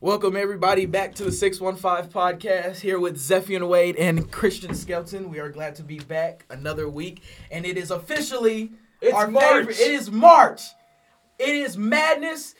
[0.00, 5.28] Welcome everybody back to the 615 podcast here with Zephian Wade and Christian Skelton.
[5.28, 9.44] We are glad to be back another week and it is officially It's our March.
[9.66, 9.80] favorite.
[9.80, 10.62] It is March.
[11.38, 12.54] It is madness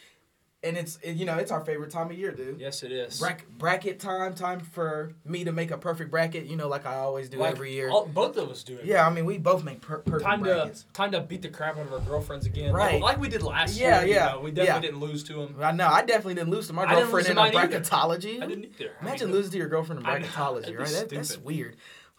[0.65, 2.61] and it's you know, it's our favorite time of year, dude.
[2.61, 3.21] Yes, it is.
[3.21, 6.97] Bracket, bracket time, time for me to make a perfect bracket, you know, like I
[6.97, 7.91] always do Like, every year.
[7.91, 8.85] all- both of us do it.
[8.85, 10.85] yeah, I mean, we both make per- perfect Time to brackets.
[10.93, 12.73] time to beat the crap out of our girlfriends again.
[12.73, 12.95] Right.
[12.95, 14.09] Like, like we did last Yeah, year.
[14.17, 14.81] Yeah, yeah, know, we definitely yeah.
[14.81, 15.57] didn't lose to them.
[15.61, 17.81] I know, I definitely didn't lose to my I girlfriend in to a mine either.
[17.81, 18.43] bracketology.
[18.43, 18.91] I didn't either.
[19.01, 20.89] I Imagine mean, losing to your girlfriend in I bracketology, right?
[20.89, 21.77] That, that's weird.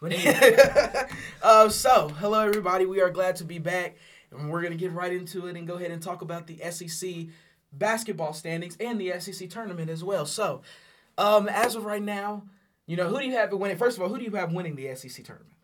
[1.42, 2.86] Uh, so, hello everybody.
[2.86, 3.96] We are glad to be back,
[4.30, 7.26] and we're gonna get right into it and go ahead and talk about the SEC
[7.72, 10.26] basketball standings and the SEC tournament as well.
[10.26, 10.62] So,
[11.18, 12.44] um, as of right now,
[12.86, 13.76] you know who do you have winning?
[13.76, 15.54] First of all, who do you have winning the SEC tournament?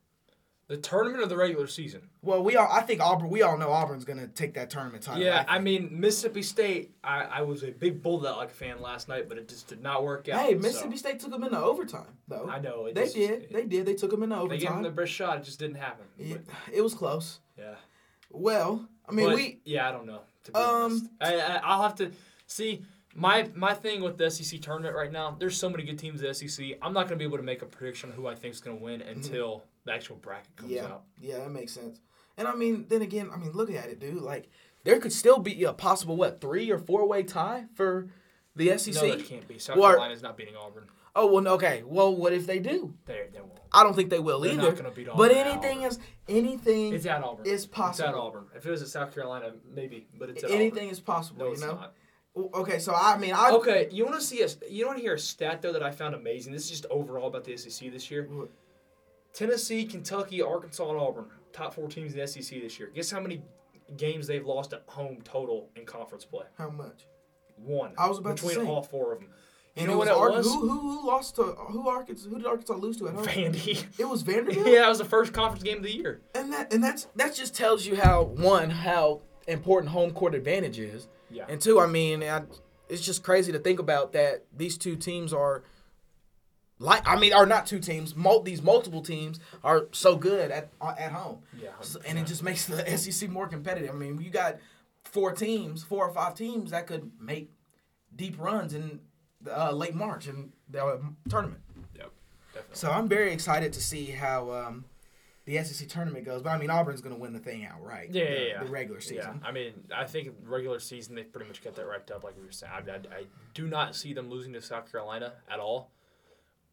[0.69, 2.09] The tournament of the regular season.
[2.23, 3.31] Well, we all I think Auburn.
[3.31, 5.23] We all know Auburn's gonna take that tournament title.
[5.23, 5.65] Yeah, I think.
[5.65, 6.97] mean Mississippi State.
[7.05, 10.29] I, I was a big Bulldog fan last night, but it just did not work
[10.29, 10.41] out.
[10.41, 12.49] Hey, so- Mississippi State took them into overtime, though.
[12.51, 12.87] I know.
[12.87, 13.31] It They just- did.
[13.45, 13.87] it- They did.
[13.87, 14.49] They took them into overtime.
[14.59, 15.39] They gave them their best shot.
[15.39, 16.05] It just didn't happen.
[16.19, 16.41] It,
[16.73, 17.39] it was close.
[17.57, 17.77] yeah.
[18.31, 20.23] Well, I mean, But, we Yeah, I don't know.
[20.47, 22.11] To be Um, honest, I, I I'll have to
[22.47, 22.83] see.
[23.19, 26.27] My my thing with the SEC tournament right now, there's so many good teams in
[26.29, 26.77] the SEC.
[26.83, 28.77] I'm not gonna be able to make a prediction on who I think is gonna
[28.77, 30.85] win until the actual bracket comes Mm-hmm.
[30.85, 31.03] yeah, out.
[31.21, 32.01] yeah, that makes sense.
[32.37, 34.17] And I mean, then again, I mean, look at it, dude.
[34.21, 34.51] Like,
[34.85, 38.09] there could still be a possible what three or four way tie for
[38.55, 38.95] the SEC.
[38.97, 39.59] No, that can't be.
[39.59, 40.85] South Well, Carolina's not beating Auburn.
[41.19, 41.83] Oh well, okay.
[41.85, 42.95] Well, what if they do?
[43.07, 43.53] They they won't.
[43.73, 44.63] I don't think they will They're either.
[44.63, 45.91] not gonna beat but Auburn anything Auburn.
[45.91, 47.47] is anything It's at Auburn.
[47.47, 48.09] is It's possible.
[48.11, 48.45] at Auburn.
[48.55, 51.47] If it was at South Carolina, maybe, but it's at anything is possible.
[51.47, 51.61] Auburn.
[51.61, 51.81] No, you know.
[51.81, 51.95] not.
[52.61, 55.15] Okay, so I mean, I Okay, you want to see a you want to hear
[55.15, 56.53] a stat though that I found amazing.
[56.53, 58.29] This is just overall about the SEC this year.
[58.31, 58.51] What?
[59.33, 62.91] Tennessee, Kentucky, Arkansas, and Auburn, top four teams in the SEC this year.
[62.95, 63.43] Guess how many
[63.97, 66.45] games they've lost at home total in conference play?
[66.59, 67.07] how much?
[67.57, 67.93] One.
[67.97, 68.71] I was about to between say.
[68.71, 69.31] all four of them.
[69.77, 70.47] You know what it was?
[70.47, 72.29] Who, who who lost to who Arkansas?
[72.29, 73.27] Who did Arkansas lose to at home?
[73.27, 73.85] Vandy.
[73.99, 74.67] It was Vanderbilt.
[74.67, 76.21] yeah, that was the first conference game of the year.
[76.35, 80.79] And that and that's that just tells you how one how important home court advantage
[80.79, 81.45] is, Yeah.
[81.49, 82.43] and two, I mean, I,
[82.89, 85.63] it's just crazy to think about that these two teams are
[86.79, 88.15] like I mean, are not two teams.
[88.17, 91.71] Mul- these multiple teams are so good at uh, at home, Yeah.
[91.81, 93.91] So- and it just makes the SEC more competitive.
[93.95, 94.57] I mean, you got
[95.05, 97.51] four teams, four or five teams that could make
[98.15, 99.01] deep runs in
[99.49, 100.99] uh, late March in the uh,
[101.29, 101.61] tournament.
[101.95, 102.11] Yep.
[102.55, 102.77] Definitely.
[102.77, 104.85] So I'm very excited to see how um,
[105.45, 106.43] the SEC tournament goes.
[106.43, 108.11] But I mean, Auburn's going to win the thing outright.
[108.13, 108.65] Yeah, the, yeah, yeah.
[108.65, 109.41] The regular season.
[109.43, 112.37] Yeah, I mean, I think regular season they pretty much got that wrapped up, like
[112.37, 112.73] we were saying.
[112.75, 113.25] I, I, I
[113.55, 115.91] do not see them losing to South Carolina at all.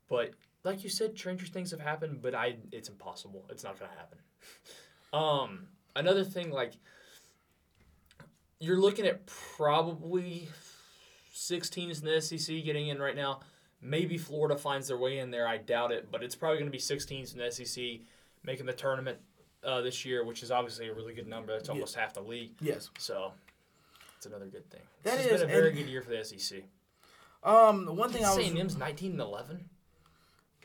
[0.10, 0.32] But
[0.64, 3.46] like you said, stranger things have happened, but I it's impossible.
[3.50, 4.18] It's not gonna happen.
[5.14, 6.74] um, another thing, like
[8.60, 10.48] you're looking at probably
[11.34, 13.42] six teams in the SEC getting in right now.
[13.82, 15.46] Maybe Florida finds their way in there.
[15.46, 17.84] I doubt it, but it's probably going to be six teams in the SEC
[18.46, 19.18] making the tournament
[19.64, 21.52] uh, this year, which is obviously a really good number.
[21.52, 21.74] That's Yeah.
[21.74, 22.52] almost half the league.
[22.62, 22.90] Yes.
[22.98, 23.34] So
[24.16, 24.82] it's another good thing.
[25.04, 26.64] That This is, has been a very good year for the SEC.
[27.44, 29.70] Um, the one thing I was A&M's 19 and 11.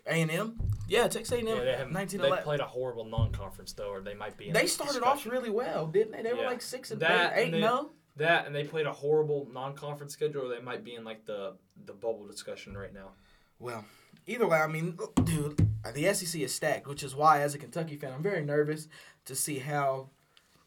[0.06, 0.61] A and M.
[0.87, 1.65] Yeah, Texas A and Yeah, M.
[1.65, 4.47] they have Nineteen they played a horrible non-conference though, or they might be.
[4.49, 6.23] In They the started off really well, didn't they?
[6.23, 7.91] They were like six and That eight, and they- no.
[8.19, 11.55] That, and they played a horrible non-conference schedule, or they might be in like the
[11.87, 13.11] the bubble discussion right now.
[13.59, 13.84] Well,
[14.27, 17.97] either way, I mean, dude, the SEC is stacked, which is why, as a Kentucky
[17.97, 18.89] fan, I'm very nervous
[19.25, 20.11] to see how,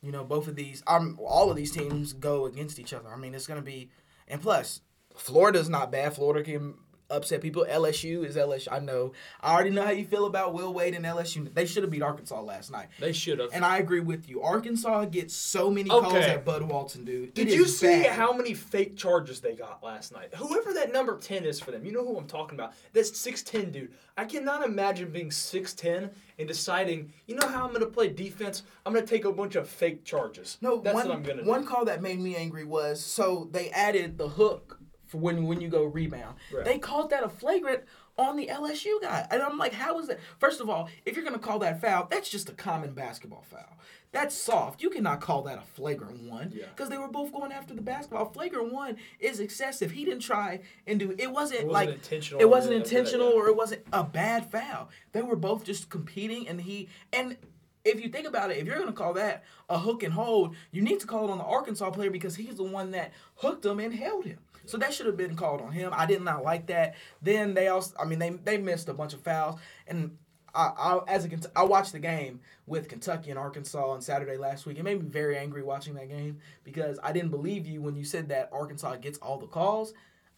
[0.01, 3.09] you know, both of these, um, all of these teams go against each other.
[3.09, 3.91] I mean, it's gonna be,
[4.27, 4.81] and plus,
[5.15, 6.13] Florida's not bad.
[6.13, 6.75] Florida can
[7.11, 7.65] upset people.
[7.69, 8.67] LSU is LSU.
[8.71, 9.13] I know.
[9.41, 11.53] I already know how you feel about Will Wade and LSU.
[11.53, 12.87] They should have beat Arkansas last night.
[12.99, 13.49] They should have.
[13.53, 14.41] And I agree with you.
[14.41, 17.33] Arkansas gets so many calls at Bud Walton, dude.
[17.33, 18.11] Did you see bad.
[18.13, 20.33] how many fake charges they got last night?
[20.35, 22.73] Whoever that number 10 is for them, you know who I'm talking about.
[22.93, 23.91] That's 6'10, dude.
[24.17, 28.63] I cannot imagine being 6'10 and deciding, you know how I'm going to play defense?
[28.85, 30.57] I'm going to take a bunch of fake charges.
[30.61, 33.47] No, That's one, what I'm going to one call that made me angry was so
[33.51, 34.80] they added the hook
[35.11, 36.37] for when when you go rebound.
[36.53, 36.63] Right.
[36.63, 37.83] They called that a flagrant
[38.17, 40.19] on the LSU guy, and I'm like, how is that?
[40.39, 43.77] First of all, if you're gonna call that foul, that's just a common basketball foul.
[44.13, 44.81] That's soft.
[44.81, 46.65] You cannot call that a flagrant one Yeah.
[46.75, 48.25] because they were both going after the basketball.
[48.25, 49.91] Flagrant one is excessive.
[49.91, 51.13] He didn't try and do.
[51.17, 53.81] It wasn't, It wasn't like intentional It wasn't anything like that, intentional, or it wasn't
[53.93, 54.89] a bad foul.
[55.11, 57.37] They were both just competing, and he and
[57.83, 60.81] if you think about it, if you're gonna call that a hook and hold, you
[60.83, 63.79] need to call it on the Arkansas player because he's the one that hooked him
[63.79, 64.37] and held him.
[64.65, 65.91] So that should have been called on him.
[65.95, 66.95] I did not like that.
[67.21, 70.17] Then they also, I mean, they they missed a bunch of fouls, and
[70.53, 74.65] I, I as a I watched the game with Kentucky and Arkansas on Saturday last
[74.65, 74.77] week.
[74.77, 78.03] It made me very angry watching that game because I didn't believe you when you
[78.03, 79.93] said that Arkansas gets all the calls.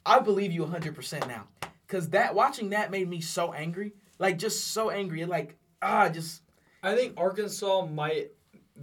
[0.05, 1.47] I believe you 100% now.
[1.87, 3.93] Cuz that watching that made me so angry.
[4.19, 5.25] Like just so angry.
[5.25, 6.41] Like ah just
[6.81, 8.31] I think Arkansas might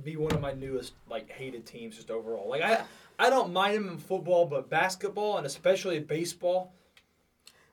[0.02, 2.48] be one of my newest like hated teams just overall.
[2.48, 2.82] Like I
[3.20, 6.72] I don't mind them in football, but basketball and especially baseball,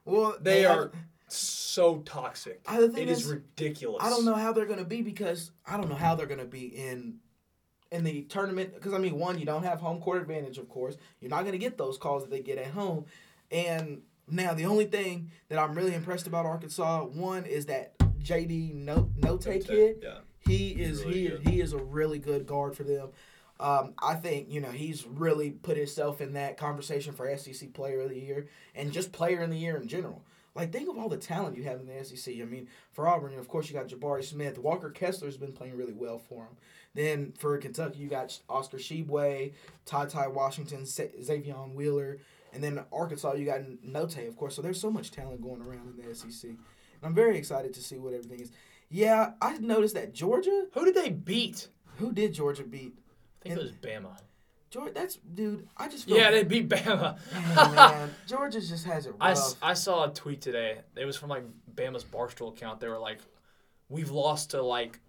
[0.06, 0.92] well they are
[1.28, 2.62] so toxic.
[2.68, 4.04] I- the thing It is is, ridiculous.
[4.04, 6.66] I don't know how they're gonna be because I don't know how they're gonna be
[6.68, 7.20] in
[7.92, 8.74] in the tournament.
[8.74, 10.98] Because I mean, one, you don't have home court advantage, of course.
[11.22, 13.06] You're not gonna get those calls that they get at home.
[13.50, 18.74] And now the only thing that I'm really impressed about Arkansas, one is that JD
[18.74, 20.00] No Note kid.
[20.04, 20.20] Yeah.
[20.40, 21.48] He is really he good.
[21.48, 23.10] he is a really good guard for them.
[23.60, 28.02] Um, I think you know he's really put himself in that conversation for SEC Player
[28.02, 30.24] of the Year and just Player in the Year in general.
[30.54, 32.34] Like think of all the talent you have in the SEC.
[32.42, 34.58] I mean, for Auburn, of course, you got Jabari Smith.
[34.58, 36.58] Walker Kessler's been playing really well for him.
[36.96, 39.54] Then for Kentucky, you got Oscar Tshiebwe,
[39.86, 42.18] Ty Ty Washington, Sahvir Wheeler,
[42.54, 44.56] and then Arkansas, you got Notae, of course.
[44.56, 46.50] So there's so much talent going around in the SEC.
[46.50, 46.58] And
[47.04, 48.52] I'm very excited to see what everything is.
[48.90, 50.66] Yeah, I noticed that Georgia.
[50.74, 51.68] Who did they beat?
[51.98, 52.98] Who did Georgia beat?
[53.52, 54.18] I think it was Bama.
[54.70, 54.92] Georgia.
[54.94, 55.68] That's dude.
[55.78, 57.18] I just feel Yeah, they beat Bama.
[57.56, 59.38] man, man, Georgia just has it I, rough.
[59.38, 60.80] s- I saw a tweet today.
[60.96, 62.80] It was from like Bama's Barstool account.
[62.82, 63.20] They were like,
[63.90, 65.00] "We've lost to like,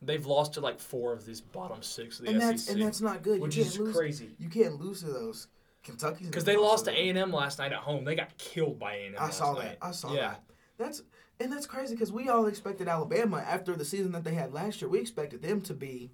[0.00, 2.82] they've lost to like four of these bottom six of the and that's SEC, and
[2.82, 3.40] that's not good.
[3.40, 3.94] which you is lose.
[3.96, 5.48] crazy You can't lose to those.
[5.82, 6.90] Kentucky's because they lost to.
[6.92, 8.04] A and M last night at home.
[8.04, 9.22] They got killed by A and M.
[9.22, 9.64] I saw that.
[9.64, 9.78] Night.
[9.82, 10.20] I saw yeah.
[10.28, 10.44] that.
[10.78, 11.02] That's
[11.40, 14.80] and that's crazy because we all expected Alabama after the season that they had last
[14.80, 14.88] year.
[14.88, 16.10] We expected them to be,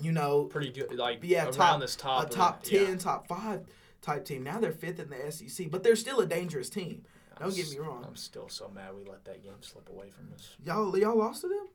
[0.00, 0.94] you know, pretty good.
[0.96, 2.86] Like yeah, around top, this top, a top yeah.
[2.86, 3.62] ten, top five
[4.02, 4.42] type team.
[4.42, 7.02] Now they're fifth in the SEC, but they're still a dangerous team.
[7.36, 8.04] I'm Don't get me wrong.
[8.06, 10.56] I'm still so mad we let that game slip away from us.
[10.64, 11.68] Y'all, y'all lost to them.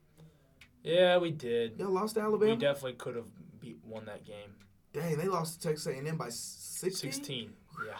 [0.84, 1.78] Yeah, we did.
[1.78, 2.54] Y'all lost to Alabama.
[2.54, 3.26] We definitely could have
[3.60, 4.54] beat won that game.
[4.92, 7.12] Dang, they lost to Texas A&M by sixteen.
[7.12, 7.52] Sixteen.
[7.84, 7.94] Yeah.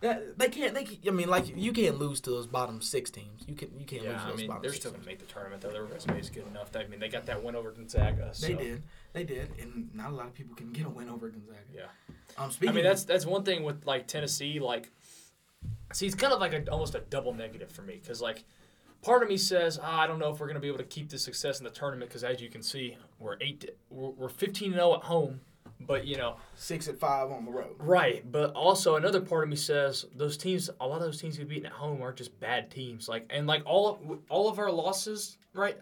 [0.00, 0.74] That, they can't.
[0.74, 0.84] They.
[0.84, 3.42] can- I mean, like you can't lose to those bottom six teams.
[3.46, 3.70] You can.
[3.78, 5.60] You can't lose Yeah, to I mean bottom they're six still gonna make the tournament
[5.62, 5.70] though.
[5.70, 6.70] Their resume is good enough.
[6.76, 8.30] I mean they got that win over Gonzaga.
[8.32, 8.46] So.
[8.46, 8.82] They did.
[9.12, 11.58] They did, and not a lot of people can get a win over Gonzaga.
[11.74, 11.82] Yeah.
[12.36, 12.70] Um, speaking.
[12.70, 14.60] I mean that's that's one thing with like Tennessee.
[14.60, 14.90] Like,
[15.92, 18.44] see, it's kind of like a, almost a double negative for me because like
[19.02, 21.08] part of me says ah, I don't know if we're gonna be able to keep
[21.10, 24.72] this success in the tournament because as you can see we're eight we're, we're 15
[24.74, 25.40] 0 at home,
[25.80, 27.76] but you know six at five on the road.
[27.78, 31.38] Right, but also another part of me says those teams, a lot of those teams
[31.38, 33.08] we've beaten at home aren't just bad teams.
[33.08, 35.76] Like and like all of, all of our losses, right?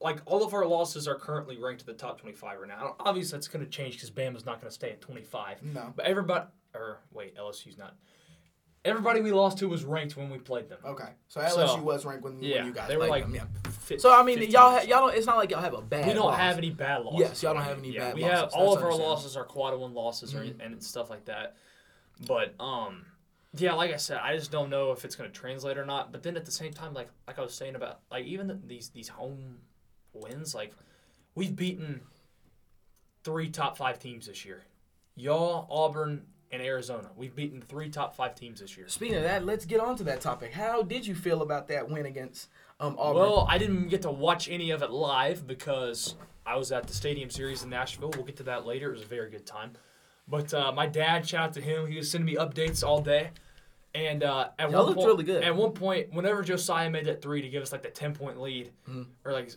[0.00, 2.96] Like all of our losses are currently ranked in the top twenty-five right now.
[3.00, 5.62] Obviously, that's going to change because Bama's not going to stay at twenty-five.
[5.62, 5.92] No.
[5.96, 7.94] But everybody, or wait, LSU's not.
[8.86, 10.78] Everybody we lost to was ranked when we played them.
[10.84, 13.24] Okay, so LSU So, was ranked when, Yeah, when you guys they were like.
[13.24, 13.34] them.
[13.34, 13.44] Yeah.
[13.70, 15.14] fi- So I mean, y'all or ha- y'all don't.
[15.16, 16.06] It's not like y'all have a bad.
[16.06, 16.38] we don't loss.
[16.38, 17.20] have any bad losses.
[17.20, 18.40] Yes, y'all don't have any yeah, bad we losses.
[18.40, 20.64] have all That's of our losses are quad one losses or, Mhm.
[20.64, 21.56] and stuff like that.
[22.26, 23.04] But um,
[23.54, 26.12] yeah, like I said, I just don't know if it's going to translate or not.
[26.12, 28.58] But then at the same time, like like I was saying about like even the,
[28.66, 29.58] these these home
[30.12, 30.72] wins, like
[31.34, 32.00] we've beaten
[33.24, 34.62] three top five teams this year.
[35.16, 37.10] Y'all, Auburn, and Arizona.
[37.16, 38.88] We've beaten three top five teams this year.
[38.88, 40.52] Speaking of that, let's get on to that topic.
[40.52, 42.48] How did you feel about that win against
[42.80, 43.22] um, Auburn?
[43.22, 46.14] Well, I didn't get to watch any of it live because
[46.44, 48.10] I was at the Stadium Series in Nashville.
[48.14, 48.90] We'll get to that later.
[48.90, 49.72] It was a very good time.
[50.28, 51.86] But uh, my dad, shout out to him.
[51.86, 53.30] He was sending me updates all day.
[53.94, 55.42] And uh, at Y'all one looked point, really good.
[55.42, 58.38] At one point, whenever Josiah made that three to give us like the ten point
[58.40, 59.06] lead, Mhm.
[59.24, 59.52] or like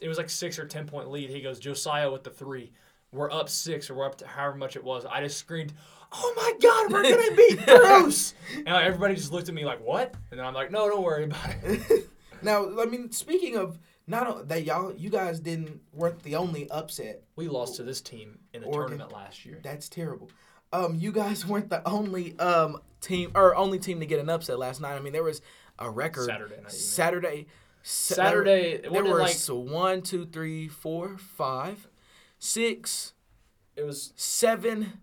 [0.00, 2.72] it was like six or ten point lead, he goes Josiah with the three.
[3.12, 5.04] We're up six or we're up to however much it was.
[5.04, 5.72] I just screamed,
[6.12, 9.84] "Oh my God, we're gonna beat Bruce!" and like, everybody just looked at me like,
[9.84, 12.08] "What?" And then I'm like, "No, don't worry about it."
[12.42, 17.22] now, I mean, speaking of not that y'all, you guys didn't weren't the only upset.
[17.36, 18.98] We lost to this team in the Oregon.
[18.98, 19.60] tournament last year.
[19.62, 20.30] That's terrible.
[20.72, 24.58] Um, you guys weren't the only um team or only team to get an upset
[24.58, 24.94] last night.
[24.94, 25.42] I mean, there was
[25.78, 26.72] a record Saturday night.
[26.72, 27.46] Saturday.
[27.82, 31.88] Saturday, it There were like one, two, three, four, five,
[32.40, 33.12] six,
[33.76, 34.12] it was.
[34.16, 34.94] seven,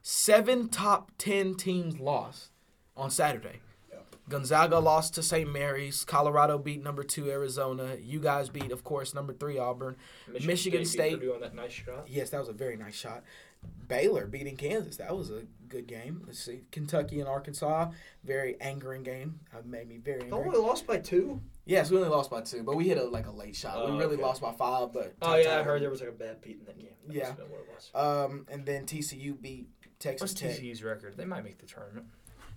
[0.00, 2.50] seven top ten teams lost
[2.96, 3.60] on Saturday.
[4.28, 5.48] Gonzaga lost to St.
[5.52, 6.04] Mary's.
[6.04, 7.96] Colorado beat number two Arizona.
[8.02, 9.94] You guys beat, of course, number three Auburn.
[10.44, 12.08] Michigan beat State- Purdue on that nice shot.
[12.08, 13.22] Yes, that was a very nice shot.
[13.88, 14.96] Baylor beating Kansas.
[14.96, 16.22] That was a good game.
[16.26, 16.62] Let's see.
[16.72, 17.90] Kentucky and Arkansas.
[18.24, 19.40] Very angering game.
[19.54, 20.58] Uh, made me very angry.
[20.58, 21.40] lost by two.
[21.64, 23.74] Yes, we only lost by two, but we hit a like a late shot.
[23.76, 24.22] Oh, we really okay.
[24.22, 26.64] lost by five, but Oh yeah, I heard there was like a bad beat in
[26.66, 26.90] that game.
[27.06, 27.28] That Yeah.
[27.30, 27.90] must what it was.
[27.94, 29.68] Um, and then TCU beat
[29.98, 30.56] Texas What's Tech.
[30.60, 31.16] TCU's record?
[31.16, 32.06] They might make the tournament.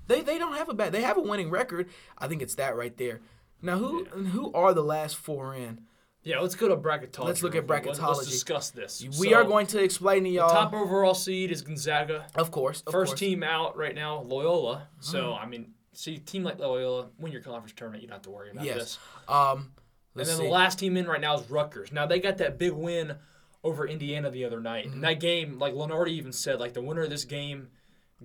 [0.08, 0.92] They they don't have a bad.
[0.92, 1.90] They have a winning record.
[2.18, 3.22] I think it's that right there.
[3.62, 5.82] Now who who are the last four in?
[6.24, 7.26] Yeah, let's go to bracketology.
[7.26, 7.86] Let's look at real quick.
[7.88, 8.18] Let's- bracketology.
[8.18, 9.02] Let's discuss this.
[9.20, 10.50] We So, are going to explain to y'all.
[10.50, 12.28] top overall seed is Gonzaga.
[12.36, 12.82] of course.
[12.86, 13.20] Of First course.
[13.20, 14.88] team out right now, Loyola.
[15.00, 15.44] So Mm-hmm.
[15.44, 18.52] I mean, see, team like Loyola, win your conference tournament, you don't have to worry
[18.52, 18.78] about Yes.
[18.78, 19.00] this.
[19.28, 19.72] Um,
[20.16, 20.44] And then see.
[20.44, 21.92] the last team in right now is Rutgers.
[21.94, 23.16] Now they got that big win
[23.64, 24.86] over Indiana the other night.
[24.86, 24.94] Mm-hmm.
[24.96, 27.70] And that game, like Lunardi even said, like the winner of this game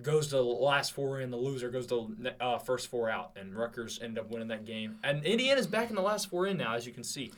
[0.01, 3.55] goes to the last four in, the loser goes to uh, first four out, and
[3.55, 4.97] Rutgers ended up winning that game.
[5.03, 7.31] And Indiana's back in the last four in now, as you can see.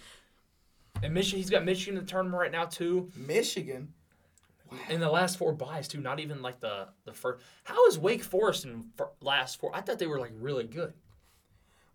[1.03, 3.11] And Michigan, he's got Michigan in the tournament right now too.
[3.15, 3.93] Michigan.
[4.71, 4.77] Wow.
[4.89, 7.41] In the last four buys too, not even like the the first.
[7.63, 9.71] How is Wake Forest in fir- last four?
[9.73, 10.93] I thought they were like really good.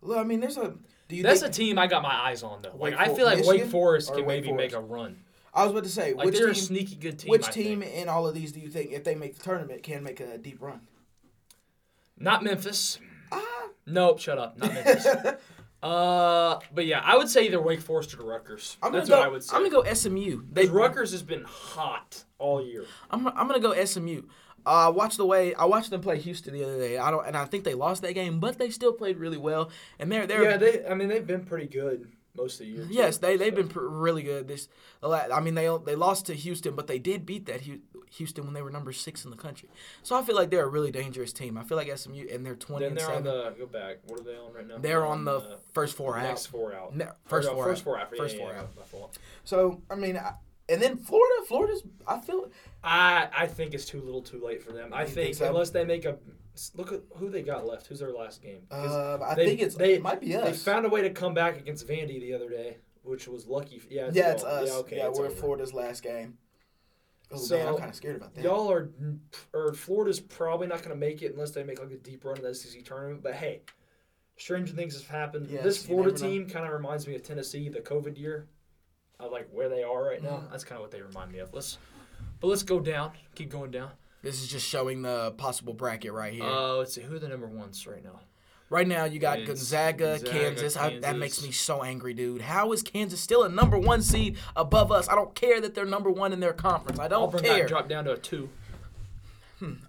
[0.01, 0.75] Look, I mean, there's a.
[1.07, 2.69] Do you That's think, a team I got my eyes on though.
[2.69, 5.17] Like Wake I feel like Wake Forest can Wake maybe make a run.
[5.53, 6.63] I was about to say, Like which they're a team?
[6.63, 7.29] sneaky good team.
[7.29, 7.93] Which I team think.
[7.93, 10.39] in all of these do you think, if they make the tournament, can make a
[10.39, 10.81] deep run?
[12.17, 12.97] Not Memphis.
[13.31, 13.67] Ah.
[13.85, 14.57] Nope, shut up.
[14.57, 15.05] Not Memphis.
[15.83, 18.77] uh, but yeah, I would say either Wake Forest or Rutgers.
[18.81, 19.17] I'm That's go.
[19.17, 19.55] what I would say.
[19.55, 20.43] I'm gonna go SMU.
[20.49, 22.85] They Rutgers has been hot all year.
[23.11, 24.21] I'm, I'm gonna go SMU.
[24.65, 26.97] Uh, watch the way I watched them play Houston the other day.
[26.97, 29.71] I don't, and I think they lost that game, but they still played really well.
[29.99, 30.87] And they're they're Yeah, they.
[30.87, 32.87] I mean, they've been pretty good most of the year.
[32.89, 33.57] yes, too, they they've so.
[33.57, 34.47] been pr- really good.
[34.47, 34.67] This,
[35.03, 37.61] I mean, they they lost to Houston, but they did beat that
[38.11, 39.69] Houston when they were number six in the country.
[40.03, 41.57] So I feel like they're a really dangerous team.
[41.57, 43.53] I feel like SMU and they're twenty Then and they're on seven.
[43.55, 43.55] the.
[43.59, 43.97] Go back.
[44.07, 44.77] What are they on right now?
[44.79, 46.23] they're on the first four out.
[46.23, 46.95] next four out.
[46.95, 47.83] Ne- first no, four first out.
[47.83, 48.07] four out.
[48.11, 49.17] Yeah, First yeah, four yeah, out.
[49.43, 50.33] So I mean, I,
[50.69, 51.83] and then Florida, Florida's.
[52.07, 52.49] I feel
[52.83, 54.89] I I think it's too little, too late for them.
[54.93, 55.47] I think, think so?
[55.47, 56.17] unless they make a
[56.75, 57.87] look at who they got left.
[57.87, 58.61] Who's their last game?
[58.71, 60.45] uh, I they- think it's they- it might be us.
[60.45, 63.81] They found a way to come back against Vandy the other day, which was lucky.
[63.89, 64.67] Yeah, it's yeah, it's us.
[64.69, 65.35] Yeah, okay, yeah, we're over.
[65.35, 66.37] Florida's last game.
[67.31, 68.43] Oh So, man, I'm kind of scared about that.
[68.43, 68.89] Y'all are,
[69.53, 72.37] or Florida's probably not going to make it unless they make like a deep run
[72.37, 73.23] in the SEC tournament.
[73.23, 73.61] But hey,
[74.37, 75.47] stranger things have happened.
[75.49, 78.47] Yes, this Florida team kind of reminds me of Tennessee, the COVID year.
[79.19, 80.43] I like where they are right now.
[80.45, 80.51] Mhm.
[80.51, 81.53] That's kind of what they remind me of.
[81.53, 81.77] Let's,
[82.39, 83.13] but let's go down.
[83.35, 83.91] Keep going down.
[84.23, 86.43] This is just showing the possible bracket right here.
[86.45, 88.21] Uh, let's see who are the number ones right now.
[88.69, 90.77] right now, you got Gonzaga, Gonzaga, Kansas.
[90.77, 92.41] I, that makes me so angry, dude.
[92.41, 95.07] How is Kansas still a number one seed above us?
[95.09, 96.99] I don't care that they're number one in their conference.
[96.99, 97.67] I don't Auburn care.
[97.67, 98.49] dropped down to a two.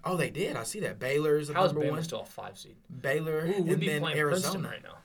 [0.05, 0.55] Oh, they did.
[0.55, 0.99] I see that.
[0.99, 2.03] Baylor's a How's number Bama one.
[2.03, 2.75] still a five seed?
[3.01, 4.41] Baylor Ooh, we'd and be then playing Arizona.
[4.53, 4.97] Princeton right now.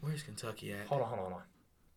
[0.00, 0.86] Where's Kentucky at?
[0.88, 1.46] Hold on, hold on, hold on.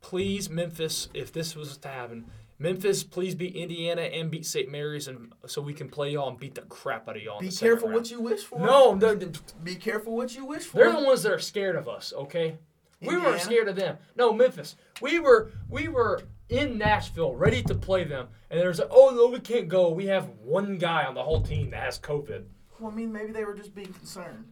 [0.01, 2.25] Please, Memphis, if this was to happen,
[2.59, 4.71] Memphis, please beat Indiana and beat St.
[4.71, 7.37] Mary's, and so we can play y'all and beat the crap out of y'all.
[7.37, 8.01] in Be the second careful round.
[8.01, 8.59] what you wish for.
[8.59, 10.77] No, no, th- Be careful what you wish for.
[10.77, 12.13] they're the ones that are scared of us.
[12.17, 12.57] Okay,
[12.99, 13.29] we Indiana.
[13.29, 13.97] weren't scared of them.
[14.15, 18.89] No, Memphis, we were, we were in Nashville ready to play them, and there's like,
[18.89, 19.91] oh no, we can't go.
[19.91, 22.45] We have one guy on the whole team that has COVID.
[22.79, 24.51] Well, I mean, maybe they were just being concerned.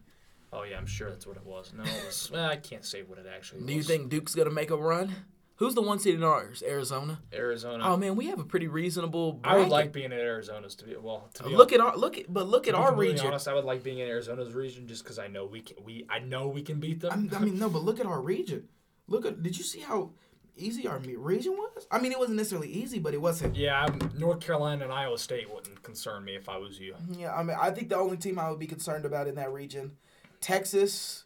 [0.52, 1.72] Oh yeah, I'm sure that's what it was.
[1.76, 3.66] No, it was, well, I can't say what it actually was.
[3.66, 5.12] Do you think Duke's gonna make a run?
[5.56, 6.62] Who's the one seed in ours?
[6.66, 7.20] Arizona.
[7.32, 7.82] Arizona?
[7.86, 9.40] Oh man, we have a pretty reasonable.
[9.42, 11.28] I would like being in Arizona's to be well.
[11.34, 13.26] To be Look at our look at, but look To at be our region.
[13.28, 15.82] Honest, I would like being in Arizona's region just because I know we can.
[15.84, 17.10] We I know we can beat them.
[17.10, 18.68] I'm- I mean, no, but look at our region.
[19.08, 19.42] Look at.
[19.42, 20.10] Did you see how
[20.58, 21.86] easy our region was?
[21.90, 23.56] I mean, it wasn't necessarily easy, but it wasn't.
[23.56, 26.94] yeah, I'm, North Carolina and Iowa State wouldn't concern me if I was you.
[27.16, 29.52] Yeah, I mean, I think the only team I would be concerned about in that
[29.52, 29.96] region,
[30.40, 31.24] Texas.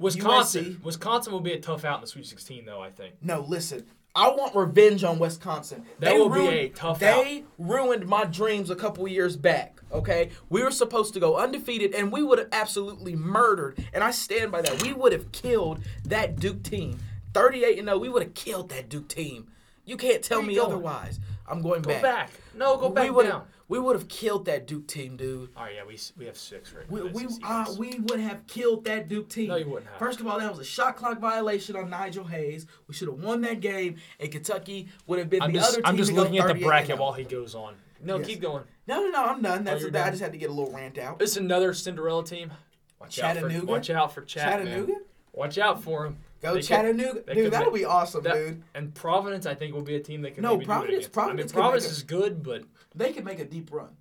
[0.00, 0.84] Wisconsin, USC.
[0.84, 2.80] Wisconsin will be a tough out in the Sweet 16, though.
[2.80, 3.14] I think.
[3.22, 3.86] No, listen.
[4.14, 5.84] I want revenge on Wisconsin.
[6.00, 9.80] That will be a tough They ruined my dreams a couple years back.
[9.92, 13.84] Okay, we were supposed to go undefeated, and we would have absolutely murdered.
[13.92, 14.82] And I stand by that.
[14.82, 16.98] We would have killed that Duke team.
[17.34, 17.98] Thirty-eight and zero.
[17.98, 19.48] We would have killed that Duke team.
[19.84, 20.66] You can't tell me going?
[20.66, 21.20] otherwise.
[21.48, 22.00] I'm going back.
[22.00, 22.30] Go back.
[22.30, 22.30] back.
[22.54, 23.44] No, go back we down.
[23.70, 25.50] We would have killed that Duke team, dude.
[25.56, 27.10] All right, yeah, we we have six right We now.
[27.12, 29.46] we, uh, we would have killed that Duke team.
[29.46, 29.98] No, you wouldn't have.
[30.00, 32.66] First of all, that was a shot clock violation on Nigel Hayes.
[32.88, 35.82] We should have won that game, and Kentucky would have been I'm the just other
[35.82, 35.86] team.
[35.86, 37.02] I'm just looking at the bracket oh.
[37.02, 37.76] while he goes on.
[38.02, 38.26] No, Yes.
[38.26, 38.64] keep going.
[38.88, 39.62] No, no, no, I'm done.
[39.62, 41.22] That's Oh, you're I just had to get a little rant out.
[41.22, 42.52] It's another Cinderella team.
[43.00, 44.96] Watch out for watch out for Chat, man.
[45.32, 46.18] Watch out for him.
[46.42, 47.52] Go They could- Chattanooga, they dude.
[47.52, 48.62] That'll make- be awesome, that- dude.
[48.74, 51.08] And Providence, I think, will be a team that can No, maybe do it Providence-
[51.08, 53.96] Providence I mean, could Providence a- is good, but They could make a deep run.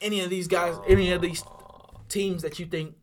[0.00, 1.42] Any of these guys, any of these
[2.08, 2.94] teams that you think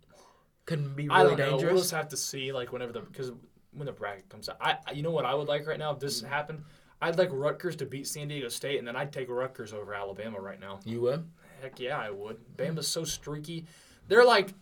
[0.65, 1.67] can be I really don't know.
[1.67, 3.31] We'll just have to see, like, whenever the because
[3.71, 5.91] when the bracket comes out, I I- you know what I would like right now
[5.91, 6.01] if Mm.
[6.01, 6.63] this happened.
[7.01, 10.39] I'd like Rutgers to beat San Diego State, and then I'd take Rutgers over Alabama
[10.39, 10.79] right now.
[10.85, 11.29] You would?
[11.61, 12.37] Heck yeah, I would.
[12.57, 13.65] Bama's so streaky.
[14.07, 14.53] They're like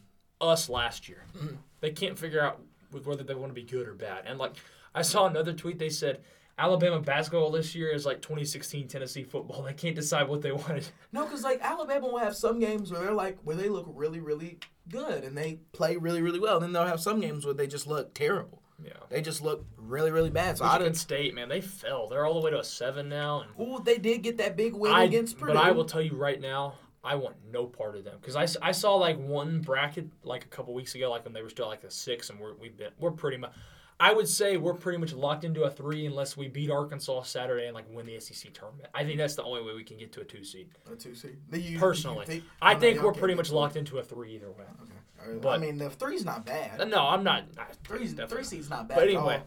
[0.42, 1.26] us last year.
[1.36, 1.56] Mm-hmm.
[1.84, 2.62] They can't figure out
[2.94, 4.24] with whether they want to be good or bad.
[4.26, 4.54] And like
[4.96, 6.22] I saw another tweet, they said
[6.58, 9.64] Alabama basketball this year is like 2016 Tennessee football.
[9.64, 10.88] They can't decide what they wanted.
[11.12, 14.22] No, because like Alabama will have some games where they're like where they look really,
[14.22, 16.56] really good and they play really, really well.
[16.56, 18.64] And then they'll have some games where they just look terrible.
[18.82, 18.94] Yeah.
[19.10, 20.58] They just look really, really bad.
[20.58, 20.94] So Michigan.
[20.94, 22.08] State, man, they fell.
[22.08, 23.42] They're all the way to a seven now.
[23.42, 25.54] And Well, they did get that big win I, against Purdue.
[25.54, 28.68] but I will tell you right now, I want no part of them because I,
[28.68, 31.68] I saw like one bracket like a couple weeks ago, like when they were still
[31.68, 33.52] like a six, and we're we've been we're pretty much.
[34.00, 37.66] I would say we're pretty much locked into a three unless we beat Arkansas Saturday
[37.68, 38.90] and like win the SEC tournament.
[38.94, 40.70] I think that's the only way we can get to a two seed.
[40.92, 41.38] A two seed.
[41.52, 44.66] You- Personally, you I oh, think we're pretty much locked into a three either way.
[44.82, 45.38] Okay.
[45.38, 45.56] Right.
[45.56, 46.90] I mean, the three's not bad.
[46.90, 47.44] No, I'm not.
[47.58, 48.96] I- Three's, three seed's not bad.
[48.96, 49.42] But anyway.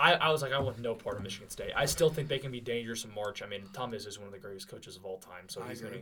[0.00, 1.72] I, I was like, I want no part of Michigan State.
[1.74, 3.42] I still think they can be dangerous in March.
[3.42, 5.70] I mean, Tom Izzo is one of the greatest coaches of all time, so I
[5.70, 6.00] he's going to.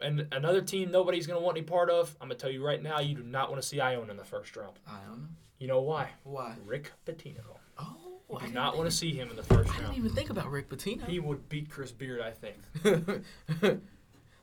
[0.00, 2.14] And another team nobody's going to want any part of.
[2.20, 4.16] I'm going to tell you right now, you do not want to see Iona in
[4.16, 4.78] the first round.
[4.88, 5.18] I know
[5.58, 6.10] You know why?
[6.24, 6.56] why.
[6.64, 7.40] Rick Pitino.
[7.78, 7.96] Oh,
[8.30, 10.30] You I do didn't want to see him in the first I didn't even think
[10.30, 11.06] about Rick Pitino.
[11.06, 12.56] He would beat Chris Beard, I think.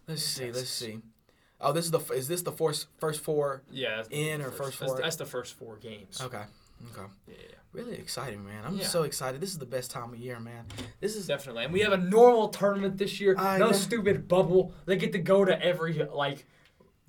[0.07, 0.51] let's see.
[0.51, 0.99] Let's see.
[1.59, 3.63] Oh, this is the is this the first first four?
[3.71, 4.03] Yeah.
[4.11, 5.01] In or first that's, four?
[5.01, 6.21] that's the first four games.
[6.21, 6.43] Okay.
[6.91, 7.07] Okay.
[7.27, 7.33] Yeah,
[7.77, 8.63] Really exciting, man.
[8.65, 8.88] I'm Yeah.
[8.88, 9.39] so excited.
[9.39, 10.65] This is the best time of year, man.
[11.00, 11.63] This is definitely.
[11.63, 13.36] And we have a normal tournament this year.
[13.38, 13.72] I no know.
[13.72, 14.74] stupid bubble.
[14.86, 16.46] They get to go to every like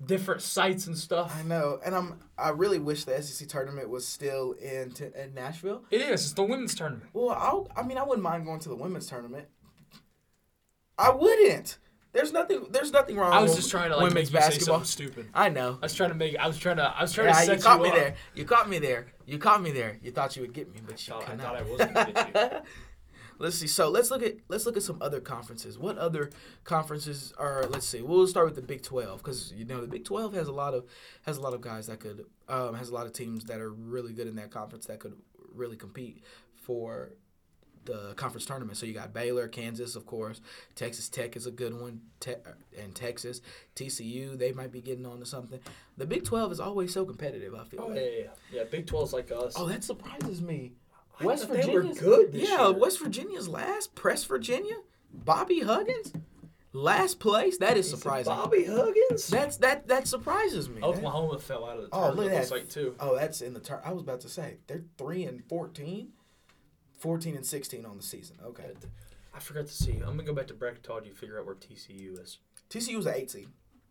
[0.05, 1.35] different sites and stuff.
[1.37, 2.19] I know, and I'm.
[2.37, 5.83] I really wish the SEC tournament was still in t- in Nashville.
[5.91, 6.21] It is.
[6.23, 7.09] It's the women's tournament.
[7.13, 9.47] Well, I'll, I mean, I wouldn't mind going to the women's tournament.
[10.97, 11.77] I wouldn't.
[12.11, 12.65] There's nothing.
[12.71, 13.31] There's nothing wrong.
[13.33, 14.83] I was just trying to like women's make you basketball.
[14.83, 15.27] stupid.
[15.33, 15.77] I know.
[15.81, 16.35] I was trying to make.
[16.37, 16.83] I was trying to.
[16.83, 17.95] I was trying Yeah, to you caught you me up.
[17.95, 18.15] there.
[18.35, 19.05] You caught me there.
[19.27, 19.97] You caught me there.
[20.01, 21.61] You thought you would get me, but you Thought- I could thought not.
[21.61, 22.59] I was gonna get you.
[23.41, 23.67] Let's see.
[23.67, 25.77] So let's look at let's look at some other conferences.
[25.79, 26.29] What other
[26.65, 27.65] conferences are?
[27.69, 28.01] Let's see.
[28.01, 30.73] We'll start with the Big Twelve because you know the Big Twelve has a lot
[30.73, 30.83] of
[31.21, 33.69] has a lot of guys that could um, has a lot of teams that are
[33.71, 35.13] really good in that conference that could
[35.53, 36.21] really compete
[36.53, 37.11] for
[37.89, 38.77] the conference tournament.
[38.77, 40.41] So you got Baylor, Kansas, of course.
[40.75, 42.35] Texas Tech is a good one, Te-
[42.77, 43.41] and Texas,
[43.75, 44.37] TCU.
[44.37, 45.59] They might be getting on to something.
[45.97, 47.53] The Big Twelve is always so competitive.
[47.55, 47.81] I feel.
[47.81, 47.97] Oh like.
[47.97, 48.63] yeah, yeah, yeah.
[48.69, 49.55] Big 12's like us.
[49.57, 50.73] Oh, that surprises me.
[51.19, 51.73] I West Virginia.
[51.73, 52.71] were good yeah, year.
[52.73, 53.95] West Virginia's last.
[53.95, 54.75] Press Virginia.
[55.11, 56.13] Bobby Huggins,
[56.71, 57.57] last place.
[57.57, 58.31] That is surprising.
[58.31, 59.27] Bobby Huggins.
[59.27, 60.81] That's that that surprises me.
[60.83, 62.19] Oklahoma fell out of the tournament.
[62.19, 62.51] Oh, look at that.
[62.51, 62.95] like.
[62.99, 63.79] Oh, that's in the turn.
[63.83, 66.09] I was about to say they're three and 14.
[66.99, 68.37] 14 and sixteen on the season.
[68.45, 68.65] Okay.
[69.33, 69.93] I forgot to see.
[69.93, 71.09] I'm gonna go back to bracketology.
[71.09, 72.37] to Figure out where TCU is.
[72.69, 73.47] TCU was an eight seed.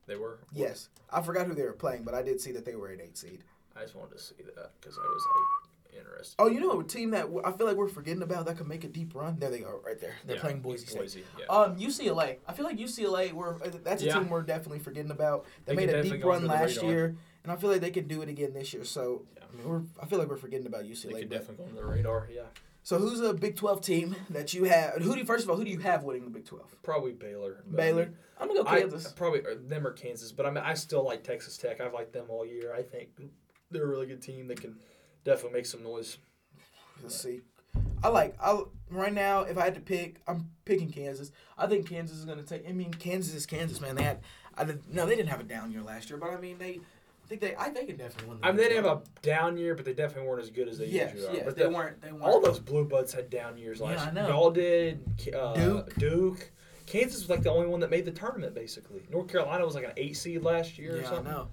[0.07, 0.38] They were.
[0.53, 3.01] Yes, I forgot who they were playing, but I did see that they were an
[3.01, 3.44] eight seed.
[3.77, 5.23] I just wanted to see that because I was
[5.92, 6.35] like interested.
[6.38, 8.85] Oh, you know a team that I feel like we're forgetting about that could make
[8.85, 9.38] a deep run.
[9.38, 10.14] There they are, right there.
[10.27, 10.99] They're Yeah, playing Boise State.
[10.99, 11.25] Boise.
[11.38, 11.47] Yeah.
[11.47, 12.37] Um, UCLA.
[12.47, 13.33] I feel like UCLA.
[13.33, 14.18] We're that's a Yeah.
[14.18, 15.47] team we're definitely forgetting about.
[15.66, 18.23] They, They made a deep run last year, and I feel like they can do
[18.23, 18.85] it again this year.
[18.85, 19.23] So.
[19.40, 21.12] I mean, we're I feel like we're forgetting about UCLA.
[21.14, 22.29] they could definitely go on the radar.
[22.31, 22.42] Yeah.
[22.88, 24.94] So who's a Big Twelve team that you have?
[24.94, 26.74] Who do you, first of all who do you have winning the Big Twelve?
[26.83, 27.62] Probably Baylor.
[27.70, 28.14] Baylor.
[28.40, 29.12] I'm gonna go I Kansas.
[29.12, 31.83] probably or them or Kansas, but I mean I still like Texas Tech.
[31.83, 32.74] I've liked them all year.
[32.74, 33.11] I think
[33.70, 34.48] they're a really good team.
[34.48, 34.77] They can
[35.22, 36.16] definitely make some noise.
[37.03, 37.42] Let's see.
[38.03, 38.59] I like I
[38.90, 39.42] right now.
[39.42, 41.31] If I had to pick, I'm picking Kansas.
[41.59, 42.66] I think Kansas is gonna take.
[42.66, 43.96] I mean, Kansas is Kansas, man.
[43.96, 44.20] They had.
[44.57, 46.81] I no, they didn't have a down year last year, but I mean, they.
[47.29, 47.55] I think they.
[47.57, 48.41] I think they definitely win.
[48.41, 50.67] The I mean they didn't have a down year, but they definitely weren't as good
[50.67, 51.35] as they Yes, usually are.
[51.37, 52.01] yes, but they the- weren't.
[52.01, 52.25] They weren't.
[52.25, 54.12] all those blue bloods had down years Yeah, last I year.
[54.14, 54.29] know.
[54.29, 55.01] Y'all did.
[55.37, 55.95] Uh, Duke.
[55.97, 56.51] Duke.
[56.87, 59.03] Kansas was like the only one that made the tournament, basically.
[59.11, 61.49] North Carolina was like an eight seed last year or Yeah, I know.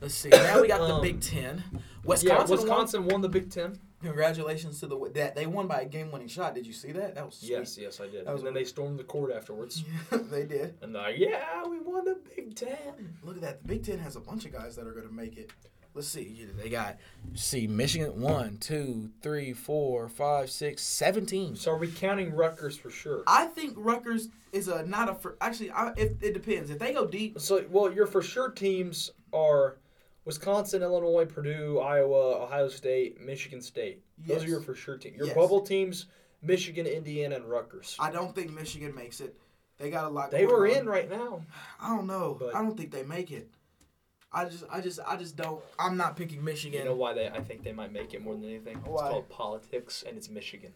[0.00, 0.30] Let's see.
[0.30, 1.62] Now we got the Um, Big Ten.
[1.72, 2.56] Yeah, Wisconsin.
[2.56, 3.78] Wisconsin won the Big Ten.
[4.02, 6.54] Congratulations to the that they won by a game-winning shot.
[6.54, 7.14] Did you see that?
[7.14, 7.50] That was sweet.
[7.50, 8.26] Yes, yes, I did.
[8.26, 9.84] And then they stormed the court afterwards.
[10.10, 10.74] they did.
[10.82, 13.16] And they're like, yeah, we won the Big Ten.
[13.22, 13.62] Look at that.
[13.62, 15.50] The Big Ten has a bunch of guys that are going to make it.
[15.94, 16.46] Let's see.
[16.62, 16.98] They got
[17.32, 21.62] see Michigan one, two, three, four, five, six, seven teams.
[21.62, 23.22] So are we counting Rutgers for sure?
[23.26, 25.70] I think Rutgers is a not a for actually.
[25.70, 26.68] I, if it depends.
[26.68, 29.78] If they go deep, So, well, your for sure teams are
[30.26, 34.02] Wisconsin, Illinois, Purdue, Iowa, Ohio State, Michigan State.
[34.18, 34.44] Those Yes.
[34.44, 35.16] are your for sure teams.
[35.16, 35.36] Your Yes.
[35.36, 36.06] bubble teams,
[36.42, 37.96] Michigan, Indiana, and Rutgers.
[37.98, 39.36] I don't think Michigan makes it.
[39.78, 40.30] They got a lot.
[40.32, 40.76] They were on.
[40.76, 41.42] in right now.
[41.80, 42.36] I don't know.
[42.38, 43.48] But- I don't think they make it.
[44.32, 45.62] I just, I just, I just don't.
[45.78, 46.80] I'm not picking Michigan.
[46.80, 47.28] You know why they?
[47.28, 48.78] I think they might make it more than anything.
[48.78, 49.04] Why?
[49.06, 50.74] It's called politics, and it's Michigan.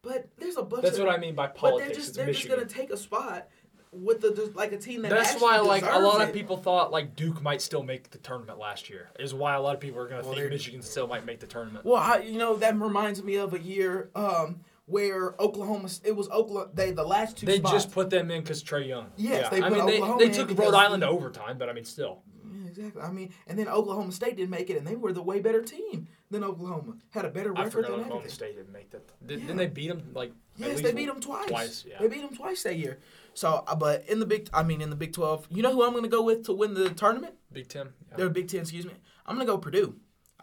[0.00, 0.82] but there's a bunch.
[0.84, 1.88] That's of, what I mean by But politics.
[1.88, 2.56] they're just, they're Michigan.
[2.58, 3.48] just gonna take a spot
[3.92, 5.10] with the just like a team that.
[5.10, 8.18] That's why, like, a deserves lot of people thought like Duke might still make the
[8.18, 9.10] tournament last year.
[9.18, 11.46] Is why a lot of people are gonna Well, think Michigan still might make the
[11.46, 11.84] tournament.
[11.84, 15.88] Well, I, you know that reminds me of a year um, where Oklahoma.
[16.04, 16.70] It was Oklahoma.
[16.74, 17.46] They the last two.
[17.46, 17.72] They spots.
[17.74, 19.06] just put them in because Trae Young.
[19.16, 19.50] Yes, yeah.
[19.50, 21.68] they I mean, they, Oklahoma they in took because Rhode Island he- to overtime, but
[21.68, 22.22] I mean, still.
[22.50, 23.02] Yeah, exactly.
[23.02, 25.62] I mean, and then Oklahoma State didn't make it, and they were the way better
[25.62, 26.94] team than Oklahoma.
[27.10, 28.34] Had a better I record forgot than Oklahoma everything.
[28.34, 29.26] State didn't make that.
[29.26, 29.46] Did, Yeah.
[29.46, 30.30] Didn't they beat them like?
[30.30, 31.48] at Yes, least they beat them twice.
[31.48, 31.98] Twice, yeah.
[32.00, 32.98] They beat them twice that year.
[33.38, 35.84] So, uh, but in the big, I mean, in the Big Twelve, you know who
[35.84, 37.34] I'm going to go with to win the tournament?
[37.52, 37.90] Big Ten.
[38.10, 38.16] Yeah.
[38.16, 38.94] They're Big Ten, excuse me.
[39.26, 39.94] I'm going to go Purdue.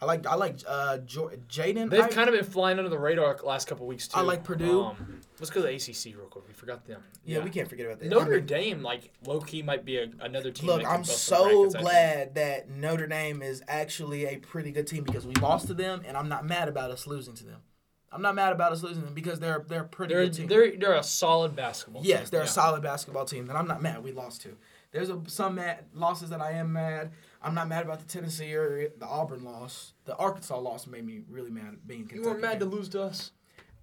[0.02, 1.90] I like I like uh Jaden.
[1.90, 4.18] They've I- kind of been flying under the radar the last couple weeks too.
[4.18, 4.84] I like Purdue.
[4.84, 6.48] Um, let's go to the ACC real quick.
[6.48, 7.02] We forgot them.
[7.26, 8.06] yeah, we can't forget about that.
[8.06, 10.68] I Notre mean, Dame, like low key, might be a, another team.
[10.68, 15.26] Look, I'm so I glad that Notre Dame is actually a pretty good team because
[15.26, 17.62] we lost to them, and I'm not mad about us losing to them.
[18.12, 20.48] I'm not mad about us losing them because they're they're pretty They're good team.
[20.48, 22.02] they're they're a solid basketball.
[22.06, 22.28] Yes, team.
[22.32, 22.46] they're Yeah.
[22.46, 24.56] a solid basketball team that I'm not mad we lost to.
[24.92, 27.12] There's a, some mad losses that I am mad.
[27.42, 29.92] I'm not mad about the Tennessee or the Auburn loss.
[30.06, 32.34] The Arkansas loss made me really mad being You Kentucky.
[32.36, 33.32] were mad to lose to us.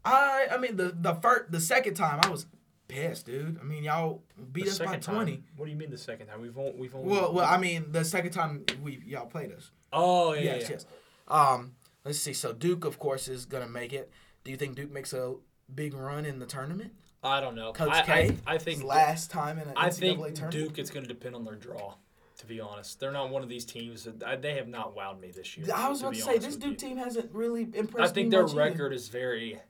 [0.04, 2.46] I I mean the the first the second time I was
[2.88, 3.58] pissed, dude.
[3.60, 5.00] I mean y'all beat The us by 20.
[5.32, 5.44] time.
[5.56, 6.40] What do you mean the second time?
[6.40, 7.08] We've only, we've only.
[7.08, 9.70] Well, well, I mean the second time we y'all played us.
[9.92, 10.68] oh yeah, yes, yeah.
[10.70, 10.86] yes.
[11.28, 11.72] Um,
[12.04, 12.32] let's see.
[12.32, 14.10] So Duke, of course, is gonna make it.
[14.44, 15.34] Do you think Duke makes a
[15.74, 16.92] big run in the tournament?
[17.22, 17.72] I don't know.
[17.72, 20.50] Coach I, K, I, I think last time in an I NCAA think tournament.
[20.50, 20.78] Duke.
[20.78, 21.94] It's going to depend on their draw.
[22.38, 24.02] To be honest, they're not one of these teams.
[24.02, 25.68] That, I, they have not wowed me this year.
[25.72, 26.76] I was to about to say this Duke you.
[26.76, 28.58] team hasn't really I impressed think me their much either.
[28.60, 29.60] record is very.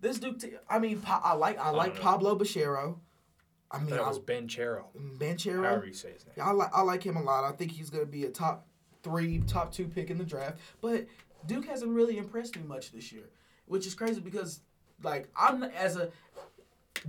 [0.00, 0.52] This Duke team.
[0.70, 2.00] I mean, Pa- I like I like know.
[2.00, 2.98] Pablo Bachero.
[3.72, 4.84] I mean, That I, was Ben Chero.
[5.18, 5.64] Banchero.
[5.64, 6.36] However you say his name.
[6.46, 7.42] I like I like him a lot.
[7.42, 8.68] I think he's gonna be a top
[9.02, 10.58] three, top two pick in the draft.
[10.80, 11.06] But
[11.46, 13.24] Duke hasn't really impressed me much this year,
[13.66, 14.60] which is crazy because
[15.02, 16.10] like I'm as a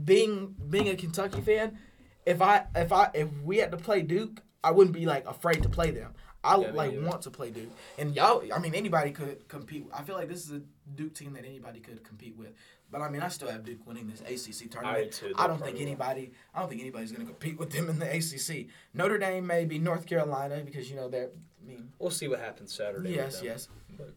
[0.04, 1.78] being being a Kentucky fan,
[2.26, 5.62] if I if I if we had to play Duke, I wouldn't be like afraid
[5.64, 6.14] to play them.
[6.46, 7.08] I Yeah, like neither.
[7.08, 8.44] want to play Duke, and y'all.
[8.54, 9.86] I mean, anybody could compete.
[9.94, 10.62] I feel like this is a
[10.96, 12.50] Duke team that anybody could compete with.
[12.92, 15.08] But I mean, I still have Duke winning this ACC tournament.
[15.08, 15.34] I, too.
[15.38, 16.32] I don't think anybody.
[16.54, 18.68] I don't think anybody's going to compete with them in the ACC.
[18.94, 21.30] Notre Dame, maybe North Carolina, because you know they're.
[21.64, 23.12] I mean, We'll see what happens Saturday.
[23.16, 23.70] yes, yes.
[23.98, 24.14] But-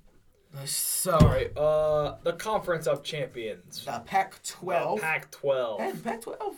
[0.64, 1.57] So All right.
[1.57, 3.85] Uh, the Conference of Champions.
[3.85, 5.01] the Pac-12.
[5.01, 5.81] Pac-12.
[5.81, 6.55] Hey, Pac-12.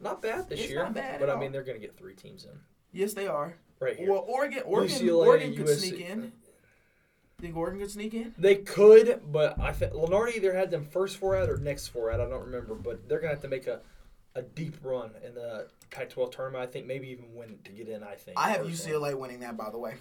[0.00, 0.82] Not bad this It's year.
[0.82, 2.50] not bad but I mean, they're to get three teams in
[2.92, 3.54] Yes, they are.
[3.80, 4.10] right here.
[4.10, 5.78] Well, Oregon, Oregon, UCLA, Oregon could USC.
[5.88, 6.32] sneak in.
[7.40, 8.34] Think Oregon could sneak in?
[8.38, 12.10] They could, but I think Lunardi either had them first four out or next four
[12.10, 12.20] out.
[12.20, 13.80] I don't remember, but they're gonna have to make a,
[14.34, 16.62] a deep run in the Pac-12 tournament.
[16.62, 18.02] I think maybe even win to get in.
[18.02, 18.38] I think.
[18.38, 18.66] I have.
[18.66, 19.94] UCLA winning that, by the way.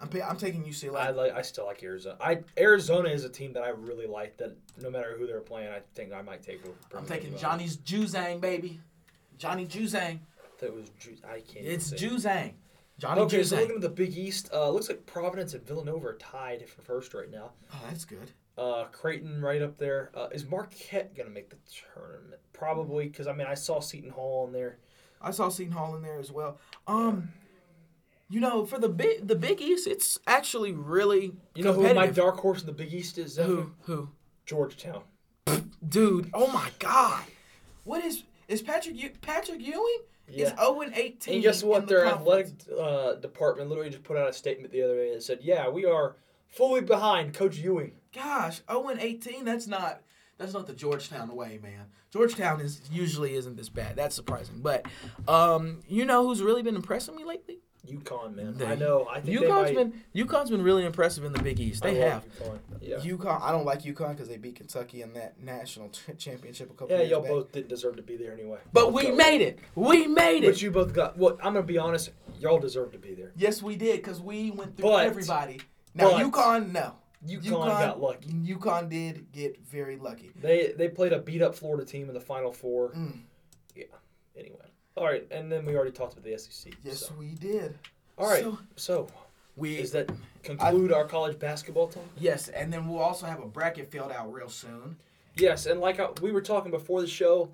[0.00, 0.96] I'm I'm taking UCLA.
[1.00, 1.32] I like.
[1.34, 2.16] I still like Arizona.
[2.20, 4.36] I Arizona is a team that I really like.
[4.36, 6.74] That no matter who they're playing, I think I might take over.
[6.96, 8.80] I'm taking Johnny's Juzang, baby.
[9.38, 10.20] Johnny Juzang.
[10.60, 10.88] That was.
[11.00, 11.66] Ju- I can't.
[11.66, 12.12] It's even say it.
[12.12, 12.52] Juzang.
[12.98, 13.60] Johnny Okay, so Juzang.
[13.60, 17.14] looking at the Big East, uh, looks like Providence and Villanova are tied for first
[17.14, 17.50] right now.
[17.72, 18.32] oh, that's good.
[18.56, 20.10] Uh, Creighton right up there.
[20.16, 21.56] Uh, is Marquette gonna make the
[21.94, 22.40] tournament?
[22.52, 24.78] Probably, because I mean I saw Seton Hall in there.
[25.22, 26.58] I saw Seton Hall in there as well.
[26.88, 27.28] Um,
[28.28, 32.06] you know, for the big the Big East, it's actually really You know who my
[32.08, 33.32] dark horse in the Big East is?
[33.34, 33.46] Zephyr?
[33.48, 34.08] who who
[34.46, 35.02] Georgetown.
[35.86, 36.30] dude?
[36.34, 37.24] Oh my God,
[37.84, 40.00] what is is Patrick Patrick Ewing?
[40.26, 40.56] Is Yeah.
[40.56, 41.34] zero and eighteen.
[41.34, 41.86] And guess what?
[41.86, 42.62] the Their conference.
[42.68, 45.68] athletic uh, department literally just put out a statement the other day that said, "Yeah,
[45.70, 46.16] we are
[46.48, 49.44] fully behind Coach Ewing." Gosh, zero and eighteen.
[49.46, 50.02] That's not
[50.36, 51.86] that's not the Georgetown way, man.
[52.10, 53.96] Georgetown is usually isn't this bad.
[53.96, 54.60] That's surprising.
[54.60, 54.86] But
[55.26, 57.58] um, you know who's really been impressing me lately?
[57.88, 58.56] UConn, man.
[58.58, 59.06] The- I know.
[59.10, 59.92] I think they UConn's might.
[60.14, 61.82] been UConn's been really impressive in the Big East.
[61.82, 62.24] They love have.
[62.48, 62.58] UConn.
[62.80, 62.96] Yeah.
[62.98, 63.42] UConn.
[63.42, 66.90] I don't like UConn because they beat Kentucky in that national ch- championship a couple
[66.90, 67.30] Yeah, years Yeah, y'all back.
[67.30, 68.58] both didn't deserve to be there anyway.
[68.72, 69.58] But we So- made it.
[69.74, 70.48] We made it.
[70.48, 71.16] But you both got.
[71.18, 72.10] Well, I'm gonna be honest.
[72.40, 73.32] Y'all deserve to be there.
[73.36, 75.60] yes, we did because we went through But- everybody.
[75.94, 76.92] Now but- UConn, no.
[77.26, 78.30] UConn, got lucky.
[78.30, 80.30] UConn did get very lucky.
[80.40, 82.90] They they played a beat up Florida team in the Final Four.
[82.92, 83.22] Mm.
[83.74, 83.84] Yeah.
[84.36, 84.58] Anyway.
[84.98, 86.72] All right, and then we already talked about the SEC.
[86.82, 87.14] Yes, so.
[87.18, 87.78] we did.
[88.18, 88.42] All right.
[88.42, 89.08] So, So,
[89.56, 90.10] we does that
[90.42, 92.04] conclude our college basketball talk?
[92.18, 94.96] yes, and then we'll also have a bracket filled out real soon.
[95.36, 97.50] Yes, and like I, we were talking before the show,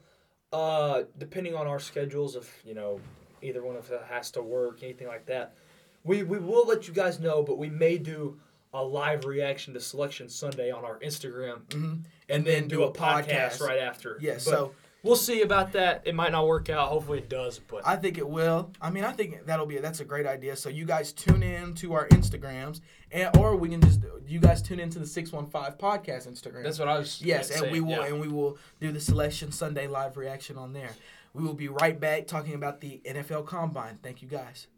[0.55, 2.99] uh, depending on our schedules, if you know
[3.43, 5.55] either one of us has to work, anything like that,
[6.03, 7.43] we we will let you guys know.
[7.43, 8.39] But we may do
[8.73, 12.05] a live reaction to Selection Sunday on our Instagram, Mhm.
[12.31, 14.17] and then do a podcast right after.
[14.21, 14.75] Yes, But so
[15.05, 16.03] we'll see about that.
[16.05, 16.89] It might not work out.
[16.89, 17.61] Hopefully, it does.
[17.61, 18.73] But I think it will.
[18.81, 20.57] I mean, I think that'll be that's a great idea.
[20.57, 22.81] So you guys tune in to our Instagrams,
[23.13, 26.65] and or we can just you guys tune into the six one five podcast Instagram.
[26.65, 27.23] that's what I was.
[27.23, 28.07] Yes, and we will yeah.
[28.07, 30.91] and we will do the selection Sunday live reaction on there.
[31.35, 33.99] We will be right back talking about the NFL Combine.
[34.03, 34.69] Thank you guys.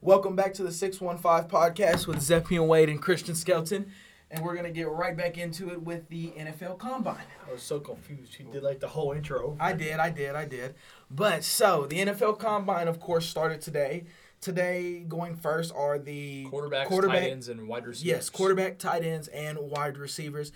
[0.00, 3.92] Welcome back to the 615 podcast with Zeppian Wade and Christian Skelton.
[4.32, 7.26] And we're gonna get right back into it with the NFL Combine.
[7.46, 8.34] I was so confused.
[8.34, 9.56] He did like the whole intro.
[9.60, 10.74] I did, I did, I did.
[11.10, 14.04] But so the NFL Combine, of course, started today.
[14.40, 18.04] Today, going first are the Quarterbacks, quarterback- tight ends, and wide receivers.
[18.04, 20.50] Yes, quarterback, tight ends, and wide receivers.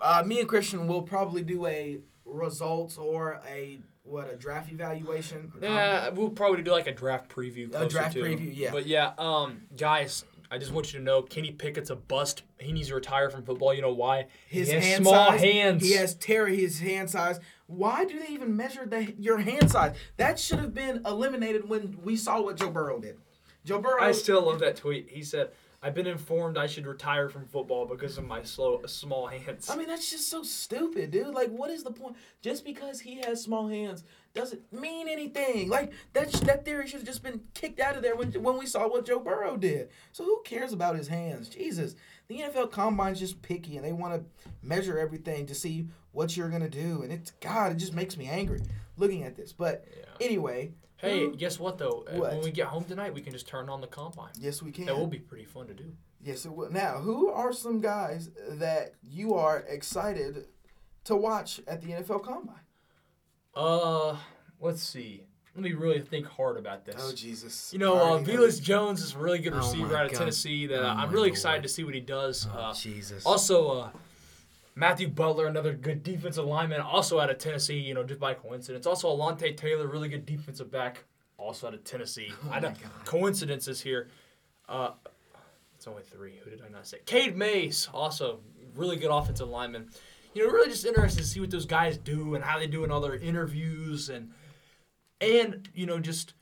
[0.00, 5.52] Uh, me and Christian will probably do a results or a what a draft evaluation.
[5.60, 7.70] Yeah, we'll probably do like a draft preview.
[7.74, 8.22] A draft to.
[8.22, 8.70] preview, yeah.
[8.72, 12.42] But yeah, um, guys, I just want you to know Kenny Pickett's a bust.
[12.58, 13.74] He needs to retire from football.
[13.74, 14.26] You know why?
[14.48, 15.82] His hand small size, hands.
[15.82, 17.38] He has Terry his hand size.
[17.66, 19.94] Why do they even measure the your hand size?
[20.16, 23.18] That should have been eliminated when we saw what Joe Burrow did.
[23.64, 24.02] Joe Burrow.
[24.02, 25.10] I still love that tweet.
[25.10, 25.50] He said,
[25.82, 29.76] "I've been informed I should retire from football because of my slow, small hands." I
[29.76, 31.34] mean, that's just so stupid, dude.
[31.34, 32.16] Like, what is the point?
[32.40, 35.68] Just because he has small hands doesn't mean anything.
[35.68, 38.66] Like that that theory should have just been kicked out of there when when we
[38.66, 39.88] saw what Joe Burrow did.
[40.12, 41.48] So who cares about his hands?
[41.48, 41.94] Jesus,
[42.28, 46.48] the NFL Combine's just picky and they want to measure everything to see what you're
[46.50, 48.62] gonna do, and it's God, it just makes me angry
[48.96, 49.52] looking at this.
[49.52, 50.04] But Yeah.
[50.26, 52.04] anyway, hey, who- guess what though?
[52.08, 52.32] Uh, What?
[52.32, 54.32] When we get home tonight, we can just turn on the combine.
[54.38, 54.86] yes, we can.
[54.86, 55.96] That will be pretty fun to do.
[56.20, 56.70] Yes, it will.
[56.70, 60.48] Now, who are some guys that you are excited
[61.04, 62.56] to watch at the NFL Combine?
[63.54, 64.16] Uh,
[64.60, 65.24] let's see.
[65.54, 66.94] Let me really think hard about this.
[66.98, 67.72] Oh Jesus!
[67.72, 70.18] You know, uh, know Jones is a really good Oh receiver my out of God.
[70.18, 70.66] Tennessee.
[70.66, 71.28] That uh, Oh I'm really Lord.
[71.30, 72.46] excited to see what he does.
[72.54, 73.26] Oh, Uh, Jesus.
[73.26, 73.90] also, uh,
[74.76, 77.78] Matthew Butler, another good defensive lineman, also out of Tennessee.
[77.78, 78.86] You know, just by coincidence.
[78.86, 81.02] Also, Alontae Taylor, really good defensive back,
[81.38, 82.30] also out of Tennessee.
[82.46, 82.72] Oh I know
[83.04, 84.08] coincidences here.
[84.68, 84.90] Uh,
[85.74, 86.34] it's only three.
[86.44, 86.98] Who did I not say?
[87.04, 88.40] Cade Mays, also
[88.76, 89.88] really good offensive lineman.
[90.34, 92.84] You know, really just interested to see what those guys do and how they do
[92.84, 94.30] in all their interviews and
[95.20, 96.34] and you know just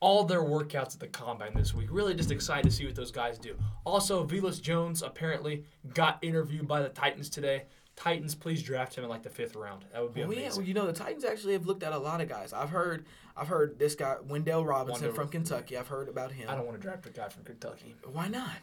[0.00, 1.88] all their workouts at the combine this week.
[1.90, 3.56] Really just excited to see what those guys do.
[3.84, 5.64] Also, Velus Jones apparently
[5.94, 7.64] got interviewed by the Titans today.
[7.94, 9.84] Titans, please draft him in like the fifth round.
[9.92, 10.60] That would be Well, yeah, amazing.
[10.62, 12.52] well, you know the Titans actually have looked at a lot of guys.
[12.52, 13.04] I've heard,
[13.36, 15.76] I've heard this guy Wan'Dale Robinson Wan'Dale- from Kentucky.
[15.76, 16.48] I've heard about him.
[16.48, 17.94] I don't want to draft a guy from Kentucky.
[18.10, 18.56] Why not?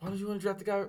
[0.00, 0.84] Why don't you want to draft the guy?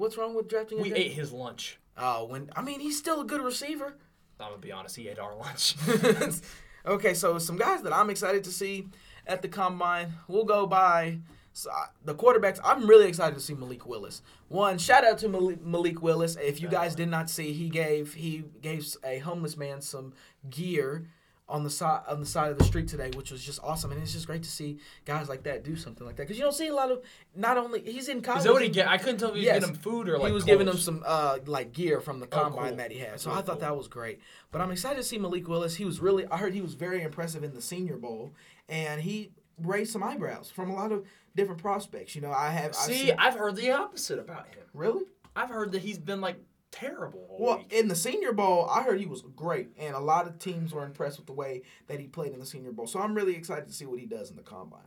[0.00, 0.80] What's wrong with drafting?
[0.80, 1.78] We ate his lunch.
[1.94, 3.98] Oh, when I mean he's still a good receiver.
[4.40, 4.96] I'm gonna be honest.
[4.96, 5.76] He ate our lunch.
[6.86, 8.88] okay, so some guys that I'm excited to see
[9.26, 10.14] at the combine.
[10.26, 11.18] We'll go by
[11.52, 12.58] so, uh, the quarterbacks.
[12.64, 14.22] I'm really excited to see Malik Willis.
[14.48, 16.34] One shout out to Malik, Malik Willis.
[16.36, 20.14] If you guys did not see, he gave he gave a homeless man some
[20.48, 21.08] gear
[21.50, 23.92] on the side on the side of the street today, which was just awesome.
[23.92, 26.44] And it's just great to see guys like that do something like that because you
[26.44, 27.02] don't see a lot of.
[27.34, 28.38] Not only he's in college.
[28.38, 28.88] Is that what he get?
[28.88, 29.60] I couldn't tell if he was Yes.
[29.60, 30.28] getting him food or like.
[30.28, 32.76] he was giving him some uh, like gear from the combine cool.
[32.78, 33.20] that he had.
[33.20, 33.56] So I thought cool.
[33.56, 34.20] that was great.
[34.52, 35.74] But I'm excited to see Malik Willis.
[35.76, 38.32] He was really I heard he was very impressive in the Senior Bowl,
[38.68, 41.04] and he raised some eyebrows from a lot of
[41.36, 42.14] different prospects.
[42.14, 44.64] You know, I have I've See, seen- I've heard the opposite about him.
[44.72, 45.04] really
[45.36, 46.36] I've heard that he's been like
[46.70, 47.72] terrible well week.
[47.72, 48.68] in the Senior Bowl.
[48.68, 51.62] I heard he was great, and a lot of teams were impressed with the way
[51.88, 52.86] that he played in the Senior Bowl.
[52.86, 54.80] So I'm really excited to see what he does in the combine.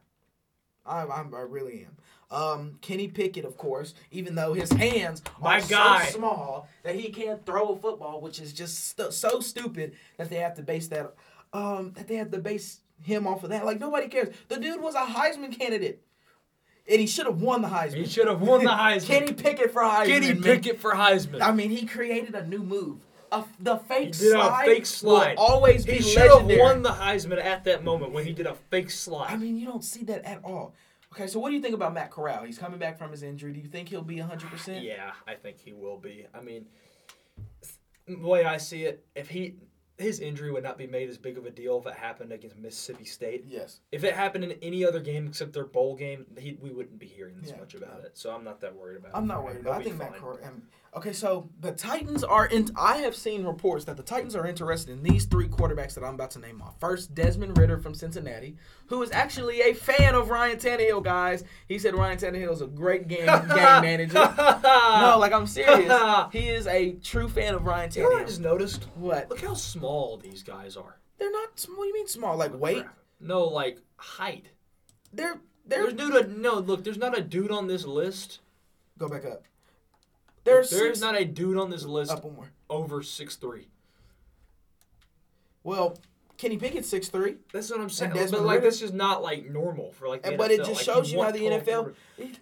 [0.85, 1.97] I, I'm, I really am.
[2.29, 7.09] Um, Kenny Pickett, of course, even though his hands My are so small that he
[7.09, 10.87] can't throw a football, which is just stu- so stupid that they have to base
[10.87, 11.13] that,
[11.53, 13.65] um, that they have to base him off of that.
[13.65, 14.33] Like nobody cares.
[14.47, 16.01] The dude was a Heisman candidate,
[16.89, 17.95] and he should have won the Heisman.
[17.95, 19.05] He should have won the Heisman.
[19.05, 20.05] Kenny Pickett for Heisman.
[20.07, 20.35] Kenny.
[20.35, 21.41] Pickett for Heisman.
[21.41, 22.99] I mean, he created a new move.
[23.31, 25.37] A, the fake He did a slide, fake slide.
[25.37, 28.45] will always be he should have won the Heisman at that moment when he did
[28.45, 29.31] a fake slide.
[29.31, 30.75] I mean, you don't see that at all.
[31.13, 32.43] Okay, so what do you think about Matt Corral?
[32.43, 33.53] He's coming back from his injury.
[33.53, 34.83] Do you think he'll be 100%?
[34.83, 36.25] yeah, I think he will be.
[36.33, 36.65] I mean,
[38.07, 39.55] the way I see it, if he
[39.97, 42.57] his injury would not be made as big of a deal if it happened against
[42.57, 43.45] Mississippi State.
[43.47, 43.79] Yes.
[43.91, 47.05] If it happened in any other game except their bowl game, he, we wouldn't be
[47.05, 47.57] hearing this Yeah.
[47.57, 48.17] much about it.
[48.17, 49.15] So I'm not that worried about it.
[49.17, 49.81] I'm not worried about it.
[49.81, 50.15] I think be Matt.
[50.15, 50.39] Corral.
[50.95, 52.69] Okay, so the Titans are in.
[52.75, 56.13] I have seen reports that the Titans are interested in these three quarterbacks that I'm
[56.13, 56.79] about to name off.
[56.79, 61.43] First, Desmond Ridder from Cincinnati, who is actually a fan of Ryan Tannehill, guys.
[61.67, 63.47] He said Ryan Tannehill is a great game, game
[63.81, 64.13] manager.
[64.13, 65.91] No, like I'm serious.
[66.31, 67.95] He is a true fan of Ryan Tannehill.
[67.95, 68.83] You know what I just noticed?
[68.95, 69.29] What?
[69.31, 70.99] Look how small these guys are.
[71.17, 71.59] They're not.
[71.59, 72.37] sm- What do you mean small?
[72.37, 72.85] Like weight?
[73.19, 74.45] No, like height.
[75.11, 75.91] They're they're.
[75.91, 76.15] There's dude.
[76.15, 76.83] A, no, look.
[76.83, 78.41] There's not a dude on this list.
[78.99, 79.43] Go back up.
[80.43, 82.49] There's There's six, not a dude on this list up one more.
[82.69, 83.67] over six three.
[85.63, 85.97] Well,
[86.37, 87.35] Kenny Pickett's six three.
[87.53, 88.17] That's what I'm saying.
[88.17, 90.23] And But like this is not like normal for like.
[90.23, 91.93] The But it just Like, shows you how the NFL.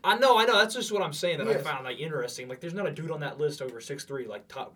[0.03, 0.57] I know, I know.
[0.57, 1.59] That's just what I'm saying that Yes.
[1.59, 2.47] I found like interesting.
[2.47, 4.25] Like, there's not a dude on that list over six three.
[4.25, 4.75] Like top.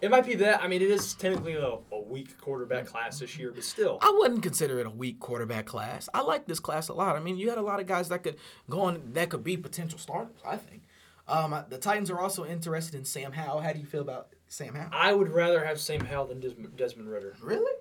[0.00, 0.62] It might be that.
[0.62, 3.98] I mean, it is technically a, a weak quarterback class this year, but still.
[4.00, 6.08] I wouldn't consider it a weak quarterback class.
[6.14, 7.16] I like this class a lot.
[7.16, 8.36] I mean, you had a lot of guys that could
[8.70, 10.40] go on that could be potential starters.
[10.46, 10.82] I think.
[11.30, 13.60] Um, the Titans are also interested in Sam Howell.
[13.60, 14.90] How do you feel about Sam Howell?
[14.92, 17.36] I would rather have Sam Howell than Des- Desmond Ridder.
[17.42, 17.72] Really?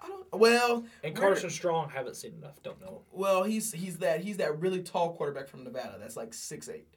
[0.00, 0.26] I don't.
[0.32, 2.62] Well, And Ridder- Carson Strong, haven't seen enough.
[2.62, 3.02] Don't know.
[3.12, 5.96] Well, he's he's that he's that really tall quarterback from Nevada.
[6.00, 6.88] That's like six eight.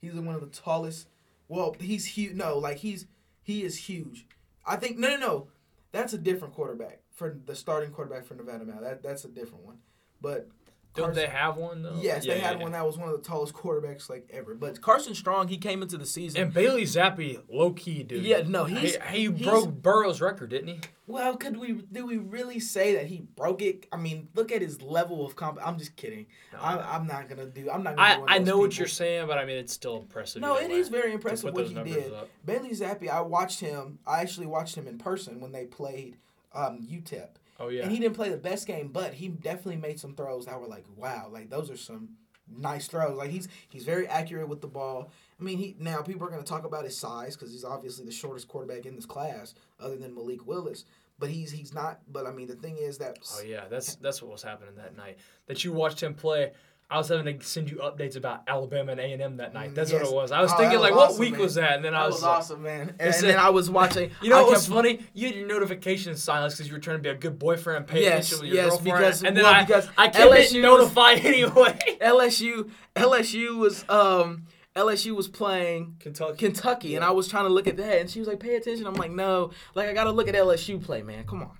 [0.00, 1.08] He's one of the tallest.
[1.48, 2.34] Well, he's huge.
[2.34, 3.06] No, like he's
[3.42, 4.26] he is huge.
[4.66, 5.46] I think no no no.
[5.92, 8.80] That's a different quarterback for the starting quarterback for Nevada now.
[8.80, 9.78] That that's a different one.
[10.20, 10.48] But
[10.96, 11.98] Don't Carson- they have one though?
[12.00, 12.78] Yes, Yeah, they had yeah, one yeah.
[12.78, 14.54] that was one of the tallest quarterbacks like ever.
[14.54, 16.42] But Carson Strong, he came into the season.
[16.42, 18.24] And Bailey Zappe, low key dude.
[18.24, 20.80] Yeah, no, he's- he, he he's- broke Burrow's record, didn't he?
[21.06, 23.86] well, could we do we really say that he broke it?
[23.92, 25.58] I mean, look at his level of comp.
[25.64, 26.26] I'm just kidding.
[26.60, 27.68] I, I'm not gonna do.
[27.70, 27.96] I'm not.
[27.96, 29.72] Gonna I, be one of I those know what you're saying, but I mean it's
[29.72, 30.40] still impressive.
[30.42, 32.12] No, either it way, is very impressive what he did.
[32.12, 32.28] up.
[32.44, 33.98] Bailey Zappe, I watched him.
[34.06, 36.16] I actually watched him in person when they played
[36.54, 37.28] um, UTEP.
[37.60, 37.82] Oh yeah.
[37.82, 40.66] And he didn't play the best game, but he definitely made some throws that were
[40.66, 42.16] like, wow, like those are some
[42.50, 43.16] nice throws.
[43.16, 45.10] Like he's he's very accurate with the ball.
[45.38, 48.06] I mean, he now people are going to talk about his size because he's obviously
[48.06, 50.84] the shortest quarterback in this class, other than Malik Willis.
[51.18, 52.00] But he's he's not.
[52.08, 54.96] But I mean, the thing is that Oh yeah, that's that's what was happening that
[54.96, 55.18] night.
[55.46, 56.52] That you watched him play.
[56.90, 59.74] I was having to send you updates about Alabama and A and M that night.
[59.76, 60.02] That's Yes.
[60.02, 60.32] what it was.
[60.32, 61.40] I was Oh, thinking like, was what week man.
[61.42, 61.74] was that?
[61.74, 62.96] And then I was, was like, awesome, man.
[62.98, 64.10] And, then I was watching.
[64.22, 64.98] You know I what was funny?
[65.14, 67.86] You had your notification silenced because you were trying to be a good boyfriend and
[67.86, 68.98] pay Yes, attention with your yes, girlfriend.
[68.98, 71.78] because- and then well, I, because I can't LSU notify anyway.
[72.00, 76.36] LSU LSU was um LSU was playing Kentucky.
[76.38, 78.86] Kentucky, and I was trying to look at that, and she was like, "Pay attention."
[78.86, 81.24] I'm like, "No, like I gotta look at LSU play, man.
[81.24, 81.56] Come on."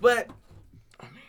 [0.00, 0.28] But
[1.00, 1.22] I mean,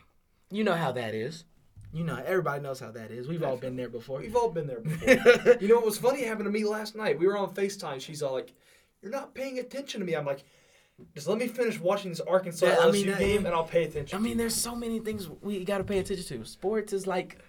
[0.51, 1.45] you know how that is.
[1.93, 3.27] You know, everybody knows how that is.
[3.27, 4.19] We've all been there before.
[4.19, 5.57] We've all been there before.
[5.59, 6.21] you know what was funny?
[6.21, 7.19] It happened to me last night.
[7.19, 7.99] We were on FaceTime.
[8.01, 8.53] She's all like,
[9.01, 10.43] "You're not paying attention to me." I'm like,
[11.13, 13.65] "Just let me finish watching this Arkansas Yeah, I LSU mean, that- game, and I'll
[13.65, 16.45] pay attention." I mean, there's so many things we gotta pay attention to.
[16.45, 17.39] Sports is like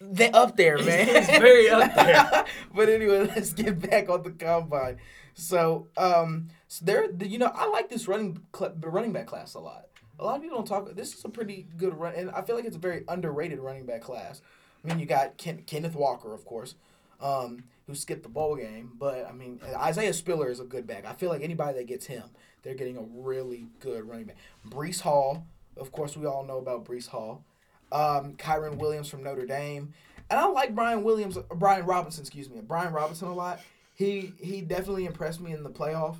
[0.00, 1.08] they up there, man.
[1.08, 2.44] It's very up there.
[2.74, 4.98] but anyway, let's get back on the combine.
[5.34, 9.60] So, um, so there, you know, I like this running cl- running back class a
[9.60, 9.86] lot.
[10.18, 10.94] A lot of people don't talk.
[10.94, 13.86] This is a pretty good run, and I feel like it's a very underrated running
[13.86, 14.40] back class.
[14.84, 16.74] I mean, you got Ken, Kenneth Walker, of course,
[17.20, 21.04] um, who skipped the bowl game, but I mean, Isaiah Spiller is a good back.
[21.06, 22.24] I feel like anybody that gets him,
[22.62, 24.36] they're getting a really good running back.
[24.68, 25.46] Breece Hall,
[25.76, 27.44] of course, we all know about Breece Hall.
[27.92, 29.92] Um, Kyren Williams from Notre Dame,
[30.30, 33.60] and I like Brian Williams, Brian Robinson, excuse me, Brian Robinson a lot.
[33.94, 36.16] He he definitely impressed me in the playoff.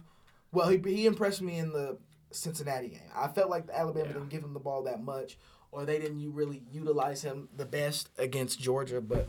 [0.53, 1.97] Well, he he impressed me in the
[2.35, 3.01] Cincinnati game.
[3.15, 4.13] I felt like Alabama Yeah.
[4.15, 5.39] didn't give him the ball that much,
[5.73, 9.01] or they didn't really utilize him the best against Georgia.
[9.01, 9.29] But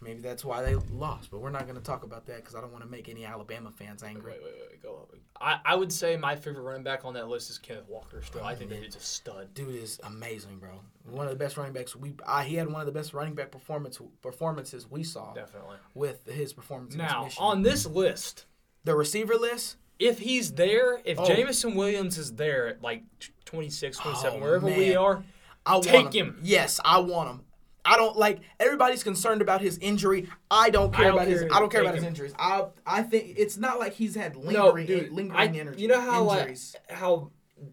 [0.00, 1.30] maybe that's why they lost.
[1.30, 3.24] But we're not going to talk about that because I don't want to make any
[3.24, 4.32] Alabama fans angry.
[4.32, 5.08] Wait, wait, wait, go.
[5.40, 8.20] I, I would say my favorite running back on that list is Kenneth Walker.
[8.22, 9.54] Still, I think oh, he's a stud.
[9.54, 10.70] Dude is amazing, bro.
[11.08, 12.14] One of the best running backs we.
[12.26, 15.76] I, he had one of the best running back performance performances we saw Definitely.
[15.94, 16.94] with his performance.
[16.96, 18.46] Now on this list,
[18.84, 21.24] the receiver list, if he's there, if Oh.
[21.26, 23.02] Jameson Williams is there at like
[23.44, 25.24] 26, 27, Oh, wherever we are,
[25.66, 26.26] I want Take him.
[26.34, 26.40] him.
[26.42, 27.40] Yes, I want him.
[27.84, 30.28] I don't like everybody's concerned about his injury.
[30.50, 31.40] I don't care I don't about his.
[31.42, 32.34] care I don't care about his injuries.
[32.38, 35.82] I I think it's not like he's had no, lingering dude, lingering I, energy.
[35.82, 36.76] you know how injuries.
[36.90, 37.30] like how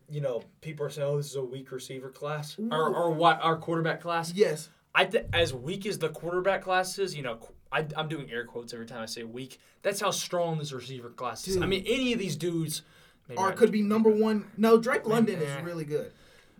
[0.10, 3.42] you know people are saying, "Oh, this is a weak receiver class," or or what
[3.44, 4.32] our quarterback class.
[4.34, 7.38] yes, I th- as weak as the quarterback class is, you know,
[7.72, 9.60] I, I'm doing air quotes every time I say weak.
[9.82, 11.58] That's how strong this receiver class is.
[11.58, 12.84] I mean, any of these dudes,
[13.28, 14.46] maybe or could be number one.
[14.58, 15.58] No, Drake London Yeah.
[15.60, 16.12] is really good.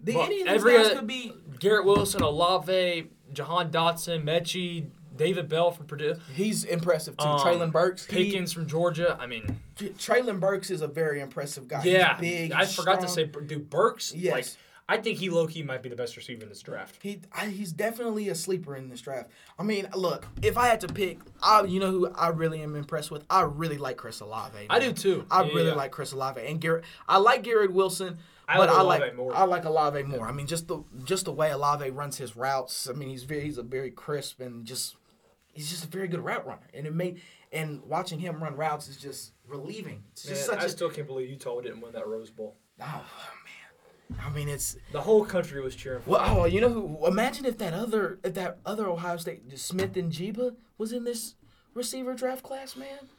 [0.04, 1.34] The, Well, any of these every guys could be.
[1.60, 7.26] Garrett Wilson, Olave, Jahan Dotson, Metchie, David Bell from Purdue, He's impressive too.
[7.26, 8.06] Um, Treylon Burks.
[8.06, 9.18] he- Pickens from Georgia.
[9.20, 11.84] I mean, Treylon Burks is a very impressive guy.
[11.86, 12.52] yeah, he's big.
[12.52, 14.14] I he's forgot to say, dude, Burks.
[14.14, 14.34] Yes.
[14.34, 14.46] Like,
[14.88, 17.00] I think he low key might be the best receiver in this draft.
[17.02, 19.32] He I, he's definitely a sleeper in this draft.
[19.58, 22.76] I mean, look, if I had to pick, I you know who I really am
[22.76, 23.24] impressed with.
[23.30, 24.68] I really like Chris Olave.
[24.70, 25.26] I do too.
[25.32, 25.76] I Yeah, really yeah.
[25.76, 26.86] like Chris Olave and Garrett.
[27.08, 29.36] I like Garrett Wilson, I but like I like more.
[29.36, 30.28] I like Olave more.
[30.28, 32.88] I mean, just the just the way Olave runs his routes.
[32.88, 34.98] I mean, he's very he's a very crisp and just
[35.52, 36.68] he's just a very good route runner.
[36.76, 37.22] And it made
[37.52, 40.04] and watching him run routes is just relieving.
[40.12, 42.58] It's just Man, such I a still can't believe Utah didn't win that Rose Bowl.
[42.80, 43.45] oh man.
[44.24, 46.12] I mean, it's The whole country was cheering for.
[46.12, 46.40] well.
[46.42, 47.08] Oh, you know who?
[47.08, 51.36] Imagine if that other if that other Ohio State Smith-Njigba was in this
[51.74, 53.10] receiver draft class, man.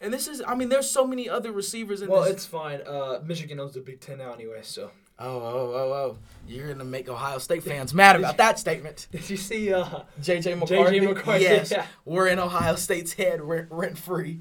[0.00, 2.32] And this is, I mean, there's so many other receivers in Well, this.
[2.34, 2.80] it's fine.
[2.86, 4.90] Uh, Michigan owns the Big Ten now anyway, so.
[5.20, 6.18] Oh, oh, oh, oh!
[6.46, 9.08] You're gonna make Ohio State fans mad about that statement.
[9.12, 9.72] Did you see?
[9.72, 11.00] Uh, JJ McCarthy.
[11.00, 11.86] McCarthy, Yes, yeah.
[12.04, 14.38] we're in Ohio State's head rent, rent free.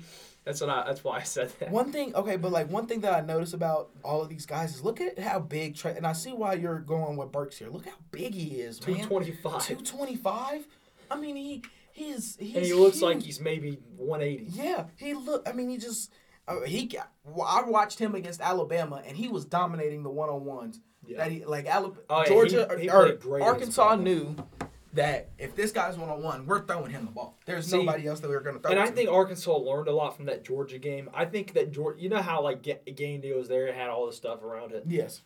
[0.48, 0.84] That's what I.
[0.88, 1.70] That's why I said that.
[1.70, 4.74] One thing, okay, but like one thing that I notice about all of these guys
[4.74, 5.96] is look at how big Trey.
[5.96, 7.70] And I see why you're going with Burks here.
[7.70, 9.06] Look how big he is, man.
[9.06, 9.64] twenty five.
[9.66, 10.66] Two twenty five.
[11.12, 12.38] I mean, he he is.
[12.40, 14.46] He's And he looks like he's maybe one eighty.
[14.50, 15.48] Yeah, he look.
[15.48, 16.12] I mean, he just
[16.48, 16.86] uh, he.
[16.86, 20.80] got- well, I watched him against Alabama, and he was dominating the one on ones.
[21.06, 21.18] Yeah.
[21.18, 24.36] That he like Alabama, Oh, yeah, Georgia he- he or, Arkansas knew
[24.94, 27.38] that if this guy's one on one, we're throwing him the ball.
[27.46, 28.72] There's See, nobody else that we're gonna throw.
[28.72, 28.92] And I to.
[28.92, 31.10] think Arkansas learned a lot from that Georgia game.
[31.14, 34.06] I think that Georgia, you know how like Ga- game day was there, had all
[34.08, 34.84] this stuff around it.
[34.88, 35.22] yes,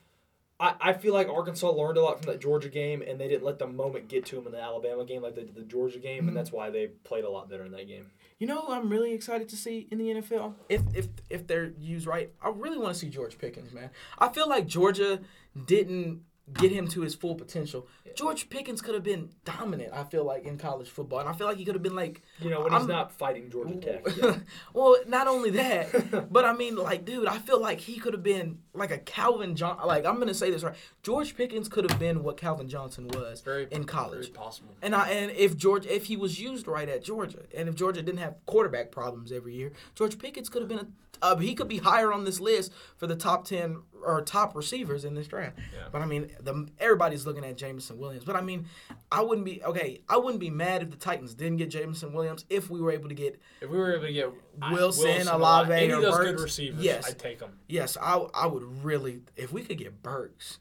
[0.59, 3.43] I, I feel like Arkansas learned a lot from that Georgia game, and they didn't
[3.43, 5.99] let the moment get to them in the Alabama game like they did the Georgia
[5.99, 6.27] game, Mhm.
[6.29, 8.11] and that's why they played a lot better in that game.
[8.37, 11.73] You know, who I'm really excited to see in the NFL if if if they're
[11.79, 12.31] used right.
[12.41, 13.91] I really want to see George Pickens, man.
[14.17, 15.19] I feel like Georgia
[15.67, 16.21] didn't
[16.55, 17.87] get him to his full potential.
[18.15, 19.93] George Pickens could have been dominant.
[19.93, 22.21] I feel like in college football, and I feel like he could have been like
[22.41, 24.05] You know, when he's I'm- not fighting Georgia Tech.
[24.17, 24.37] yeah.
[24.73, 28.23] well, not only that, but I mean, like, dude, I feel like he could have
[28.23, 29.77] been like a Calvin John.
[29.85, 30.75] Like, I'm gonna say this right.
[31.03, 34.25] George Pickens could have been what Calvin Johnson was Very in college.
[34.31, 34.75] Very possible.
[34.81, 38.01] And I and if George if he was used right at Georgia, and if Georgia
[38.01, 40.87] didn't have quarterback problems every year, George Pickens could have been a
[41.21, 45.05] uh, he could be higher on this list for the top ten or top receivers
[45.05, 45.57] in this draft.
[45.57, 45.83] Yeah.
[45.91, 48.23] But I mean, the everybody's looking at Jameson Williams.
[48.25, 48.65] But I mean,
[49.11, 50.01] I wouldn't be okay.
[50.09, 53.09] I wouldn't be mad if the Titans didn't get Jameson Williams if we were able
[53.09, 54.31] to get If we were able to get
[54.71, 57.07] Wilson, a Olave, lot- any or of those Burks, good receivers, yes.
[57.09, 57.51] I'd take them.
[57.67, 57.97] yes.
[58.01, 60.59] I I would really if we could get Burks.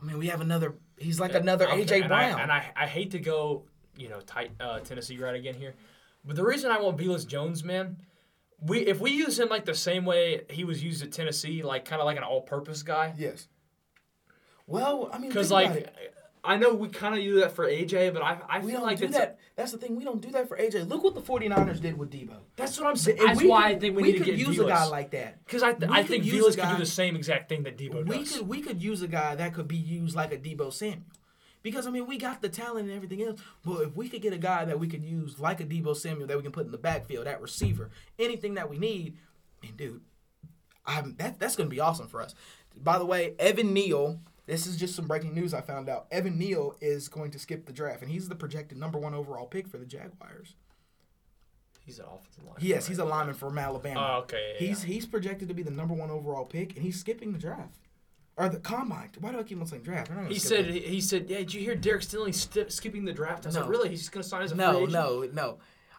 [0.00, 0.74] I mean, we have another.
[0.96, 2.38] He's like another Okay, AJ and Brown.
[2.38, 3.64] I, and I, I hate to go,
[3.96, 5.74] you know, tight uh, Tennessee right again here,
[6.24, 7.98] but the reason I want Velus Jones, man,
[8.62, 11.84] we if we use him like the same way he was used at Tennessee, like
[11.84, 13.48] kind of like an all-purpose guy, yes.
[14.66, 15.94] Well, I mean, because like.
[16.42, 18.86] I know we kind of do that for AJ, but I I we feel don't
[18.88, 19.38] like that.
[19.56, 19.94] That's the thing.
[19.96, 20.88] We don't do that for AJ.
[20.88, 22.34] Look what the 49ers did with Deebo.
[22.56, 23.18] that's what I'm saying.
[23.22, 25.44] That's we why I think we, we need to get use a guy like that.
[25.44, 28.20] because I th- I think Velus could do the same exact thing that Deebo We
[28.20, 28.38] does.
[28.38, 31.02] could we could use a guy that could be used like a Deebo Samuel.
[31.62, 33.40] Because I mean we got the talent and everything else.
[33.64, 36.26] But if we could get a guy that we could use like a Deebo Samuel
[36.28, 39.16] that we can put in the backfield, that receiver, anything that we need,
[39.62, 40.00] and dude,
[40.86, 42.34] I'm that that's gonna be awesome for us.
[42.76, 46.06] By the way, Evan Neal, this is just some breaking news I found out.
[46.10, 49.46] Evan Neal is going to skip the draft, and he's the projected number one overall
[49.46, 50.54] pick for the Jaguars.
[51.84, 52.56] He's an offensive line.
[52.60, 54.14] Yes, he's a lineman from Alabama.
[54.18, 54.56] Oh, okay.
[54.60, 54.94] Yeah, He's yeah.
[54.94, 57.79] he's projected to be the number one overall pick, and he's skipping the draft
[58.40, 59.10] or the combine.
[59.20, 60.10] Why do I keep on saying draft?
[60.10, 60.74] I'm not gonna He said, it.
[60.74, 63.46] he, he said, yeah, did you hear Derek Stingley st- skipping the draft?
[63.46, 63.68] I said, No.
[63.68, 63.88] really?
[63.90, 64.92] He's just going to sign as a free no, agent?
[64.92, 65.58] no, no.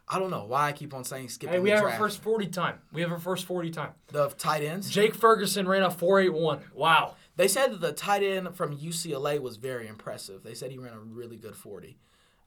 [0.09, 2.01] I don't know why I keep on saying skipping Hey, we the have draft.
[2.01, 2.79] our first 40 time.
[2.91, 3.91] We have our first 40 time.
[4.07, 4.89] the tight ends.
[4.89, 6.59] Jake Ferguson ran a 481.
[6.73, 7.15] Wow.
[7.37, 10.43] They said that the tight end from UCLA was very impressive.
[10.43, 11.97] They said he ran a really good 40.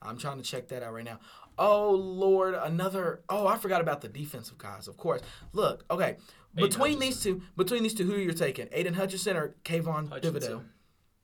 [0.03, 1.21] I'm trying to check that out right now.
[1.57, 3.23] Oh Lord, another.
[3.31, 4.87] Oh, I forgot about the defensive guys.
[4.87, 5.23] Of course.
[5.55, 6.17] Look, okay.
[6.55, 8.69] Between these two, between these two, who you're you taking?
[8.73, 10.63] Aidan Hutchinson or Kayvon Thibodeaux?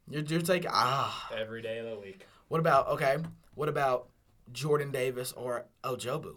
[0.09, 1.31] You're, you're taking ah.
[1.37, 2.27] Every day of the week.
[2.49, 3.19] What about okay?
[3.55, 4.09] What about
[4.53, 6.35] Jordan Davis or Ojabo?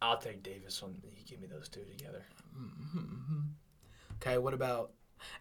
[0.00, 0.94] I'll take Davis on.
[1.02, 2.24] You give me those two together.
[4.22, 4.92] Okay, what about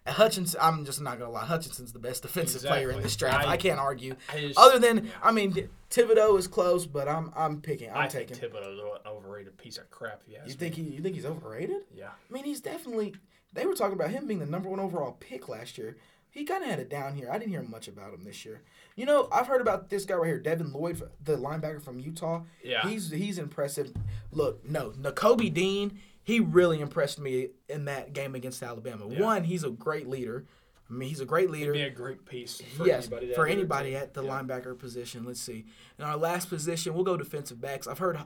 [0.08, 0.60] Hutchinson?
[0.62, 1.46] I'm just not gonna lie.
[1.46, 3.48] Hutchinson's the best defensive player in this draft.
[3.48, 4.16] I, I- can't argue.
[4.34, 5.12] I just, Other than yeah.
[5.24, 7.90] I mean, Thibodeaux is close, but I'm I'm picking.
[7.90, 8.36] I'm I taking.
[8.36, 10.22] think Thibodeaux's an overrated piece of crap.
[10.28, 10.84] You you think me.
[10.84, 10.90] he?
[10.96, 11.82] You think he's overrated?
[11.96, 12.10] Yeah.
[12.30, 13.16] I mean, he's definitely.
[13.54, 15.98] They were talking about him being the number one overall pick last year.
[16.32, 17.28] He kind of had it down here.
[17.32, 18.62] I didn't hear much about him this year.
[18.96, 22.44] You know, I've heard about this guy right here, Devin Lloyd, the linebacker from Utah.
[22.64, 22.88] Yeah.
[22.88, 23.92] He's he's impressive.
[24.32, 25.98] Look, no, Nakobe Dean,
[26.30, 29.08] he really impressed me in that game against Alabama.
[29.10, 29.22] Yeah.
[29.22, 30.46] One, he's a great leader.
[30.90, 31.72] I mean, he's a great leader.
[31.74, 33.34] It'd be a great piece for yes, anybody.
[33.34, 34.30] for anybody at the Yeah.
[34.32, 35.24] linebacker position.
[35.24, 35.66] Let's see.
[35.98, 37.88] In our last position, we'll go defensive backs.
[37.88, 38.18] I've heard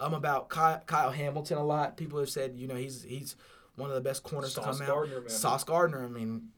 [0.00, 1.96] um about Kyle, Kyle Hamilton a lot.
[1.96, 3.36] People have said, you know, he's he's
[3.76, 5.22] one of the best corners Sauce to come Gardner, out.
[5.22, 5.30] man.
[5.30, 6.04] Sauce Gardner.
[6.04, 6.48] I mean,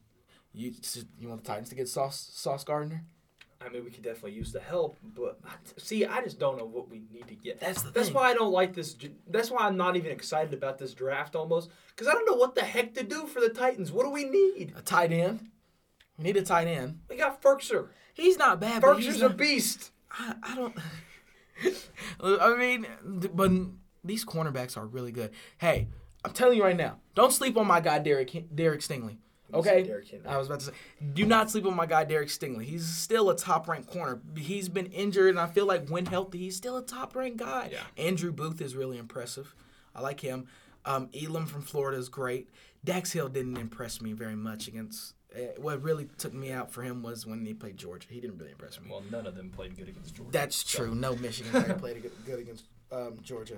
[0.53, 0.73] you
[1.19, 3.03] you want the Titans to get Sauce Sauce Gardner?
[3.59, 5.39] I mean, we could definitely use the help, but
[5.77, 7.59] see, I just don't know what we need to get.
[7.59, 8.15] That's the That's thing.
[8.15, 8.95] why I don't like this.
[9.27, 12.53] That's why I'm not even excited about this draft almost, because I don't know what
[12.53, 13.91] the heck to do for the Titans.
[13.91, 14.73] What do we need?
[14.77, 15.49] A tight end.
[16.17, 16.99] We need a tight end.
[17.09, 17.87] We got Firkser.
[18.13, 19.91] He's not bad, Firkser's a beast.
[20.11, 20.75] I, I don't.
[22.21, 22.87] I mean,
[23.33, 23.51] but
[24.03, 25.31] these cornerbacks are really good.
[25.57, 25.87] Hey,
[26.23, 29.17] I'm telling you right now, don't sleep on my guy Derek Derek Stingley.
[29.53, 29.89] Okay.
[30.27, 30.71] I was about to say,
[31.13, 32.63] do not sleep on my guy Derek Stingley.
[32.65, 34.19] He's still a top ranked corner.
[34.37, 37.69] He's been injured, and I feel like when healthy, he's still a top ranked guy.
[37.71, 37.79] Yeah.
[37.97, 39.55] Andrew Booth is really impressive.
[39.95, 40.47] I like him.
[40.85, 42.49] Um, Elam from Florida is great.
[42.83, 45.13] Dax Hill didn't impress me very much against.
[45.35, 48.07] Uh, what really took me out for him was when he played Georgia.
[48.09, 48.89] He didn't really impress me.
[48.89, 50.31] Well, none of them played good against Georgia.
[50.31, 50.95] That's true.
[50.95, 53.57] No Michigan player played good- good against um, Georgia.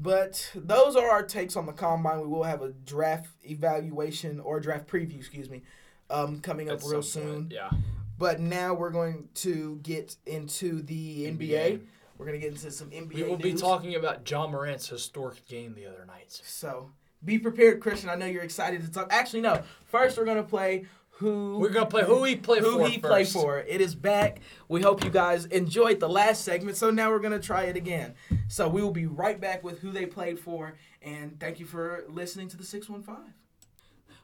[0.00, 2.20] But those are our takes on the combine.
[2.20, 5.62] We will have a draft evaluation or draft preview, excuse me,
[6.08, 7.50] um, coming up real soon.
[7.52, 7.70] Yeah.
[8.16, 11.38] But now we're going to get into the NBA.
[11.38, 11.80] NBA.
[12.16, 15.46] We're going to get into some NBA We will be talking about Ja Morant's historic
[15.46, 16.40] game the other night.
[16.44, 16.90] So
[17.24, 18.08] be prepared, Christian.
[18.08, 19.08] I know you're excited to talk.
[19.10, 19.62] Actually, no.
[19.84, 20.86] First, we're going to play
[21.18, 23.32] who We're gonna play who he played who for he played first.
[23.32, 23.58] for.
[23.58, 24.38] It is back.
[24.68, 26.76] We hope you guys enjoyed the last segment.
[26.76, 28.14] So now we're gonna try it again.
[28.46, 30.74] So we will be right back with who they played for.
[31.02, 33.34] And thank you for listening to the six one five.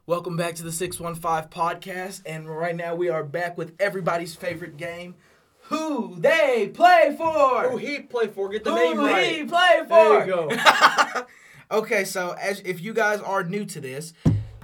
[0.07, 2.21] Welcome back to the 615 podcast.
[2.27, 5.15] And right now we are back with everybody's favorite game
[5.63, 7.71] Who They Play For!
[7.71, 8.51] Who he play for?
[8.51, 9.29] Get the Who name right.
[9.29, 9.89] Who he play for!
[9.89, 11.27] There you go.
[11.79, 14.13] okay, so as if you guys are new to this,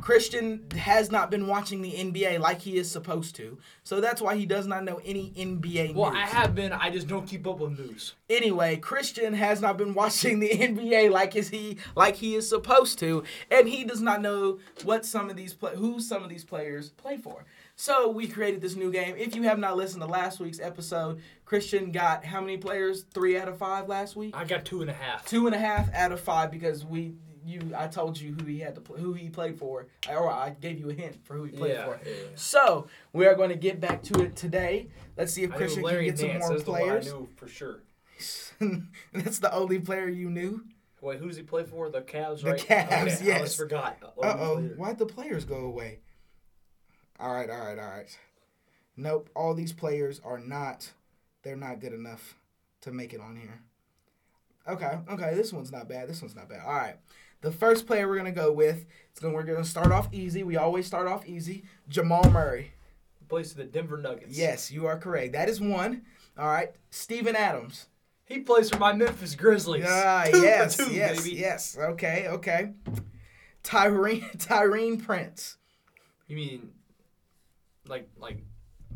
[0.00, 3.58] Christian has not been watching the NBA like he is supposed to.
[3.82, 6.20] So that's why he does not know any NBA Well, news.
[6.22, 6.72] I have been.
[6.72, 8.14] I just don't keep up with news.
[8.28, 12.98] Anyway, Christian has not been watching the NBA like is he like he is supposed
[13.00, 16.44] to, and he does not know what some of these play who some of these
[16.44, 17.44] players play for.
[17.76, 19.14] So we created this new game.
[19.16, 23.04] If you have not listened to last week's episode, Christian got how many players?
[23.14, 24.36] Three out of five last week.
[24.36, 25.24] I got two and a half.
[25.24, 28.58] Two and a half out of five because we you I told you who he
[28.60, 31.44] had to play, who he played for, or I gave you a hint for who
[31.44, 32.00] he played Yeah, for.
[32.04, 32.28] yeah, yeah.
[32.34, 34.88] So we are going to get back to it today.
[35.16, 36.40] Let's see if I Christian can get some Nance.
[36.44, 37.06] more That's the one I players.
[37.06, 37.80] knew for sure.
[39.14, 40.64] That's the only player you knew.
[41.00, 41.88] Wait, who does he play for?
[41.88, 42.60] The Cavs, The right?
[42.60, 42.86] Cavs,
[43.16, 43.56] okay, I yes.
[43.56, 43.96] forgot.
[44.02, 46.00] Uh oh, why'd the players go away?
[47.18, 48.18] All right, all right, all right.
[48.96, 50.90] Nope, all these players are not.
[51.42, 52.36] They're not good enough
[52.82, 53.62] to make it on here.
[54.68, 56.06] Okay, okay, this one's not bad.
[56.08, 56.60] This one's not bad.
[56.66, 56.96] All right,
[57.40, 58.86] the first player we're gonna go with.
[59.10, 60.42] It's gonna we're gonna start off easy.
[60.42, 61.64] We always start off easy.
[61.88, 62.72] Jamal Murray.
[63.28, 64.36] Plays for the Denver Nuggets.
[64.36, 65.32] Yes, you are correct.
[65.32, 66.02] That is one.
[66.36, 67.86] All right, Steven Adams.
[68.24, 69.86] He plays for my Memphis Grizzlies.
[69.88, 71.36] Ah, for yes, two, yes, baby.
[71.36, 71.76] yes.
[71.78, 72.72] Okay, okay.
[73.62, 75.58] Taurean Taurean Prince,
[76.28, 76.70] You mean,
[77.86, 78.38] like, like,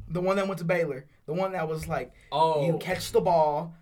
[0.08, 3.20] the one that went to Baylor, the one that was like oh, you catch the
[3.20, 3.74] ball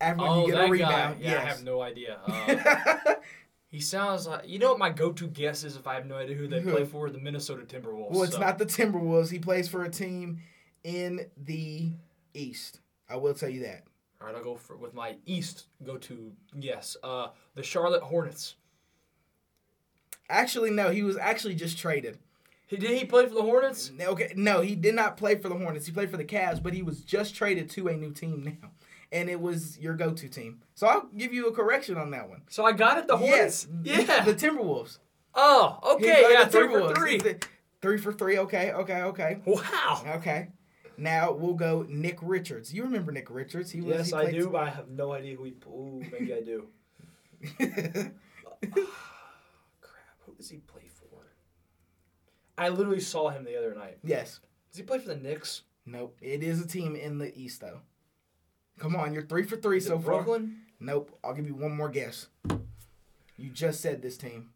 [0.00, 1.20] after oh, you get a rebound.
[1.20, 2.18] Yeah, I have no idea.
[2.28, 3.14] Uh,
[3.70, 6.36] he sounds like you know what my go-to guess is if I have no idea
[6.36, 6.70] who they Who?
[6.72, 7.10] play for.
[7.10, 8.10] The Minnesota Timberwolves.
[8.10, 9.30] well, it's so- not the Timberwolves.
[9.30, 10.40] He plays for a team
[10.84, 11.90] in the
[12.34, 12.80] East.
[13.08, 13.84] I will tell you that.
[14.20, 16.96] All right, I'll go for with my East go-to guess.
[17.02, 18.56] Uh, the Charlotte Hornets.
[20.28, 20.90] Actually, no.
[20.90, 22.18] He was actually just traded.
[22.66, 23.90] He did he play for the Hornets?
[23.98, 25.86] Okay, no, he did not play for the Hornets.
[25.86, 28.70] He played for the Cavs, but he was just traded to a new team now,
[29.12, 30.60] and it was your go-to team.
[30.74, 32.42] So I'll give you a correction on that one.
[32.48, 33.06] So I got it.
[33.06, 33.66] The Hornets.
[33.82, 34.24] Yes, Yeah.
[34.24, 34.98] the Timberwolves.
[35.34, 36.32] oh, okay.
[36.32, 37.20] Yeah, the three for three.
[37.80, 38.38] Three for three.
[38.38, 40.02] Okay, okay, okay, Wow.
[40.16, 40.48] okay.
[40.96, 42.74] Now we'll go Nick Richards.
[42.74, 43.70] You remember Nick Richards?
[43.70, 43.96] He was.
[43.96, 45.54] Yes, he I do, but I have no idea who he.
[45.68, 46.66] Ooh, maybe I do.
[47.58, 48.12] Crap.
[50.26, 51.04] Who does he play for?
[52.56, 53.98] I literally saw him the other night.
[54.02, 54.40] yes.
[54.70, 55.62] Does he play for the Knicks?
[55.86, 56.16] Nope.
[56.20, 57.80] It is a team in the East though.
[58.78, 60.16] Come on, you're three for three Is so far.
[60.22, 60.56] Brooklyn?
[60.80, 61.16] Nope.
[61.24, 62.26] I'll give you one more guess.
[63.36, 64.50] You just said this team.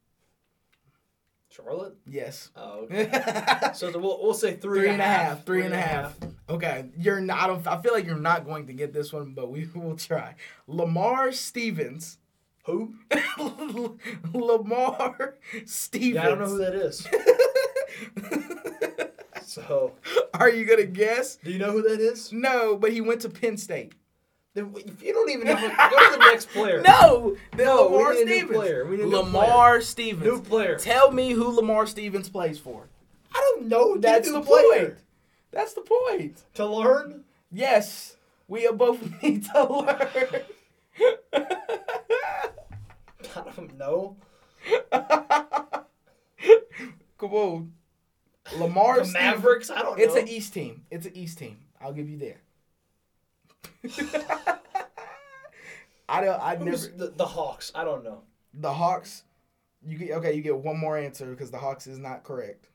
[1.50, 1.96] Charlotte?
[2.06, 2.50] Yes.
[2.56, 3.10] Oh, okay.
[3.74, 5.44] so the, we'll, we'll say three, Three and a half.
[5.44, 6.16] Three and a half.
[6.48, 7.40] Okay, you're not.
[7.40, 9.96] I, don't, I feel like you're not going to get this one, but we will
[9.96, 10.34] try.
[10.66, 12.18] Lamar Stevens.
[12.64, 12.94] Who?
[14.32, 15.34] Lamar
[15.66, 16.14] Stevens.
[16.14, 17.06] Yeah, I don't know who that is.
[19.44, 19.92] So,
[20.32, 21.36] Are you gonna guess?
[21.36, 22.32] do you know who that is?
[22.32, 23.92] No, but he went to Penn State.
[24.54, 26.82] Then If you don't even know, who, go to the next player.
[26.86, 28.56] No, the No, we Lamar need a new Stevens.
[28.56, 28.84] player.
[28.84, 30.24] We need a new Lamar Stevens.
[30.24, 30.76] New player.
[30.78, 32.88] Tell me who Lamar Stevens plays for.
[33.34, 33.96] I don't know.
[33.96, 34.86] That's the player.
[34.86, 34.98] point.
[35.52, 36.42] That's the point.
[36.54, 37.24] To learn?
[37.50, 38.16] Yes,
[38.48, 40.42] we both need to learn.
[43.34, 44.16] I don't know.
[47.18, 47.72] Come on.
[48.58, 49.12] Lamar The Stevens.
[49.14, 49.70] Mavericks?
[49.70, 50.04] I don't know.
[50.04, 50.82] It's an East team.
[50.90, 51.56] It's an East team.
[51.80, 52.40] I'll give you there.
[56.08, 56.40] I don't.
[56.40, 56.76] I never.
[56.76, 57.72] The, the Hawks?
[57.74, 58.22] I don't know.
[58.54, 59.24] The Hawks.
[59.84, 60.34] You get okay.
[60.34, 62.68] You get one more answer because the Hawks is not correct.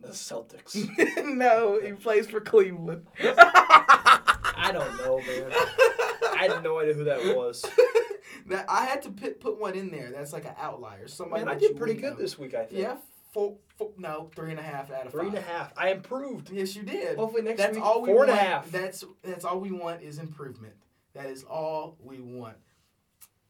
[0.00, 0.76] The Celtics.
[1.36, 3.06] no, he plays for Cleveland.
[3.20, 5.52] I don't know, man.
[6.38, 7.64] I had no idea who that was.
[8.46, 10.10] that I had to put, put one in there.
[10.10, 11.06] That's like an outlier.
[11.08, 12.18] Somebody Man, I did pretty good know.
[12.18, 12.80] this week, I think.
[12.80, 12.96] Yeah,
[13.32, 15.28] four, four, no, three and a half out of Three five.
[15.34, 15.72] and a half.
[15.76, 16.50] I improved.
[16.50, 17.16] Yes, you did.
[17.18, 18.40] Hopefully next that's week, all we four and want.
[18.40, 18.70] a half.
[18.70, 20.74] That's that's all we want is improvement.
[21.14, 22.56] That is all we want.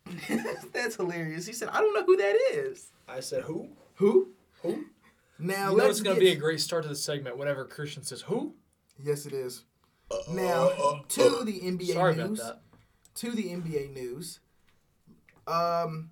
[0.72, 1.46] that's hilarious.
[1.46, 3.68] He said, "I don't know who that is." I said, who?
[3.96, 4.28] Who?
[4.62, 4.84] Who?
[5.38, 7.64] Now you know it's going to get- be a great start to the segment whenever
[7.64, 8.54] Christian says, who?
[9.02, 9.64] Yes, it is.
[10.30, 12.40] Now to the NBA Sorry news.
[12.40, 12.60] about that.
[13.20, 14.40] To the NBA news.
[15.46, 16.10] Um,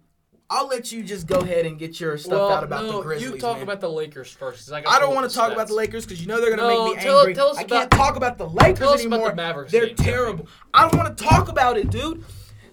[0.51, 3.31] I'll let you just go ahead and get your stuff out about the Grizzlies.
[3.33, 3.65] you talk man.
[3.65, 4.73] about the Lakers first.
[4.73, 5.55] I, I don't want to talk stats.
[5.55, 7.35] about the Lakers because you know they're gonna No, make me tell- angry.
[7.35, 9.87] tell us I about- can't talk about the Lakers tell us about the Mavericks they're
[9.89, 10.49] game, terrible.
[10.73, 12.25] I don't want to talk about it, dude.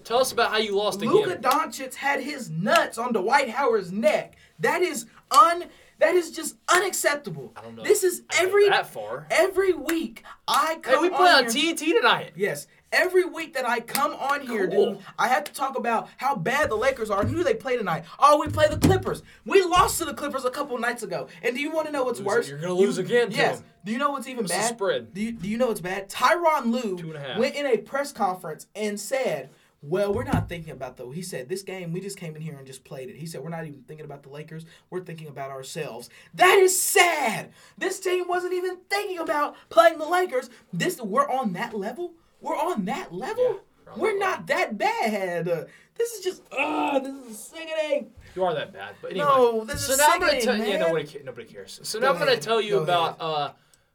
[0.05, 1.41] Tell us about how you lost Luka again.
[1.41, 4.37] Luka Doncic had his nuts on Dwight Howard's neck.
[4.59, 5.65] That is un.
[5.97, 7.53] That is just unacceptable.
[7.55, 7.83] I don't know.
[7.83, 9.27] This is every that far.
[9.31, 12.33] every week I come Hey, we play on here- TNT tonight.
[12.35, 14.93] Yes, Every week that I come on here, Cool.
[14.93, 17.75] dude, I have to talk about how bad the Lakers are and who they play
[17.77, 18.05] tonight.
[18.19, 19.21] Oh, we play the Clippers.
[19.45, 21.27] We lost to the Clippers a couple nights ago.
[21.43, 22.49] And do you want to know what's Lose- worse?
[22.49, 23.57] you're gonna You- lose again to Yes.
[23.59, 23.65] them.
[23.83, 24.73] Do you know what's even What's the bad?
[24.75, 25.13] spread?
[25.13, 26.09] Do you, do you know what's bad?
[26.09, 27.37] Tyronn Lue Two and a half.
[27.37, 29.49] went in a press conference and said,
[29.81, 32.55] "Well, we're not thinking about the." He said, "This game, we just came in here
[32.55, 34.65] and just played it." He said, "We're not even thinking about the Lakers.
[34.89, 37.51] We're thinking about ourselves." That is sad.
[37.77, 40.49] This team wasn't even thinking about playing the Lakers.
[40.71, 42.13] This we're on that level.
[42.41, 43.43] We're on that level.
[43.43, 45.47] Yeah, we're we're not that bad.
[45.47, 45.63] Uh,
[45.95, 48.11] this is just, uh, this is a sickening.
[48.35, 49.25] You are that bad, but anyway.
[49.25, 51.79] No, this so is now I'm gonna tell yeah nobody ca- nobody cares.
[51.83, 53.51] So Go now I'm gonna tell you go about uh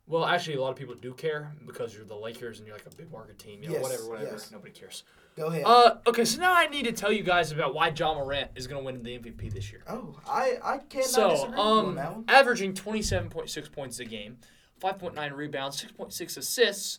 [0.06, 2.86] well actually a lot of people do care because you're the Lakers and you're like
[2.86, 4.30] a big market team, you know, Yes, whatever, whatever.
[4.32, 4.50] yes.
[4.50, 5.02] Nobody cares.
[5.36, 5.64] Go ahead.
[5.66, 8.66] Uh okay, so now I need to tell you guys about why Ja Morant is
[8.66, 9.82] gonna win the MVP this year.
[9.88, 12.24] oh, I I cannot So, disagree with you on um, that one.
[12.28, 14.38] averaging 27.6 points a game,
[14.82, 16.98] 5.9 rebounds, 6.6 assists,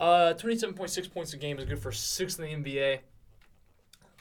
[0.00, 2.98] uh, 27.6 points a game is good for sixth in the NBA.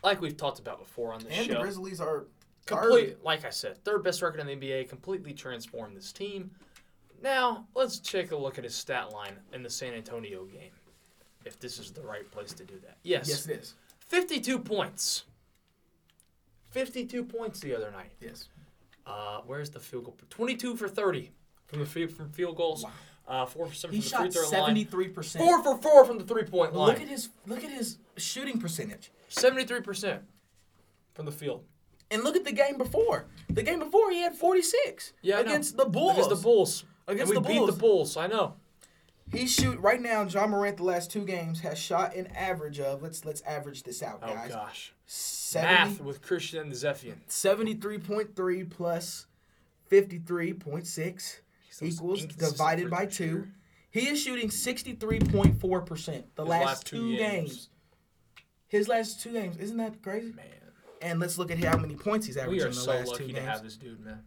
[0.03, 1.41] Like we've talked about before on this show.
[1.41, 1.59] And the.
[1.59, 2.25] Grizzlies are
[2.67, 6.51] Complete, like I said, third best record in the NBA, completely transformed this team.
[7.23, 10.71] Now, let's take a look at his stat line in the San Antonio game.
[11.45, 12.97] If this is the right place to do that.
[13.03, 13.29] Yes.
[13.29, 13.73] Yes, it is.
[13.99, 15.23] 52 points.
[16.71, 18.11] 52 points the other night.
[18.19, 18.49] Yes.
[19.05, 20.17] Uh, where's the field goal?
[20.29, 21.31] 22 for 30
[21.67, 22.83] from the field, from field goals.
[22.83, 22.91] Wow.
[23.27, 24.49] Uh, four for seven He from the free shot throw line.
[24.51, 25.43] seventy three percent.
[25.43, 26.87] Four for four from the three point line.
[26.87, 30.19] Look at his look at his shooting percentage, 73%
[31.13, 31.63] from the field.
[32.09, 33.25] and look at the game before.
[33.49, 35.11] The game before he had forty six.
[35.21, 35.49] Yeah, I know.
[35.49, 36.13] against the Bulls.
[36.13, 36.83] Against the Bulls.
[37.07, 37.69] Against and the we beat Bulls.
[37.75, 38.17] the Bulls.
[38.17, 38.53] I know.
[39.29, 40.23] He shoot right now.
[40.23, 44.01] Ja Morant the last two games has shot an average of let's let's average this
[44.01, 44.31] out, guys.
[44.31, 44.51] Oh guys.
[44.51, 44.93] gosh.
[45.05, 47.15] 70, Math with Christian and Zephian.
[47.29, 49.25] 73.3 plus
[49.91, 51.37] 53.6 those
[51.81, 53.47] equals divided by two.
[53.89, 57.69] He is shooting 63.4% the His last, two games.
[58.67, 59.57] His last two games.
[59.57, 60.33] Isn't that crazy?
[60.33, 60.45] Man,
[61.01, 63.05] And let's look at how many points he's we averaging are in the so last
[63.07, 63.45] two lucky to games.
[63.45, 64.23] have this dude, man.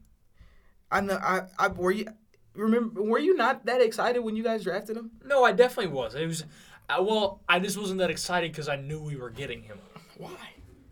[0.90, 1.18] I know.
[1.22, 2.06] I, I were you
[2.54, 3.02] remember?
[3.02, 5.10] Were you not that excited when you guys drafted him?
[5.24, 6.14] No, I definitely was.
[6.14, 6.44] It was,
[6.88, 9.78] uh, well, I just wasn't that excited because I knew we were getting him.
[10.16, 10.30] Why?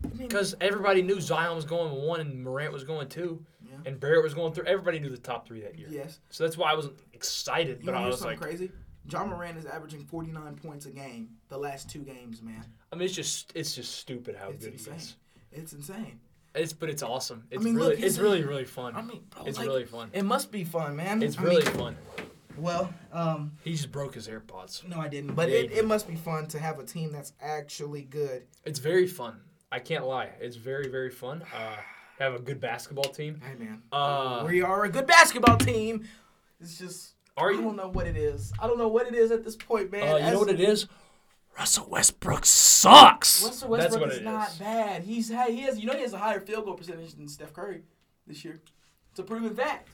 [0.05, 3.43] I mean, Because everybody knew Zion was going one and Morant was going two.
[3.85, 4.65] And Barrett was going through.
[4.65, 5.87] Everybody knew the top three that year.
[5.89, 6.19] yes.
[6.29, 8.71] So that's why I wasn't excited, You but I was like, crazy?
[9.09, 12.63] Ja Morant is averaging 49 points a game the last two games, man.
[12.91, 14.93] I mean, it's just, it's just stupid how It's good insane.
[14.93, 15.15] he is.
[15.51, 16.19] It's insane.
[16.53, 17.45] It's, but it's awesome.
[17.49, 18.95] It's mean, really, look, it's really, really fun.
[18.95, 20.09] I mean, bro, it's like, really fun.
[20.13, 21.23] It must be fun, man.
[21.23, 21.97] It's I really mean, fun.
[22.57, 22.93] well.
[23.11, 24.87] Um, He just broke his AirPods.
[24.87, 25.33] no, I didn't.
[25.35, 25.77] But Yeah, it, did.
[25.79, 28.43] it must be fun to have a team that's actually good.
[28.65, 29.39] It's very fun.
[29.71, 30.31] I can't lie.
[30.39, 31.43] It's very, very fun.
[31.55, 31.75] Uh,
[32.19, 33.41] have a good basketball team.
[33.41, 33.81] Hey, man.
[33.91, 36.07] Uh, we are a good basketball team.
[36.59, 37.13] It's just.
[37.37, 37.61] Are I you?
[37.61, 38.51] don't know what it is.
[38.59, 40.03] I don't know what it is at this point, man.
[40.03, 40.87] Uh, you As- know what it is?
[41.57, 43.43] Russell Westbrook sucks.
[43.43, 44.57] Russell That's Westbrook what is it not is.
[44.59, 45.03] bad.
[45.03, 47.51] He's ha- he has you know he has a higher field goal percentage than Steph
[47.53, 47.81] Curry
[48.27, 48.61] this year.
[49.11, 49.89] It's a proven fact.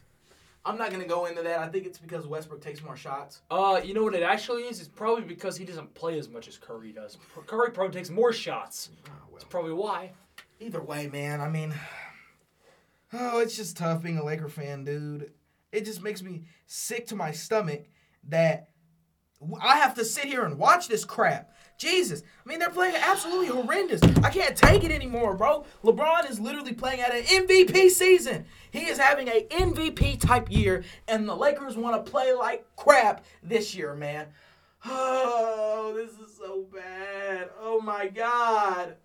[0.63, 1.59] I'm not gonna go into that.
[1.59, 3.41] I think it's because Westbrook takes more shots.
[3.49, 4.80] Uh, you know what it actually is?
[4.80, 7.17] It's probably because he doesn't play as much as Curry does.
[7.47, 8.89] Curry probably takes more shots.
[9.07, 9.32] Oh, well.
[9.34, 10.11] That's probably why.
[10.59, 11.41] Either way, man.
[11.41, 11.73] I mean,
[13.18, 15.32] oh, it's just tough being a Laker fan, dude.
[15.72, 17.88] It just makes me sick to my stomach
[18.30, 18.70] that
[19.61, 21.51] I have to sit here and watch this crap.
[21.78, 22.24] Jesus.
[22.24, 24.01] I mean, they're playing absolutely horrendous.
[24.24, 25.66] I can't take it anymore, bro.
[25.84, 28.45] LeBron is literally playing at an MVP season.
[28.72, 33.26] He is having a MVP type year, and the Lakers want to play like crap
[33.43, 34.28] this year, man.
[34.88, 37.49] Oh, this is so bad.
[37.59, 38.95] Oh my God.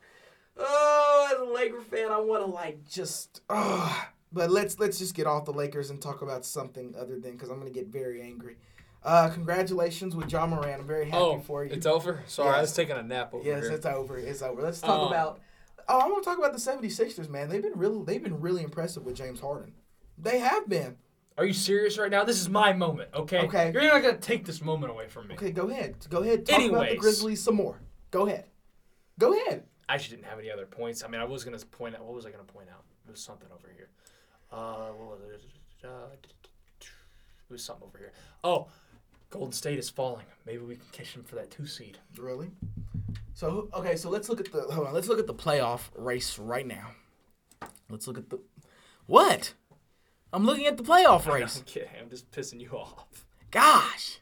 [0.63, 3.41] Oh, as a Laker fan, I want to like just.
[3.49, 4.07] Oh.
[4.33, 7.49] But let's let's just get off the Lakers and talk about something other than because
[7.51, 8.59] I'm gonna get very angry.
[9.03, 10.83] Uh, congratulations with Ja Morant.
[10.83, 11.73] I'm very happy Oh, for you.
[11.73, 12.23] it's over?
[12.27, 13.57] Sorry, I was taking a nap over here.
[13.57, 13.73] yes, here.
[13.73, 14.19] it's over.
[14.19, 14.63] It's over.
[14.63, 15.41] Let's talk Um, about.
[15.89, 17.49] Oh, I want to talk about the 76ers, man.
[17.49, 19.73] They've been really they've been really impressive with James Harden.
[20.19, 20.97] They have been.
[21.39, 22.23] Are you serious right now?
[22.23, 23.41] This is my moment, okay?
[23.47, 23.71] Okay.
[23.73, 25.35] You're not going to take this moment away from me.
[25.37, 25.97] Okay, go ahead.
[26.11, 26.45] Go ahead.
[26.45, 27.81] Talk about the Grizzlies some more.
[28.11, 28.45] Go ahead.
[29.19, 29.65] Go ahead.
[29.91, 31.03] I actually didn't have any other points.
[31.03, 32.05] I mean, I was going to point out.
[32.05, 32.85] What was I going to point out?
[33.09, 33.89] It was something over here.
[34.53, 35.43] Uh, what was it?
[35.85, 36.87] Uh, it
[37.51, 38.13] was something over here.
[38.45, 38.69] Oh,
[39.31, 40.27] Golden State is falling.
[40.47, 41.99] Maybe we can catch them for that two seed.
[42.17, 42.53] Really?
[43.35, 44.95] So okay, so let's look at the hold on.
[44.95, 46.93] Let's look at the playoff race right now.
[47.89, 48.39] Let's look at the
[49.07, 49.55] what?
[50.33, 51.57] I'm looking at the playoff race.
[51.57, 51.89] I'm kidding.
[52.01, 53.25] I'm just pissing you off.
[53.51, 54.21] Gosh,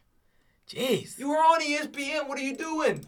[0.67, 1.19] jeez.
[1.19, 2.27] You were on ESPN.
[2.27, 3.05] What are you doing?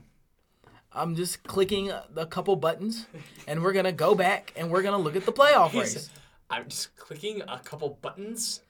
[0.94, 3.08] I'm just clicking a couple buttons,
[3.48, 6.10] and we're gonna go back and we're gonna look at the playoff race.
[6.50, 8.62] I'm just clicking a couple buttons.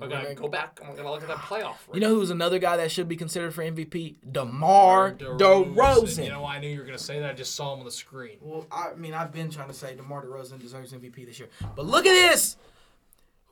[0.00, 0.78] I gotta go back.
[0.80, 1.76] and we're gonna look at that playoff.
[1.88, 1.94] Race.
[1.94, 4.16] You know who's another guy that should be considered for MVP?
[4.30, 6.24] DeMar DeRozan.
[6.24, 7.30] You know why I knew you were gonna say that?
[7.30, 8.36] I just saw him on the screen.
[8.40, 11.48] Well, I mean, I've been trying to say DeMar DeRozan deserves MVP this year.
[11.74, 12.56] But look at this.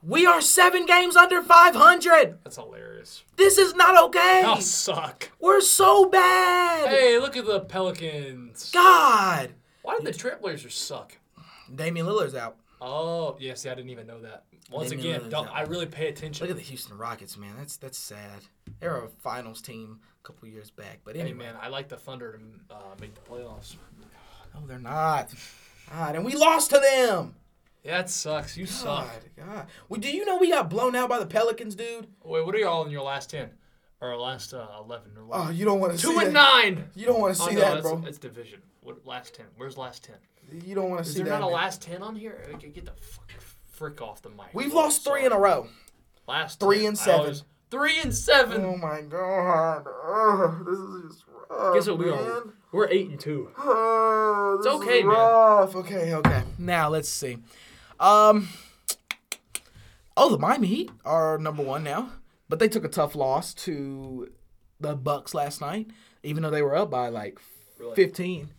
[0.01, 2.39] We are seven games under 500.
[2.43, 3.23] That's hilarious.
[3.37, 4.41] This is not okay.
[4.43, 5.31] Y'all suck.
[5.39, 6.89] We're so bad.
[6.89, 8.71] Hey, look at the Pelicans.
[8.71, 9.51] God.
[9.81, 11.17] Why did the Trailblazers suck?
[11.73, 12.57] Damian Lillard's out.
[12.81, 14.43] Oh, yeah, see, I didn't even know that.
[14.69, 15.47] Once Damian again, don't.
[15.47, 16.45] I really pay attention?
[16.45, 17.53] Look at the Houston Rockets, man.
[17.57, 18.41] That's that's sad.
[18.79, 20.99] They were a finals team a couple years back.
[21.03, 22.39] But Hey, man, I like the Thunder
[22.69, 23.75] to uh, make the playoffs.
[24.53, 25.29] no, they're not.
[25.91, 27.35] God, and we lost to them.
[27.85, 28.57] Yeah, it sucks.
[28.57, 29.07] You suck.
[29.37, 29.67] God, God.
[29.89, 32.07] Well, do you know we got blown out by the Pelicans, dude?
[32.23, 33.49] Wait, what are y'all in your last 10?
[34.01, 35.11] Or last uh, 11?
[35.17, 35.39] Or what?
[35.39, 36.63] Oh, you don't want to see Two and that.
[36.65, 36.85] nine!
[36.95, 37.97] You don't want to Oh, see no, that, that's, bro.
[37.99, 38.61] That's division.
[38.81, 39.45] What last 10?
[39.57, 40.15] Where's last 10?
[40.65, 41.39] You don't want to Is see there that.
[41.39, 41.53] not a man.
[41.53, 42.43] last 10 on here?
[42.59, 43.31] Get the fuck,
[43.69, 44.47] frick off the mic.
[44.53, 45.67] We've Oh, lost three in a row.
[46.27, 46.85] Last three 10.
[46.87, 47.19] and seven.
[47.21, 48.63] always- Three and seven.
[48.63, 49.85] Oh my god.
[49.87, 51.73] Ugh, this is just rough.
[51.73, 52.43] Guess what we are?
[52.71, 53.49] We're eight and two.
[53.57, 55.13] Ugh, It's okay, is man.
[55.13, 55.75] rough.
[55.75, 56.43] Okay, okay.
[56.59, 57.37] Now let's see.
[57.99, 58.49] Um.
[60.17, 62.09] Oh, the Miami Heat are number one now,
[62.47, 64.31] but they took a tough loss to
[64.79, 65.87] the Bucks last night,
[66.23, 67.39] even though they were up by like
[67.77, 67.95] Really?
[67.95, 68.49] fifteen.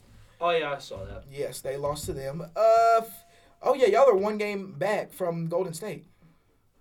[0.41, 1.25] Oh yeah, I saw that.
[1.33, 2.43] Yes, they lost to them.
[2.55, 2.99] Uh.
[2.99, 3.23] f-
[3.63, 6.05] Oh yeah, y'all are one game back from Golden State.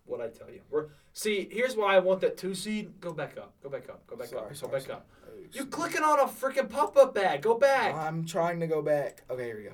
[0.06, 0.60] What I tell you.
[0.70, 1.48] We're see.
[1.50, 3.00] Here's why I want that two seed.
[3.00, 3.54] Go back up.
[3.64, 4.06] Go back up.
[4.08, 4.56] Go back Sorry, up.
[4.56, 4.98] sorry, go back sorry.
[4.98, 5.08] up.
[5.54, 7.42] You're clicking on a freaking pop up ad.
[7.42, 7.96] Go back.
[7.96, 9.24] I'm trying to go back.
[9.30, 9.72] Okay, here we go.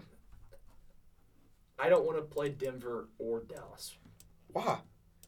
[1.82, 3.96] I don't want to play Denver or Dallas.
[4.54, 4.80] Why?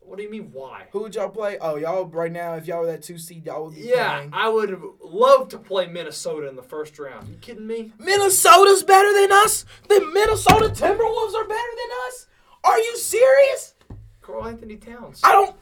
[0.02, 0.88] What do you mean why?
[0.92, 1.58] Who would y'all play?
[1.62, 4.30] Oh, y'all right now, if y'all were that two seed, y'all would be Yeah, playing.
[4.34, 7.30] I would loved to play Minnesota in the first round.
[7.30, 7.94] You kidding me?
[7.98, 9.66] Minnesota's better than us.
[9.88, 12.28] The Minnesota Timberwolves are better than us.
[12.66, 13.76] Are you serious?
[14.22, 15.22] Karl-Anthony Towns.
[15.24, 15.56] I don't.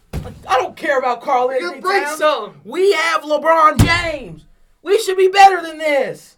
[0.48, 2.18] I don't care about Karl You Anthony break Towns.
[2.20, 2.62] something.
[2.64, 4.46] We have LeBron James.
[4.84, 6.38] We should be better than this.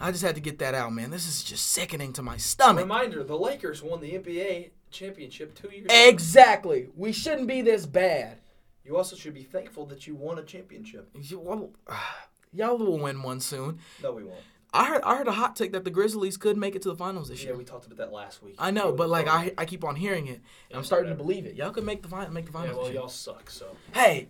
[0.00, 1.10] I just had to get that out, man.
[1.10, 2.82] This is just sickening to my stomach.
[2.82, 5.86] Reminder: the Lakers won the NBA championship two years.
[5.86, 6.08] ago.
[6.08, 6.88] Exactly.
[6.96, 8.38] We shouldn't be this bad.
[8.84, 11.10] You also should be thankful that you won a championship.
[11.14, 11.70] You- well,
[12.52, 13.78] y'all will win one soon.
[14.02, 14.40] No, we won't.
[14.72, 15.02] I heard.
[15.02, 17.40] I heard a hot take that the Grizzlies could make it to the finals this
[17.40, 17.52] Yeah, year.
[17.54, 18.54] Yeah, we talked about that last week.
[18.58, 20.40] I know, but like I, I keep on hearing it.
[20.70, 21.54] and I'm starting to believe it.
[21.56, 22.76] Y'all could make the final, make the Yeah, finals.
[22.76, 23.00] well, this year.
[23.00, 23.48] y'all suck.
[23.50, 24.28] So Hey,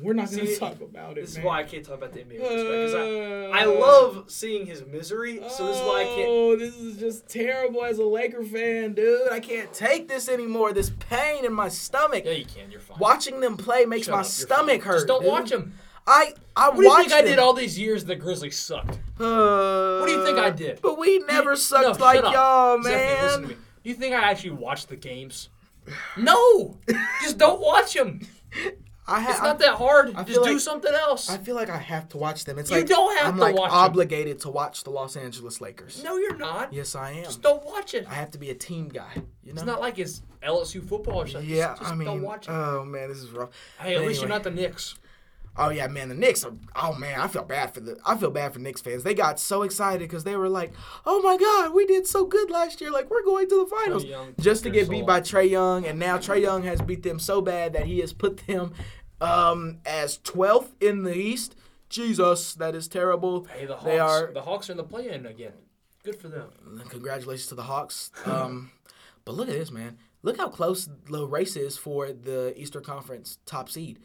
[0.00, 1.22] we're not gonna gonna talk about it.
[1.22, 2.94] this is why I can't talk about the NBA with this
[3.54, 5.36] I, I love seeing his misery.
[5.50, 6.28] So this is why I can't.
[6.28, 9.30] Oh, this is just terrible as a Laker fan, dude.
[9.30, 10.72] I can't take this anymore.
[10.72, 12.24] This pain in my stomach.
[12.24, 12.70] Yeah, you can.
[12.70, 12.98] You're fine.
[12.98, 14.94] Watching them play makes Shut my up, stomach hurt.
[14.94, 15.30] Just don't dude.
[15.30, 15.74] watch them.
[16.06, 18.04] I I What do you think I did all these years?
[18.04, 18.98] The Grizzlies sucked.
[19.20, 20.80] Uh, What do you think I did?
[20.82, 23.22] But we never You- sucked no, like y'all, man.
[23.24, 23.56] listen to me.
[23.84, 25.48] You think I actually watched the games?
[26.16, 26.78] No,
[27.22, 28.20] just don't watch them.
[29.12, 30.08] I ha- It's not that hard.
[30.14, 31.28] I Just feel do like- something else.
[31.30, 32.58] I feel like I have to watch them.
[32.58, 33.78] It's You like don't have I'm to like watch them.
[33.78, 36.02] obligated to watch the Los Angeles Lakers.
[36.02, 36.72] no, you're not.
[36.72, 37.24] Yes, I am.
[37.24, 38.06] Just don't watch it.
[38.08, 39.12] I have to be a team guy.
[39.44, 39.58] You know.
[39.60, 41.48] It's not like it's LSU football or something.
[41.48, 42.52] yeah, just, just I mean, don't watch it.
[42.52, 43.50] oh man, this is rough.
[43.78, 44.96] hey, at But least you're not the Knicks.
[45.54, 46.52] Oh yeah, man, the Knicks are.
[46.74, 47.98] Oh man, I feel bad for the.
[48.06, 49.02] I feel bad for Knicks fans.
[49.02, 50.72] They got so excited because they were like,
[51.04, 52.90] "Oh my God, we did so good last year.
[52.90, 55.06] Like we're going to the finals." Young Just to get beat soul.
[55.06, 58.14] by Trae Young, and now Trae Young has beat them so bad that he has
[58.14, 58.72] put them
[59.22, 61.54] um, as 12th in the East.
[61.88, 63.44] Jesus, that is terrible.
[63.54, 63.84] Hey, the Hawks.
[63.84, 64.32] They are.
[64.32, 65.52] The Hawks are in the play-in again.
[66.04, 66.50] Good for them.
[66.88, 68.10] Congratulations to the Hawks.
[68.24, 68.70] Um,
[69.24, 69.98] but look at this, man.
[70.22, 73.98] Look how close the race is for the Eastern Conference top seed.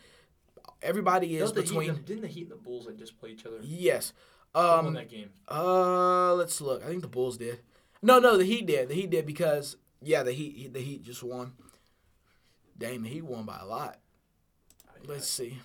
[0.82, 2.04] Everybody is Don't the Heat between.
[2.04, 3.58] didn't the Heat and the Bulls like just play each other?
[3.64, 4.14] Yes.
[4.54, 5.30] Who won Um, that game?
[5.50, 6.84] Uh, let's look.
[6.84, 7.60] I think the Bulls did.
[8.02, 8.90] No, no, the Heat did.
[8.90, 11.54] The Heat did because yeah, the Heat the Heat just won.
[12.78, 13.98] Damn, the Heat won by a lot.
[15.08, 15.60] Let's see.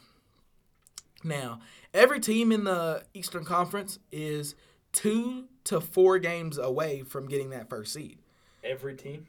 [1.24, 1.60] Now,
[1.94, 4.54] every team in the Eastern Conference is
[4.92, 8.18] two to four games away from getting that first seed.
[8.64, 9.26] Every team.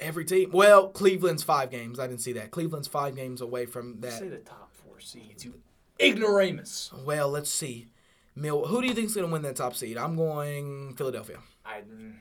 [0.00, 0.50] Every team.
[0.52, 1.98] Well, Cleveland's five games.
[1.98, 2.50] I didn't see that.
[2.50, 4.12] Cleveland's five games away from that.
[4.12, 5.44] Say the top four seeds.
[5.44, 5.54] You
[6.00, 6.92] ignoramus.
[7.04, 7.88] Well, let's see.
[8.36, 9.96] Mil- Who do you think's gonna win that top seed?
[9.96, 11.38] I'm going Philadelphia.
[11.66, 11.80] I.
[11.80, 12.14] mm,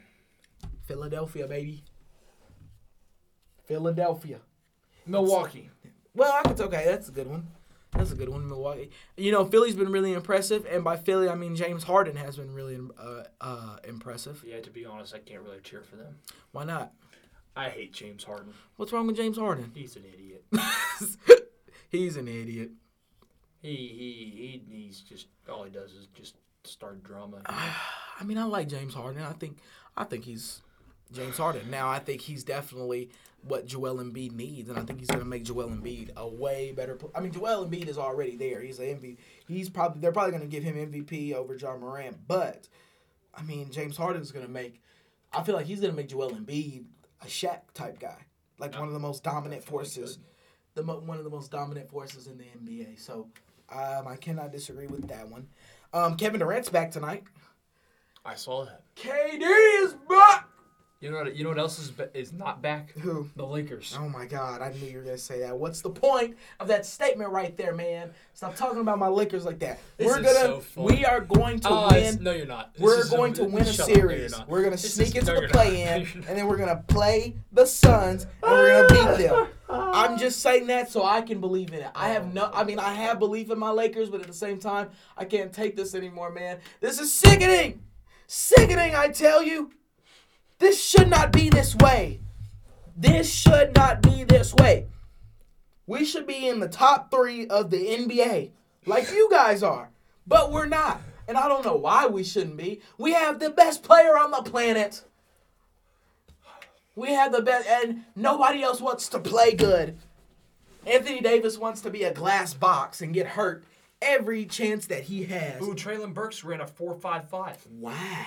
[0.86, 1.84] Philadelphia, baby.
[3.66, 4.40] Philadelphia.
[5.06, 5.70] Milwaukee.
[6.18, 6.84] Well, I could okay.
[6.86, 7.48] That's a good one.
[7.94, 8.90] That's a good one, Milwaukee.
[9.16, 12.54] You know, Philly's been really impressive, and by Philly, I mean James Harden has been
[12.54, 14.44] really uh, uh, impressive.
[14.46, 16.18] Yeah, to be honest, I can't really cheer for them.
[16.52, 16.94] Why not?
[17.56, 18.54] I hate James Harden.
[18.78, 19.72] What's wrong with James Harden?
[19.76, 20.44] He's an idiot.
[21.90, 22.72] He's an idiot.
[23.62, 27.42] He he he he's just all he does is just start drama.
[27.46, 29.22] I mean, I like James Harden.
[29.22, 29.60] I think,
[29.96, 30.62] I think he's
[31.12, 31.70] James Harden.
[31.70, 33.10] Now I think he's definitely
[33.44, 36.72] what Joel Embiid needs, and I think he's going to make Joel Embiid a way
[36.72, 36.96] better.
[36.96, 38.62] Pl- I mean, Joel Embiid is already there.
[38.62, 39.18] He's an MVP.
[39.48, 42.68] He's probably they're probably going to give him MVP over Ja Morant, but
[43.34, 44.82] I mean, James Harden's going to make.
[45.34, 46.86] I feel like he's going to make Joel Embiid
[47.22, 48.18] a Shaq type guy,
[48.60, 50.20] like one of the most dominant forces,
[50.74, 53.00] the mo- one of the most dominant forces in the NBA.
[53.00, 53.28] So
[53.72, 55.48] um, I cannot disagree with that one.
[55.94, 57.24] Um, Kevin Durant's back tonight.
[58.26, 58.84] I saw that.
[58.96, 60.47] KD is back.
[61.00, 61.36] You know what?
[61.36, 62.92] You know what else is is not back?
[62.98, 63.30] Who?
[63.36, 63.96] The Lakers.
[64.00, 64.64] Oh my God!
[64.64, 65.56] I knew you were gonna say that.
[65.56, 68.10] What's the point of that statement right there, man?
[68.34, 69.78] Stop talking about my Lakers like that.
[69.98, 72.24] This we're gonna, so we are going to uh, it's- win.
[72.24, 72.74] no, you're not.
[72.74, 73.90] This We're is so- going to win a shut up.
[73.90, 74.36] No, series.
[74.48, 77.68] we're gonna This sneak is- into no, the play-in, and then we're gonna play the
[77.68, 79.48] Suns, and we're gonna beat them.
[79.70, 81.92] I'm just saying that so I can believe in it.
[81.94, 82.50] I have no.
[82.52, 85.54] I mean, I have belief in my Lakers, but at the same time, I can't
[85.54, 86.58] take this anymore, man.
[86.80, 87.82] This is sickening,
[88.26, 88.96] sickening.
[88.96, 89.72] I tell you,
[90.60, 92.20] this should not be this way.
[92.96, 94.88] This should not be this way.
[95.86, 98.52] We should be in the top three of the NBA,
[98.86, 99.90] like you guys are,
[100.26, 101.02] but we're not.
[101.28, 102.82] And I don't know why we shouldn't be.
[102.98, 105.04] We have the best player on the planet.
[106.96, 109.98] We have the best, and nobody else wants to play good.
[110.86, 113.64] Anthony Davis wants to be a glass box and get hurt
[114.02, 115.62] every chance that he has.
[115.62, 118.26] Ooh, Treylon Burks ran a four five five Wow.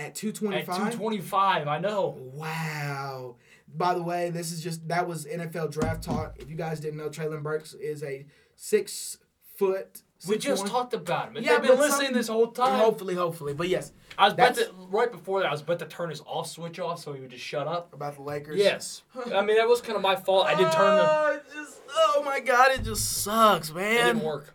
[0.00, 0.58] At 225?
[0.58, 0.92] at 225?
[0.92, 1.68] two twenty five.
[1.68, 2.16] I know.
[2.18, 3.36] Wow.
[3.72, 6.36] By the way, this is just that was NFL draft talk.
[6.38, 8.26] If you guys didn't know, Treylon Burks is a
[8.56, 9.18] six
[9.56, 10.02] foot.
[10.18, 11.42] Six We just one- talked about him.
[11.42, 12.78] Yeah, They've been listening this whole time.
[12.78, 15.48] Hopefully, hopefully, but yes, I was about to right before that.
[15.48, 17.94] I was about to turn his off switch off so he would just shut up.
[17.94, 18.58] about the Lakers.
[18.58, 19.02] Yes,
[19.34, 20.46] I mean that was kind of my fault.
[20.46, 21.04] I did turn the.
[21.10, 23.92] Oh, just, oh my god, it just sucks, man.
[23.94, 24.54] It didn't work.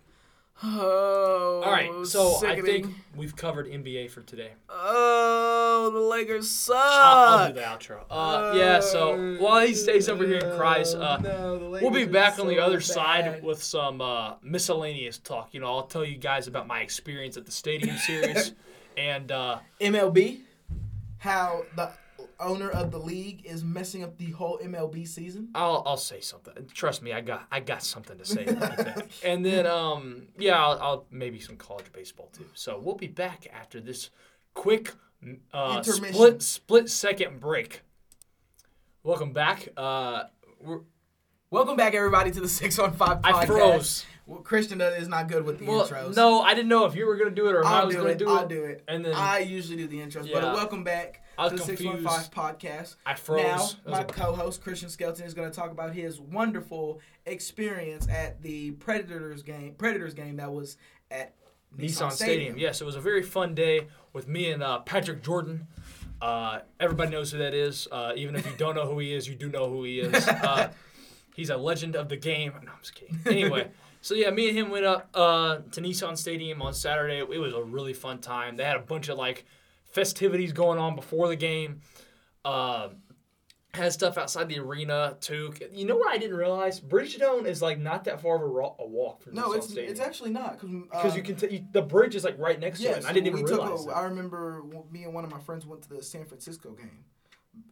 [0.64, 4.52] Oh, All right, so I think we've covered NBA for today.
[4.70, 6.78] Oh, the Lakers suck.
[6.78, 8.00] I'll, I'll do the outro.
[8.10, 8.80] Uh, yeah.
[8.80, 12.48] So while he stays over here and cries, uh, No, the We'll be back on
[12.48, 12.86] the so other bad.
[12.86, 15.50] side with some uh, miscellaneous talk.
[15.54, 18.54] You know, I'll tell you guys about my experience at the Stadium Series,
[18.98, 20.40] and uh, MLB,
[21.18, 21.92] how the
[22.40, 25.50] owner of the league is messing up the whole MLB season.
[25.56, 26.54] I'll I'll say something.
[26.74, 29.08] Trust me, I got I got something to say about that.
[29.24, 32.46] And then um yeah, I'll, I'll maybe some college baseball too.
[32.54, 34.10] So we'll be back after this
[34.54, 34.94] quick
[35.54, 37.82] uh, split split second break.
[39.04, 39.70] Welcome back.
[39.78, 40.24] Uh,
[40.62, 40.82] we're,
[41.52, 43.34] Welcome back, everybody, to the Six on Five podcast.
[43.34, 44.06] I froze.
[44.28, 46.16] Well, Christian is not good with the Well, intros.
[46.16, 47.96] no, I didn't know if you were gonna do it or if I I'll was
[47.96, 48.18] do gonna it.
[48.18, 48.50] do I'll it.
[48.50, 48.84] do it.
[48.88, 50.40] And then I usually do the intros, Yeah.
[50.42, 52.04] but welcome back to the Six One.
[52.04, 52.96] Five podcast.
[53.06, 53.78] I froze.
[53.86, 58.42] Now, my a- co-host Christian Skelton is going to talk about his wonderful experience at
[58.42, 59.76] the Predators game.
[59.78, 60.78] Predators game that was
[61.12, 61.36] at
[61.78, 62.58] Nissan Stadium.
[62.58, 65.68] Yes, it was a very fun day with me and uh, Patrick Jordan.
[66.22, 67.88] Uh, everybody knows who that is.
[67.92, 70.28] Uh, even if you don't know who he is, you do know who he is.
[70.30, 70.70] Uh,
[71.36, 72.54] he's a legend of the game.
[72.64, 73.20] No, I'm just kidding.
[73.26, 73.70] Anyway,
[74.06, 77.18] so yeah, me and him went up uh, to Nissan Stadium on Saturday.
[77.18, 78.56] It was a really fun time.
[78.56, 79.46] They had a bunch of like
[79.84, 81.82] festivities going on before the game.
[82.44, 82.90] Uh,
[83.74, 85.52] had stuff outside the arena too.
[85.72, 86.80] You know what I didn't realize?
[86.80, 89.66] Bridgestone is like not that far of a, ro- a walk from No, Nissan it's
[89.72, 89.92] Stadium.
[89.92, 92.90] it's actually not because you can t- you, the bridge is like right next to
[92.90, 92.98] it.
[92.98, 93.88] And I didn't even realize.
[93.88, 93.90] a.
[93.90, 97.06] I remember me and one of my friends went to the San Francisco game.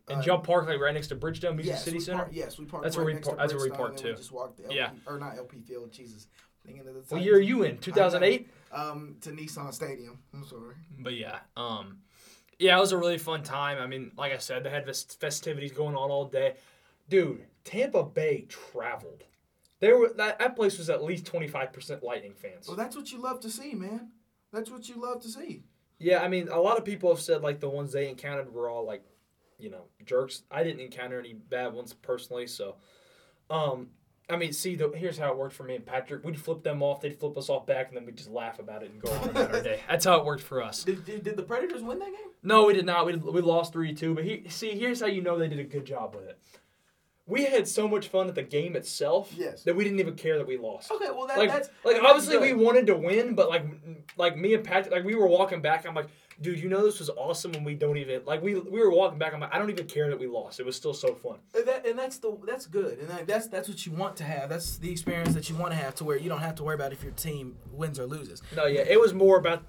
[0.10, 2.18] And uh, Jump Park like right next to Bridgestone Music Yes, City we Center.
[2.24, 2.84] Park, yes, we parked.
[2.84, 4.14] That's right where we next par- to that's where we parked too.
[4.16, 4.90] just walked the LP, Yeah.
[5.08, 5.92] or not LP Field.
[5.92, 6.28] Jesus,
[6.66, 7.26] thinking of the What Titans.
[7.26, 7.78] year are you in?
[7.78, 8.50] 2008.
[8.72, 10.20] Um, to Nissan Stadium.
[10.34, 10.76] I'm sorry.
[11.00, 12.00] But yeah, um,
[12.60, 13.78] yeah, it was a really fun time.
[13.78, 16.56] I mean, like I said, they had festivities going on all day.
[17.10, 19.24] Dude, Tampa Bay traveled.
[19.80, 22.68] There were that, that place was at least 25% Lightning fans.
[22.68, 24.12] Well, that's what you love to see, man.
[24.54, 25.64] That's what you love to see.
[26.00, 28.70] Yeah, I mean, a lot of people have said like the ones they encountered were
[28.70, 29.04] all like,
[29.64, 30.44] you know, jerks.
[30.52, 32.76] I didn't encounter any bad ones personally, so.
[33.50, 33.90] Um,
[34.30, 36.24] I mean, see, the, here's how it worked for me and Patrick.
[36.24, 38.82] We'd flip them off, they'd flip us off back, and then we'd just laugh about
[38.82, 39.82] it and go on about our day.
[39.90, 40.84] That's how it worked for us.
[40.86, 42.32] Did, did, did the Predators win that game?
[42.42, 43.06] No, we did not.
[43.06, 44.16] We, we lost 3 2.
[44.16, 46.40] But he, see, here's how you know they did a good job with it.
[47.26, 49.64] We had so much fun at the game itself Yes.
[49.64, 50.92] that we didn't even care that we lost.
[50.92, 52.42] Okay, well that, like, that's like obviously good.
[52.42, 53.66] we wanted to win, but like
[54.18, 55.86] like me and Patrick, like we were walking back.
[55.88, 56.08] I'm like,
[56.42, 59.20] dude, you know this was awesome, and we don't even like we we were walking
[59.20, 59.34] back.
[59.34, 60.60] I'm like, I don't even care that we lost.
[60.60, 61.38] It was still so fun.
[61.56, 64.24] And that, and that's the that's good, and that, that's that's what you want to
[64.24, 64.50] have.
[64.50, 66.76] That's the experience that you want to have, to where you don't have to worry
[66.76, 68.42] about if your team wins or loses.
[68.56, 69.64] No, yeah, it was more about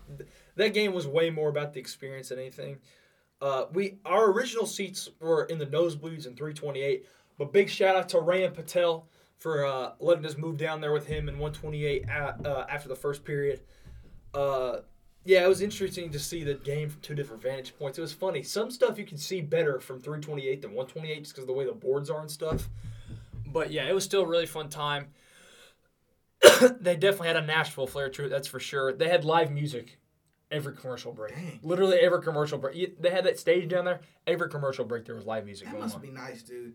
[0.56, 2.78] that game was way more about the experience than anything.
[3.40, 7.06] Uh, we our original seats were in the nosebleeds in 328,
[7.38, 9.06] but big shout out to Rayan Patel
[9.38, 12.96] for uh, letting us move down there with him in 128 at, uh, after the
[12.96, 13.60] first period.
[14.32, 14.78] Uh,
[15.24, 17.98] yeah, it was interesting to see the game from two different vantage points.
[17.98, 18.42] It was funny.
[18.42, 21.64] Some stuff you can see better from 328 than 128 just because of the way
[21.64, 22.68] the boards are and stuff.
[23.46, 25.08] But yeah, it was still a really fun time.
[26.80, 28.92] they definitely had a Nashville flair to it, that's for sure.
[28.92, 29.98] They had live music
[30.50, 31.34] every commercial break.
[31.34, 31.60] Dang.
[31.62, 33.00] Literally every commercial break.
[33.00, 34.00] They had that stage down there.
[34.26, 36.02] Every commercial break there was live music That going must on.
[36.02, 36.74] be nice, dude.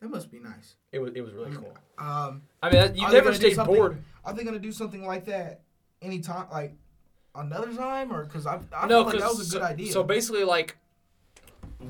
[0.00, 0.76] That must be nice.
[0.92, 1.74] It was it was really cool.
[1.98, 4.02] Um, I mean, that, you never stay bored.
[4.24, 5.60] are they gonna do something like that
[6.00, 6.74] anytime, like
[7.34, 9.92] another time, or because I, I no, feel like that was a so, good idea.
[9.92, 10.76] So basically, like,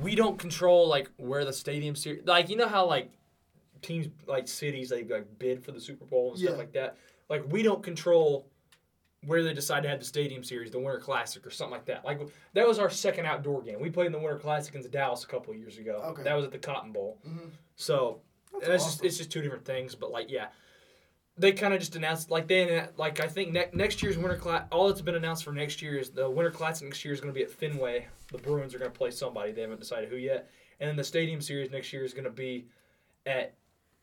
[0.03, 2.27] we don't control like where the stadium series.
[2.27, 3.11] Like, you know how like
[3.83, 6.97] teams like cities they like bid for the Super Bowl and stuff like that.
[7.29, 8.47] Like, we don't control
[9.27, 12.05] where they decide to have the stadium series, the Winter Classic, or something like that.
[12.05, 12.21] Like
[12.55, 13.81] that was our second outdoor game.
[13.81, 16.03] We played in the Winter Classic in Dallas a couple of years ago.
[16.07, 16.23] Okay.
[16.23, 17.19] That was at the Cotton Bowl.
[17.27, 17.51] Mhm.
[17.77, 18.21] So
[18.53, 19.95] That's and it's just it's just two different things.
[19.95, 20.49] But like, yeah.
[21.41, 24.67] They kind of just announced like they like I think ne- next year's Winter Class
[24.71, 27.33] all that's been announced for next year is the Winter Classic next year is going
[27.33, 28.07] to be at Fenway.
[28.33, 29.53] The Bruins are going to play somebody.
[29.53, 30.51] They haven't decided who yet.
[30.81, 32.67] And then the Stadium Series next year is going to be
[33.27, 33.55] at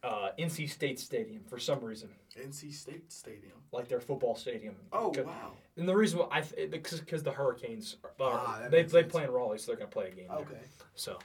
[0.03, 2.09] uh, NC State Stadium for some reason,
[2.39, 3.53] NC State Stadium.
[3.71, 4.75] like their football stadium.
[4.93, 5.51] Oh wow.
[5.75, 9.11] And the reason why I because the Hurricanes are, Ah, they they sense.
[9.11, 10.27] play in Raleigh, so they're going to play a game.
[10.29, 10.37] there.
[10.37, 10.59] Okay.
[10.95, 11.17] So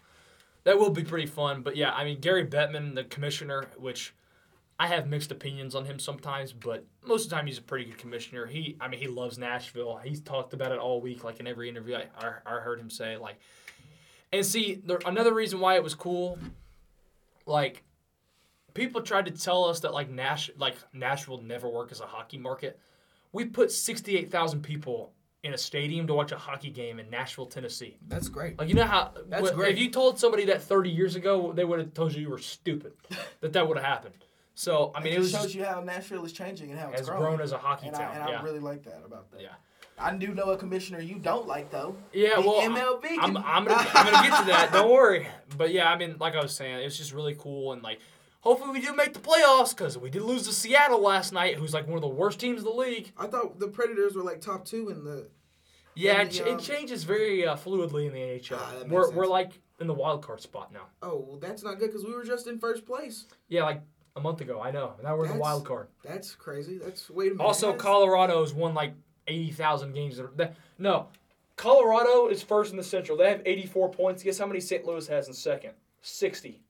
[0.64, 1.62] that will be pretty fun.
[1.62, 4.14] But yeah, I mean Gary Bettman, the commissioner, which
[4.78, 7.84] I have mixed opinions on him sometimes, but most of the time he's a pretty
[7.84, 8.46] good commissioner.
[8.46, 10.00] He, I mean, he loves Nashville.
[10.02, 12.90] He's talked about it all week, like in every interview I, I, I heard him
[12.90, 13.16] say.
[13.16, 13.36] Like,
[14.32, 16.38] and see, there, another reason why it was cool,
[17.46, 17.82] like,
[18.74, 22.38] people tried to tell us that like Nash, like Nashville never work as a hockey
[22.38, 22.78] market.
[23.32, 25.12] We put sixty eight thousand people
[25.42, 27.96] in a stadium to watch a hockey game in Nashville, Tennessee.
[28.08, 28.58] That's great.
[28.58, 29.72] Like you know how That's great.
[29.72, 32.38] If you told somebody that 30 years ago, they would have told you you were
[32.38, 32.92] stupid.
[33.40, 34.14] that that would have happened.
[34.55, 37.00] So I mean, it, was shows just, you how Nashville is changing and how it's
[37.00, 37.22] has growing.
[37.22, 38.12] grown as a hockey and town.
[38.12, 38.40] I, and yeah.
[38.40, 39.40] I really like that about that.
[39.40, 39.48] yeah.
[39.98, 41.96] I do know a commissioner you don't like though.
[42.12, 43.05] Yeah, The well, MLB.
[43.20, 44.70] I'm, I'm, gonna, I'm gonna get to that.
[44.72, 45.28] Don't worry.
[45.57, 48.00] But yeah, I mean, like I was saying, it's just really cool and like,
[48.40, 51.72] hopefully we do make the playoffs because we did lose to Seattle last night, who's
[51.72, 53.12] like one of the worst teams in the league.
[53.16, 55.28] I thought the Predators were like top two in the.
[55.94, 58.59] Yeah, it, the, um, it changes very uh, fluidly in the NHL.
[58.59, 59.14] Ah, we're sense.
[59.14, 60.86] we're like in the wild card spot now.
[61.03, 63.26] Oh, well, that's not good because we were just in first place.
[63.48, 63.82] Yeah, like
[64.16, 64.60] a month ago.
[64.60, 64.94] I know.
[65.02, 65.88] Now we're in the That's- wild card.
[66.04, 66.78] That's crazy.
[66.78, 67.44] That's wait a minute.
[67.44, 68.94] Also, that's- Colorado's won like
[69.26, 70.20] eighty thousand games.
[70.78, 71.08] No,
[71.56, 73.16] Colorado is first in the Central.
[73.16, 74.22] They have eighty-four points.
[74.22, 74.84] Guess how many St.
[74.84, 75.72] Louis has in second?
[76.02, 76.60] Sixty.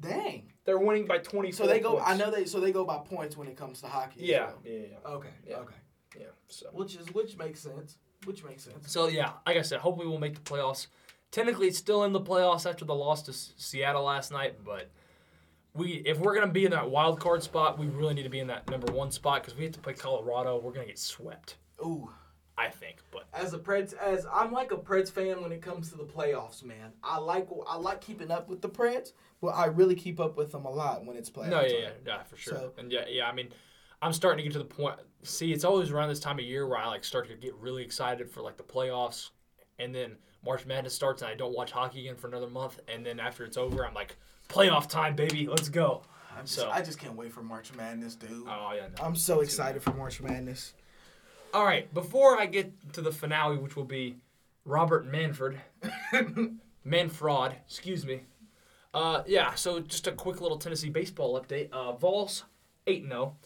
[0.00, 0.52] Dang.
[0.64, 1.66] They're winning by twenty-four.
[1.66, 1.92] So they go.
[1.94, 2.04] Points.
[2.08, 2.44] I know they.
[2.44, 4.20] So they go by points when it comes to hockey.
[4.22, 4.58] as Yeah, well.
[4.64, 5.28] yeah, yeah, Okay.
[5.46, 5.56] Yeah.
[5.58, 5.74] Okay.
[6.18, 6.26] yeah.
[6.48, 7.96] So, Which is which makes sense.
[8.24, 8.90] Which makes sense.
[8.90, 10.86] so yeah, like I said, hopefully we'll make the playoffs.
[11.30, 14.90] Technically, it's still in the playoffs after the loss to S- Seattle last night, but.
[15.76, 18.40] We, if we're gonna be in that wild card spot, we really need to be
[18.40, 20.58] in that number one spot because we have to play Colorado.
[20.58, 22.10] We're gonna get swept, Ooh.
[22.56, 22.98] I think.
[23.12, 26.04] But As a Preds, as I'm like a Preds fan when it comes to the
[26.04, 26.92] playoffs, man.
[27.02, 30.52] I like I like keeping up with the Preds, but I really keep up with
[30.52, 32.54] them a lot when it's playoff No, yeah, yeah, yeah, for sure.
[32.54, 33.26] So- and yeah, yeah.
[33.28, 33.48] I mean,
[34.02, 34.98] I'm starting to get to the point.
[35.22, 37.82] See, it's always around this time of year where I like start to get really
[37.82, 39.30] excited for like the playoffs,
[39.78, 43.04] and then March Madness starts, and I don't watch hockey again for another month, and
[43.04, 44.16] then after it's over, I'm like,
[44.48, 46.02] playoff time, baby, let's go.
[46.36, 48.44] I'm just, So- I just can't wait for March Madness, dude.
[48.46, 48.88] Oh yeah.
[48.98, 49.04] No.
[49.04, 50.74] I'm so excited for March Madness.
[51.54, 54.16] All right, before I get to the finale, which will be
[54.64, 55.58] Robert Manfred,
[56.86, 58.22] Manfrod, excuse me.
[58.92, 61.70] Uh, yeah, so just a quick little Tennessee baseball update.
[61.72, 62.44] Uh, Vols
[62.86, 63.36] eight zero.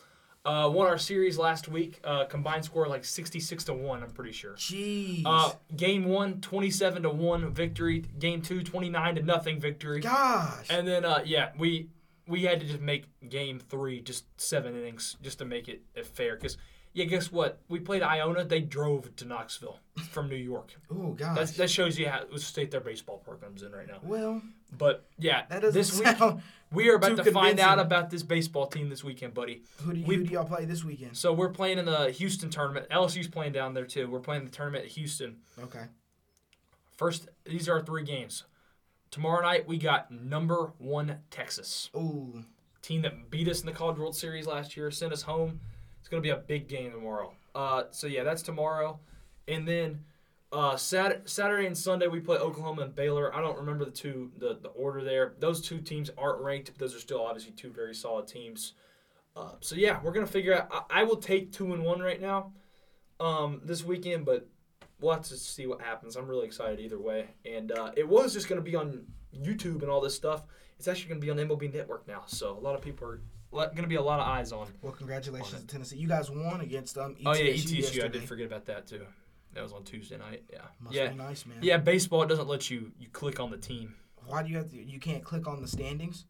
[0.42, 2.00] Uh, won our series last week.
[2.02, 4.54] Uh, combined score like 66 to 1, I'm pretty sure.
[4.54, 5.22] Jeez.
[5.26, 8.04] Uh, game one, 27 to 1 victory.
[8.18, 10.00] Game two, 29 to nothing victory.
[10.00, 10.66] Gosh.
[10.70, 11.88] And then, uh, yeah, we
[12.26, 16.36] we had to just make game three just seven innings just to make it fair.
[16.36, 16.56] Because,
[16.92, 17.60] yeah, guess what?
[17.68, 18.44] We played Iona.
[18.44, 19.78] They drove to Knoxville
[20.10, 20.74] from New York.
[20.90, 21.36] oh gosh.
[21.36, 23.98] That's, that shows you how what state their baseball program's in right now.
[24.02, 24.42] well,
[24.76, 26.42] But, yeah, that doesn't this week sound.
[26.72, 27.86] we are about too to find out convincing.
[27.86, 29.62] about this baseball team this weekend, buddy.
[29.82, 31.16] Who do, you, we- who do y'all play this weekend?
[31.16, 32.86] So we're playing in the Houston tournament.
[32.90, 34.08] LSU's playing down there too.
[34.10, 35.36] We're playing the tournament at Houston.
[35.62, 35.84] Okay.
[36.96, 38.44] First, these are our three games.
[39.10, 42.44] Tomorrow night we got number one Texas, Ooh.
[42.82, 45.60] team that beat us in the College World Series last year, sent us home.
[46.00, 47.34] It's gonna be a big game tomorrow.
[47.54, 48.98] Uh, so yeah, that's tomorrow,
[49.46, 50.04] and then
[50.52, 53.34] uh, Sat- Saturday and Sunday we play Oklahoma and Baylor.
[53.34, 55.34] I don't remember the two the, the order there.
[55.38, 56.72] Those two teams aren't ranked.
[56.72, 58.72] But those are still obviously two very solid teams.
[59.36, 60.68] Uh, so yeah, we're gonna figure out.
[60.90, 62.52] I, I will take two and one right now,
[63.20, 64.48] um, this weekend, but
[65.00, 66.16] we'll have to see what happens.
[66.16, 67.28] I'm really excited either way.
[67.44, 70.44] And uh, it was just gonna be on YouTube and all this stuff.
[70.78, 72.24] It's actually gonna be on MLB Network now.
[72.26, 73.20] So a lot of people are
[73.50, 74.68] going to be a lot of eyes on.
[74.82, 75.96] Well, congratulations to Tennessee.
[75.96, 77.14] You guys won against um.
[77.14, 78.04] ETSU Oh yeah, ETSU.
[78.04, 79.06] I did forget about that too.
[79.54, 80.44] That was on Tuesday night.
[80.52, 80.60] Yeah.
[80.80, 81.08] Must yeah.
[81.08, 81.58] be nice, man.
[81.60, 81.78] Yeah.
[81.78, 83.94] Baseball it doesn't let you you click on the team.
[84.26, 84.76] Why do you have to?
[84.76, 86.24] You can't click on the standings.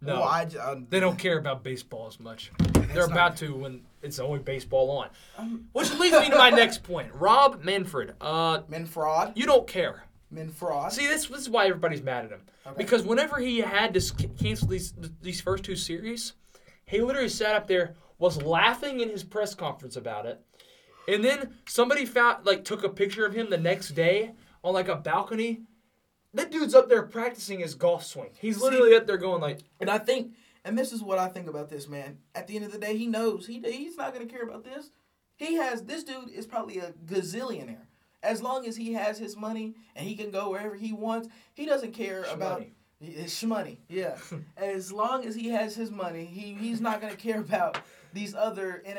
[0.00, 0.14] No.
[0.14, 2.50] Well, I, uh, They don't care about baseball as much.
[2.92, 5.08] They're about to when it's only baseball on.
[5.38, 7.14] Um, Which leads me to my next point.
[7.14, 8.14] Rob Manfred.
[8.20, 8.88] Uh, men
[9.36, 10.04] you don't care.
[10.30, 10.92] Men fraud.
[10.92, 12.40] See, this, this is why everybody's mad at him.
[12.66, 12.74] Okay.
[12.76, 16.32] Because whenever he had to cancel these these first two series,
[16.86, 20.40] he literally sat up there, was laughing in his press conference about it,
[21.08, 24.88] and then somebody found like took a picture of him the next day on like
[24.88, 25.62] a balcony.
[26.34, 28.30] That dude's up there practicing his golf swing.
[28.40, 30.32] He's literally up there going like, And I think,
[30.64, 32.18] and this is what I think about this man.
[32.34, 34.90] At the end of the day, he knows he he's not gonna care about this.
[35.36, 37.86] He has this dude is probably a gazillionaire.
[38.22, 41.66] As long as he has his money and he can go wherever he wants, he
[41.66, 42.70] doesn't care about Shmoney.
[43.02, 43.80] His money.
[43.88, 44.16] Yeah,
[44.56, 47.78] as long as he has his money, he he's not gonna care about
[48.12, 48.98] these other in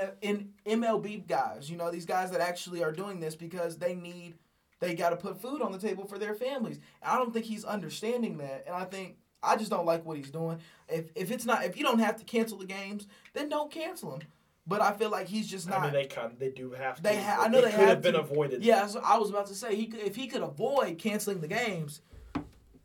[0.66, 1.70] in MLB guys.
[1.70, 4.36] You know, these guys that actually are doing this because they need
[4.80, 6.80] they got to put food on the table for their families.
[7.01, 10.32] I don't think he's understanding that, and I think I just don't like what he's
[10.32, 10.60] doing.
[10.89, 14.12] If if it's not if you don't have to cancel the games, then don't cancel
[14.12, 14.22] them.
[14.66, 15.80] But I feel like he's just not.
[15.80, 17.04] I mean, they kind they do have to.
[17.04, 18.64] They ha- I know It they could have have been avoided.
[18.64, 21.49] yeah, so I was about to say he could, if he could avoid canceling the
[21.49, 21.99] games,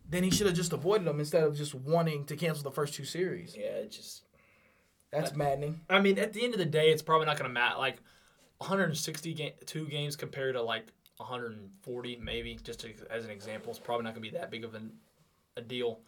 [0.08, 2.94] then he should have just avoided them instead of just wanting to cancel the first
[2.94, 3.54] two series.
[3.56, 4.22] Yeah, it just.
[5.10, 5.80] That's maddening.
[5.88, 7.78] I mean, at the end of the day, it's probably not going to matter.
[7.78, 7.96] Like,
[8.58, 10.86] 160 ga- two games compared to like
[11.16, 14.64] 140, maybe, just to, as an example, it's probably not going to be that big
[14.64, 14.92] of an,
[15.56, 16.00] a deal.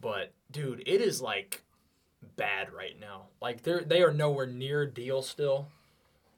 [0.00, 1.62] But dude, it is like
[2.36, 3.28] bad right now.
[3.40, 5.68] Like they're they are nowhere near deal still.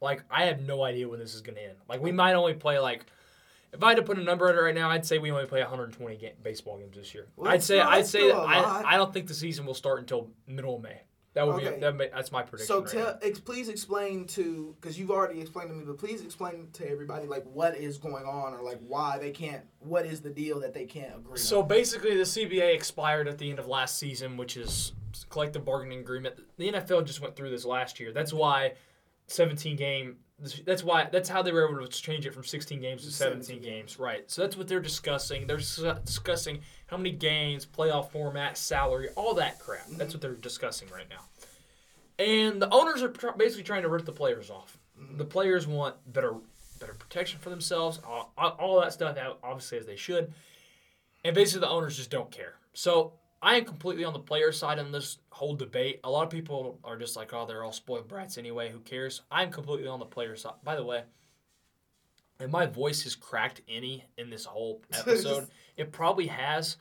[0.00, 1.76] Like I have no idea when this is going to end.
[1.88, 3.06] Like we might only play like.
[3.72, 5.46] If I had to put a number on it right now, I'd say we only
[5.46, 7.28] play 120 ga- baseball games this year.
[7.36, 8.94] Well, I'd say I'd say still that a I.
[8.94, 11.02] I don't think the season will start until middle of May.
[11.34, 11.74] That would Okay.
[11.76, 12.66] be that may, that's my prediction.
[12.66, 16.22] So right tell, ex, please explain to because you've already explained to me, but please
[16.22, 19.62] explain to everybody like what is going on or like why they can't.
[19.78, 21.32] What is the deal that they can't agree?
[21.32, 21.36] On.
[21.36, 21.68] So on?
[21.68, 24.92] basically, the CBA expired at the end of last season, which is
[25.28, 26.34] collective bargaining agreement.
[26.56, 28.12] The NFL just went through this last year.
[28.12, 28.72] That's why
[29.28, 30.16] 17 game.
[30.64, 31.08] That's why.
[31.10, 33.98] That's how they were able to change it from 16 games to 17, 17 games.
[33.98, 34.30] Right.
[34.30, 35.46] So that's what they're discussing.
[35.46, 39.86] They're dis- discussing how many games, playoff format, salary, all that crap.
[39.86, 39.98] Mm-hmm.
[39.98, 41.24] That's what they're discussing right now.
[42.18, 44.78] And the owners are tr- basically trying to rip the players off.
[45.00, 45.18] Mm-hmm.
[45.18, 46.34] The players want better,
[46.78, 48.00] better protection for themselves.
[48.06, 50.32] All- all that stuff, obviously, as they should.
[51.24, 52.54] And basically, the owners just don't care.
[52.72, 53.12] So
[53.42, 56.00] I am completely on the player side in this whole debate.
[56.04, 58.70] A lot of people are just like, oh, they're all spoiled brats anyway.
[58.70, 59.22] Who cares?
[59.30, 60.54] I'm completely on the player side.
[60.62, 61.04] By the way,
[62.38, 66.76] if my voice has cracked any in this whole episode, it probably has.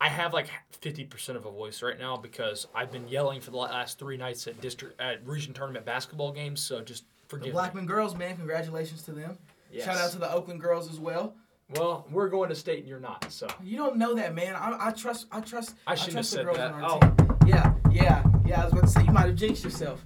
[0.00, 0.48] I have like
[0.80, 4.46] 50% of a voice right now because I've been yelling for the last three nights
[4.46, 6.60] at district at region tournament basketball games.
[6.60, 7.52] So just the forgive me.
[7.52, 9.38] Blackman girls, man, congratulations to them.
[9.70, 9.84] Yes.
[9.84, 11.34] Shout out to the Oakland girls as well.
[11.76, 13.30] Well, we're going to state and you're not.
[13.32, 14.54] So You don't know that, man.
[14.54, 15.26] I, I trust.
[15.32, 15.74] I trust.
[15.86, 16.72] I shouldn't trust have the said girls that.
[16.72, 16.98] on Oh.
[17.02, 17.36] our team.
[17.46, 18.60] Yeah, yeah, yeah.
[18.60, 20.04] I was about to say you might have jinxed yourself.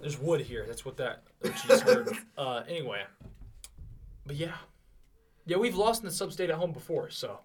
[0.00, 0.64] There's wood here.
[0.66, 2.08] That's what that what you just heard.
[2.38, 3.02] uh, anyway,
[4.26, 4.54] but yeah,
[5.46, 7.40] yeah, we've lost in the sub-state at home before, so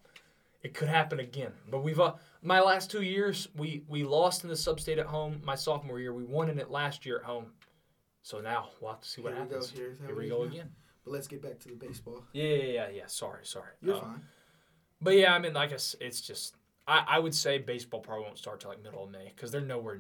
[0.64, 1.51] it could happen again.
[1.70, 5.41] But we've uh, my last two years, we we lost in the sub-state at home.
[5.43, 7.47] My sophomore year, we won in it last year at home.
[8.22, 9.72] So now we'll have to see what Here we go, happens.
[9.72, 10.70] Here we go again.
[11.06, 12.24] But let's get back to the baseball.
[12.34, 13.03] Yeah, yeah, yeah, yeah.
[13.08, 13.72] Sorry, sorry.
[13.82, 14.22] You're Uh, fine.
[15.01, 16.56] But yeah, I mean, like I it's just
[16.88, 19.62] I, I would say baseball probably won't start till like middle of May because they're
[19.62, 19.99] nowhere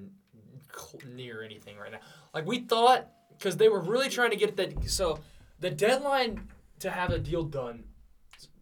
[1.13, 1.99] near anything right now.
[2.33, 4.89] Like we thought, because they were really trying to get that.
[4.89, 5.19] So
[5.59, 6.47] the deadline
[6.79, 7.83] to have a deal done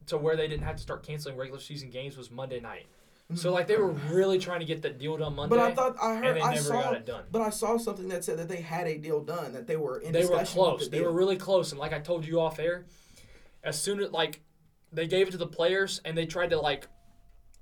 [0.07, 2.87] to where they didn't have to start canceling regular season games was Monday night.
[3.35, 5.55] So like they were really trying to get that deal done Monday.
[5.55, 7.23] But I thought I heard they I never saw, got it done.
[7.31, 9.99] but I saw something that said that they had a deal done, that they were
[9.99, 10.85] in they were close.
[10.85, 12.85] the They were really close, and like I told you off air,
[13.63, 14.41] as soon as like
[14.91, 16.87] they gave it to the players, and they tried to like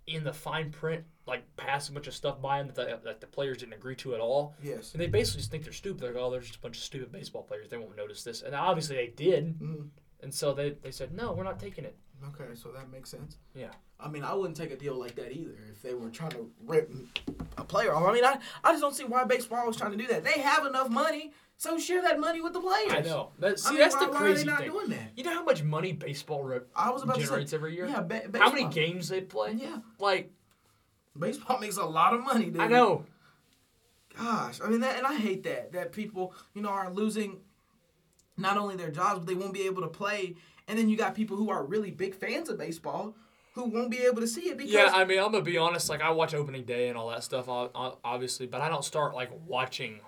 [0.07, 3.21] in the fine print like pass a bunch of stuff by them that the, that
[3.21, 4.91] the players didn't agree to at all, yes.
[4.93, 6.01] and they basically just think they're stupid.
[6.01, 7.69] They're like, oh, they're just a bunch of stupid baseball players.
[7.69, 9.89] They won't notice this, and obviously they did, Mhm.
[10.21, 11.95] and so they they said no, we're not taking it.
[12.29, 13.37] Okay, so that makes sense.
[13.55, 13.69] Yeah.
[13.99, 16.49] I mean, I wouldn't take a deal like that either if they were trying to
[16.65, 16.91] rip
[17.57, 18.07] a player off.
[18.07, 20.23] I mean, I, I just don't see why baseball was trying to do that.
[20.23, 22.91] They have enough money, so share that money with the players.
[22.91, 23.31] I know.
[23.39, 24.71] That, see, I mean, that's why, the why crazy are they not thing.
[24.71, 25.11] doing that?
[25.15, 27.85] You know how much money baseball re- I was about generates to say, every year?
[27.87, 29.53] yeah, ba- How many games they play?
[29.53, 30.31] Yeah, Like
[31.17, 32.61] baseball makes a lot of money, dude.
[32.61, 33.05] I know.
[34.17, 37.39] Gosh, I mean that, and I hate that that people, you know, are losing
[38.37, 40.35] not only their jobs, but they won't be able to play.
[40.67, 43.15] And then you got people who are really big fans of baseball
[43.53, 45.89] who won't be able to see it because Yeah, I mean, I'm gonna be honest.
[45.89, 49.29] Like, I watch opening day and all that stuff, obviously, but I don't start like
[49.45, 49.99] watching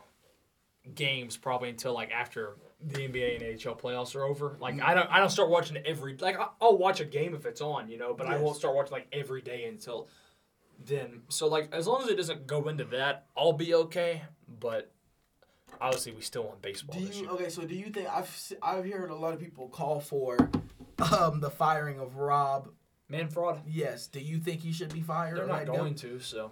[0.96, 4.58] games probably until like after the NBA and NHL playoffs are over.
[4.60, 4.84] Like mm.
[4.84, 7.90] I don't I don't start watching every like I'll watch a game if it's on,
[7.90, 10.08] you know, but I won't start watching like every day until
[10.86, 11.22] then.
[11.30, 14.24] So like as long as it doesn't go into that, I'll be okay.
[14.60, 14.92] But
[15.82, 17.50] obviously we still want baseball Do you okay?
[17.50, 20.38] So do you think I've I've heard a lot of people call for
[21.12, 22.70] um the firing of Rob?
[23.10, 23.58] Manfred?
[23.68, 24.08] Yes.
[24.08, 25.38] Do you think he should be fired?
[25.38, 25.74] They're not let go?
[25.76, 26.52] going to, so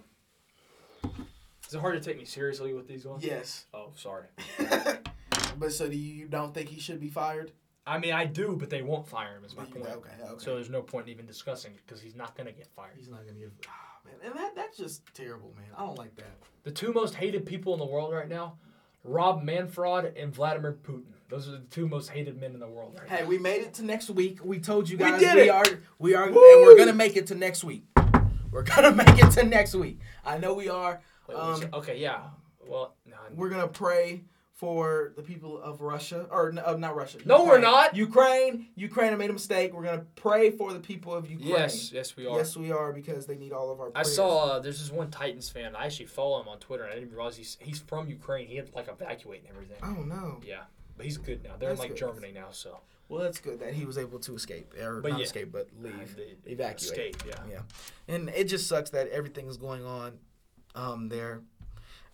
[1.04, 3.24] is it hard to take me seriously with these ones?
[3.24, 3.66] Yes.
[3.72, 4.26] Oh, sorry.
[5.58, 7.52] but so do you don't think he should be fired?
[7.86, 9.44] I mean, I do, but they won't fire him.
[9.44, 9.86] Is my You- point.
[9.86, 10.10] Okay.
[10.22, 10.44] Okay.
[10.44, 12.92] So there's no point in even discussing it because he's not gonna get fired.
[12.96, 13.50] he's not gonna get.
[13.68, 15.66] Ah, man, and that that's just terrible, man.
[15.76, 16.36] I don't like that.
[16.64, 18.58] The two most hated people in the world right now,
[19.04, 21.04] Rob Manfred and Vladimir Putin.
[21.28, 23.74] Those are the two most hated men in the world right Hey, we made it
[23.74, 24.44] to next week.
[24.44, 25.50] We told you We guys did we it!
[25.50, 25.64] are
[25.98, 26.52] we are Woo!
[26.54, 27.84] and we're gonna make it to next week.
[28.50, 29.98] We're gonna make it to next week.
[30.24, 31.00] I know we are.
[31.28, 32.20] Wait, Um, okay, yeah.
[32.66, 34.24] Well, no, We're gonna pray
[34.62, 37.18] for the people of Russia, or uh, not Russia.
[37.24, 37.96] No, we're not.
[37.96, 38.68] Ukraine.
[38.76, 39.74] Ukraine made a mistake.
[39.74, 41.48] We're gonna pray for the people of Ukraine.
[41.50, 42.36] yes, yes, we are.
[42.36, 43.90] Yes, we are because they need all of our.
[43.90, 44.06] Prayers.
[44.06, 45.74] I saw uh, there's this one Titans fan.
[45.74, 48.46] I actually follow him on Twitter, and I didn't realize he's he's from Ukraine.
[48.46, 49.78] He had to, like evacuate and everything.
[49.82, 50.40] Oh no.
[50.46, 50.60] Yeah,
[50.96, 51.54] but he's good now.
[51.58, 52.06] They're That's in like good.
[52.06, 55.18] Germany now, so Well, that's good that he was able to escape, or But not
[55.18, 55.24] yeah.
[55.24, 56.16] escape, but uh, leave,
[56.46, 57.16] evacuate.
[57.16, 57.16] escape.
[57.26, 57.34] Yeah.
[57.50, 60.20] Yeah, and it just sucks that everything is going on
[60.76, 61.42] um, there.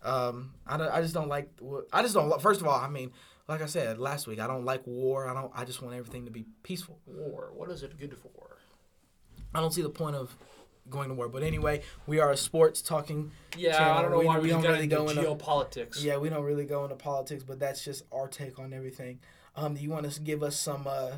[0.03, 1.51] Um, I, I just don't like.
[1.93, 2.41] I just don't.
[2.41, 3.13] First of all, I mean,
[3.49, 5.29] like I said last week, I don't like war.
[5.29, 5.51] I don't.
[5.55, 6.99] I just want everything to be peaceful.
[7.07, 7.51] War.
[7.55, 8.59] What is it good for?
[9.55, 10.37] I don't see the point of
[10.91, 11.29] going to war.
[11.29, 13.31] But anyway, we are a sports talking.
[13.57, 16.03] Yeah, Channel, I don't know we- why we don't really go into- geopolitics.
[16.03, 19.21] Yeah, we don't really go into politics, but that's just our take on everything.
[19.57, 20.87] Um, do you want to give us some?
[20.87, 21.13] Uh,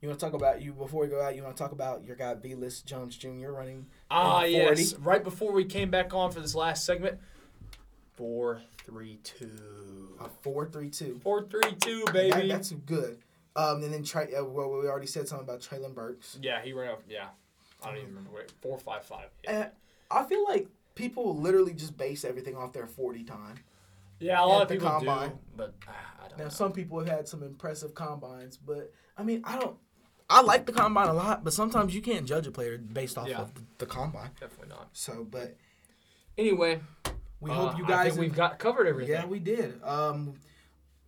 [0.00, 1.36] you want to talk about you before we go out?
[1.36, 3.50] You want to talk about your guy Velus Jones Jr.
[3.50, 3.86] running?
[4.10, 4.94] Ah, in yes.
[4.94, 7.20] Right before we came back on for this last segment,
[8.22, 10.16] four, three, two.
[10.20, 11.18] A four three two.
[11.24, 12.46] Four, three, two, That- baby.
[12.48, 13.18] that's good.
[13.56, 16.38] Um, and then Trey, uh, well, we already said something about Treylon Burks.
[16.40, 17.02] yeah, he ran out.
[17.08, 17.26] Yeah,
[17.82, 18.30] I don't even remember.
[18.36, 19.26] Wait, four, five, five.
[19.42, 19.70] Yeah,
[20.08, 23.56] I feel like people literally just base everything off their forty time.
[24.20, 25.30] yeah a lot of the people combine.
[25.30, 25.90] do, but uh,
[26.24, 26.50] I don't Now, know.
[26.50, 29.76] some people have had some impressive combines, but I mean, I don't.
[30.30, 33.26] I like the combine a lot, but sometimes you can't judge a player based off
[33.28, 33.40] Yeah.
[33.42, 34.30] of the, the combine.
[34.38, 34.90] Definitely not.
[34.92, 35.56] So, but
[36.38, 36.80] Anyway,
[37.42, 38.08] we uh, hope you guys.
[38.08, 39.14] think we've got covered everything.
[39.14, 39.82] yeah, we did.
[39.84, 40.34] Um,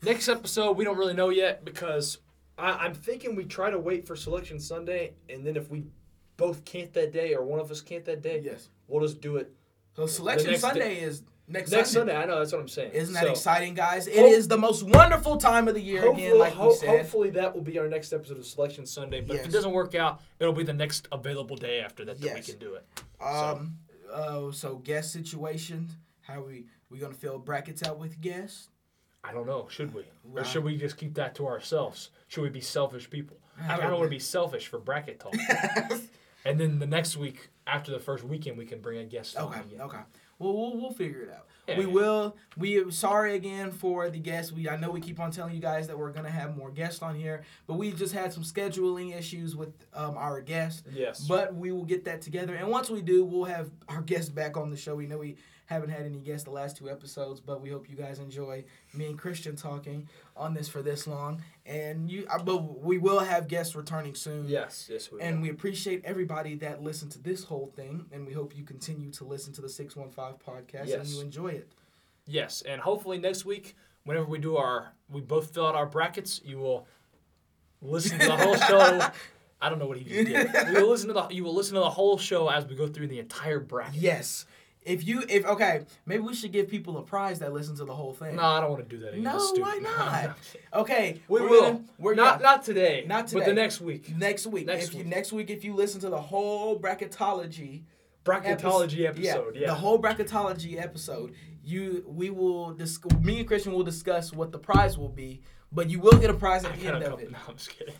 [0.02, 2.18] Next episode, we don't really know yet because
[2.58, 5.84] I, I'm thinking we try to wait for Selection Sunday, and then if we
[6.36, 8.68] both can't that day or one of us can't that day, yes.
[8.86, 9.54] we'll just do it
[9.96, 12.12] So selection Sunday is next, next Sunday.
[12.12, 12.16] Sunday.
[12.22, 12.90] I know that's what I'm saying.
[12.92, 14.06] Isn't that So, exciting, guys?
[14.06, 16.88] It is hope- the most wonderful time of the year again, like ho- we said.
[16.88, 19.22] hopefully that will be our next episode of Selection Sunday.
[19.22, 22.34] But if it doesn't work out, it'll be the next available day after that that
[22.34, 22.84] we can do it.
[23.24, 23.78] Um,
[24.12, 25.88] uh, so guest situation.
[26.26, 28.68] How we we gonna fill brackets out with guests?
[29.22, 29.68] I don't know.
[29.70, 32.10] Should we, or should we just keep that to ourselves?
[32.28, 33.38] Should we be selfish people?
[33.60, 35.34] I I don't want to be selfish for bracket talk.
[36.44, 39.36] and then the next week, after the first weekend, we can bring a guest.
[39.38, 39.98] Okay, okay.
[40.38, 41.46] Well, we'll we'll figure it out.
[41.68, 41.92] Yeah, we yeah.
[41.92, 42.36] will.
[42.58, 44.52] We sorry again for the guests.
[44.52, 47.02] We I know we keep on telling you guys that we're gonna have more guests
[47.02, 50.82] on here, but we just had some scheduling issues with um, our guests.
[50.92, 51.26] Yes.
[51.26, 54.56] But we will get that together, and once we do, we'll have our guests back
[54.56, 54.94] on the show.
[54.94, 57.96] We know we haven't had any guests the last two episodes, but we hope you
[57.96, 61.42] guys enjoy me and Christian talking on this for this long.
[61.64, 64.46] And you, uh, but we will have guests returning soon.
[64.48, 64.88] yes.
[64.90, 65.10] Yes.
[65.10, 65.42] We And will.
[65.44, 69.24] we appreciate everybody that listened to this whole thing, and we hope you continue to
[69.24, 71.72] listen to the Six One Five podcast and you enjoy it.
[72.26, 73.74] Yes, and hopefully next week,
[74.04, 76.86] whenever we do our, we both fill out our brackets, you will
[77.82, 79.00] listen to the whole show.
[79.60, 80.68] I don't know what he just did.
[80.74, 82.86] We will listen to the, you will listen to the whole show as we go
[82.86, 83.94] through the entire bracket.
[84.00, 84.44] Yes,
[84.84, 87.94] if you, if okay, maybe we should give people a prize that listen to the
[87.94, 88.36] whole thing.
[88.36, 89.22] No, I don't want to do that again.
[89.22, 90.36] No, why not?
[90.74, 91.60] Okay, We we're will.
[91.62, 93.04] Gonna, we're not yeah, not today.
[93.06, 93.40] Not today.
[93.40, 94.14] But the next week.
[94.16, 94.66] next week.
[94.66, 95.06] next if you week.
[95.08, 97.84] next week, if you listen to the whole bracketology
[98.24, 99.54] Bracketology epi- episode.
[99.56, 99.66] Yeah.
[99.68, 104.58] the whole bracketology episode, you we will dis- me and Christian will discuss what the
[104.58, 105.42] prize will be,
[105.72, 107.30] but you will get a prize at the end of it.
[107.30, 107.94] No, I'm just kidding.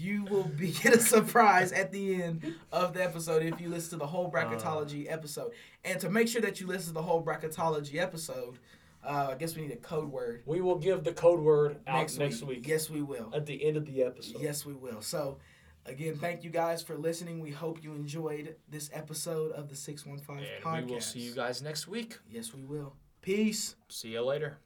[0.00, 3.90] You will be get a surprise at the end of the episode if you listen
[3.90, 5.12] to the whole bracketology Uh.
[5.12, 5.52] episode.
[5.84, 8.58] And to make sure that you listen to the whole bracketology episode,
[9.04, 11.98] uh, I guess we need a code word We will give the code word out
[11.98, 12.58] next, next, week.
[12.58, 12.68] week.
[12.68, 13.30] Yes, we will.
[13.34, 14.40] At the end of the episode.
[14.42, 15.00] Yes, we will.
[15.02, 15.38] So,
[15.86, 17.40] again, thank you guys for listening.
[17.40, 20.86] We hope you enjoyed this episode of the Six One Five And podcast.
[20.86, 22.18] we will see you guys next week.
[22.30, 22.94] Yes, we will.
[23.22, 23.76] Peace.
[23.88, 24.58] See you later.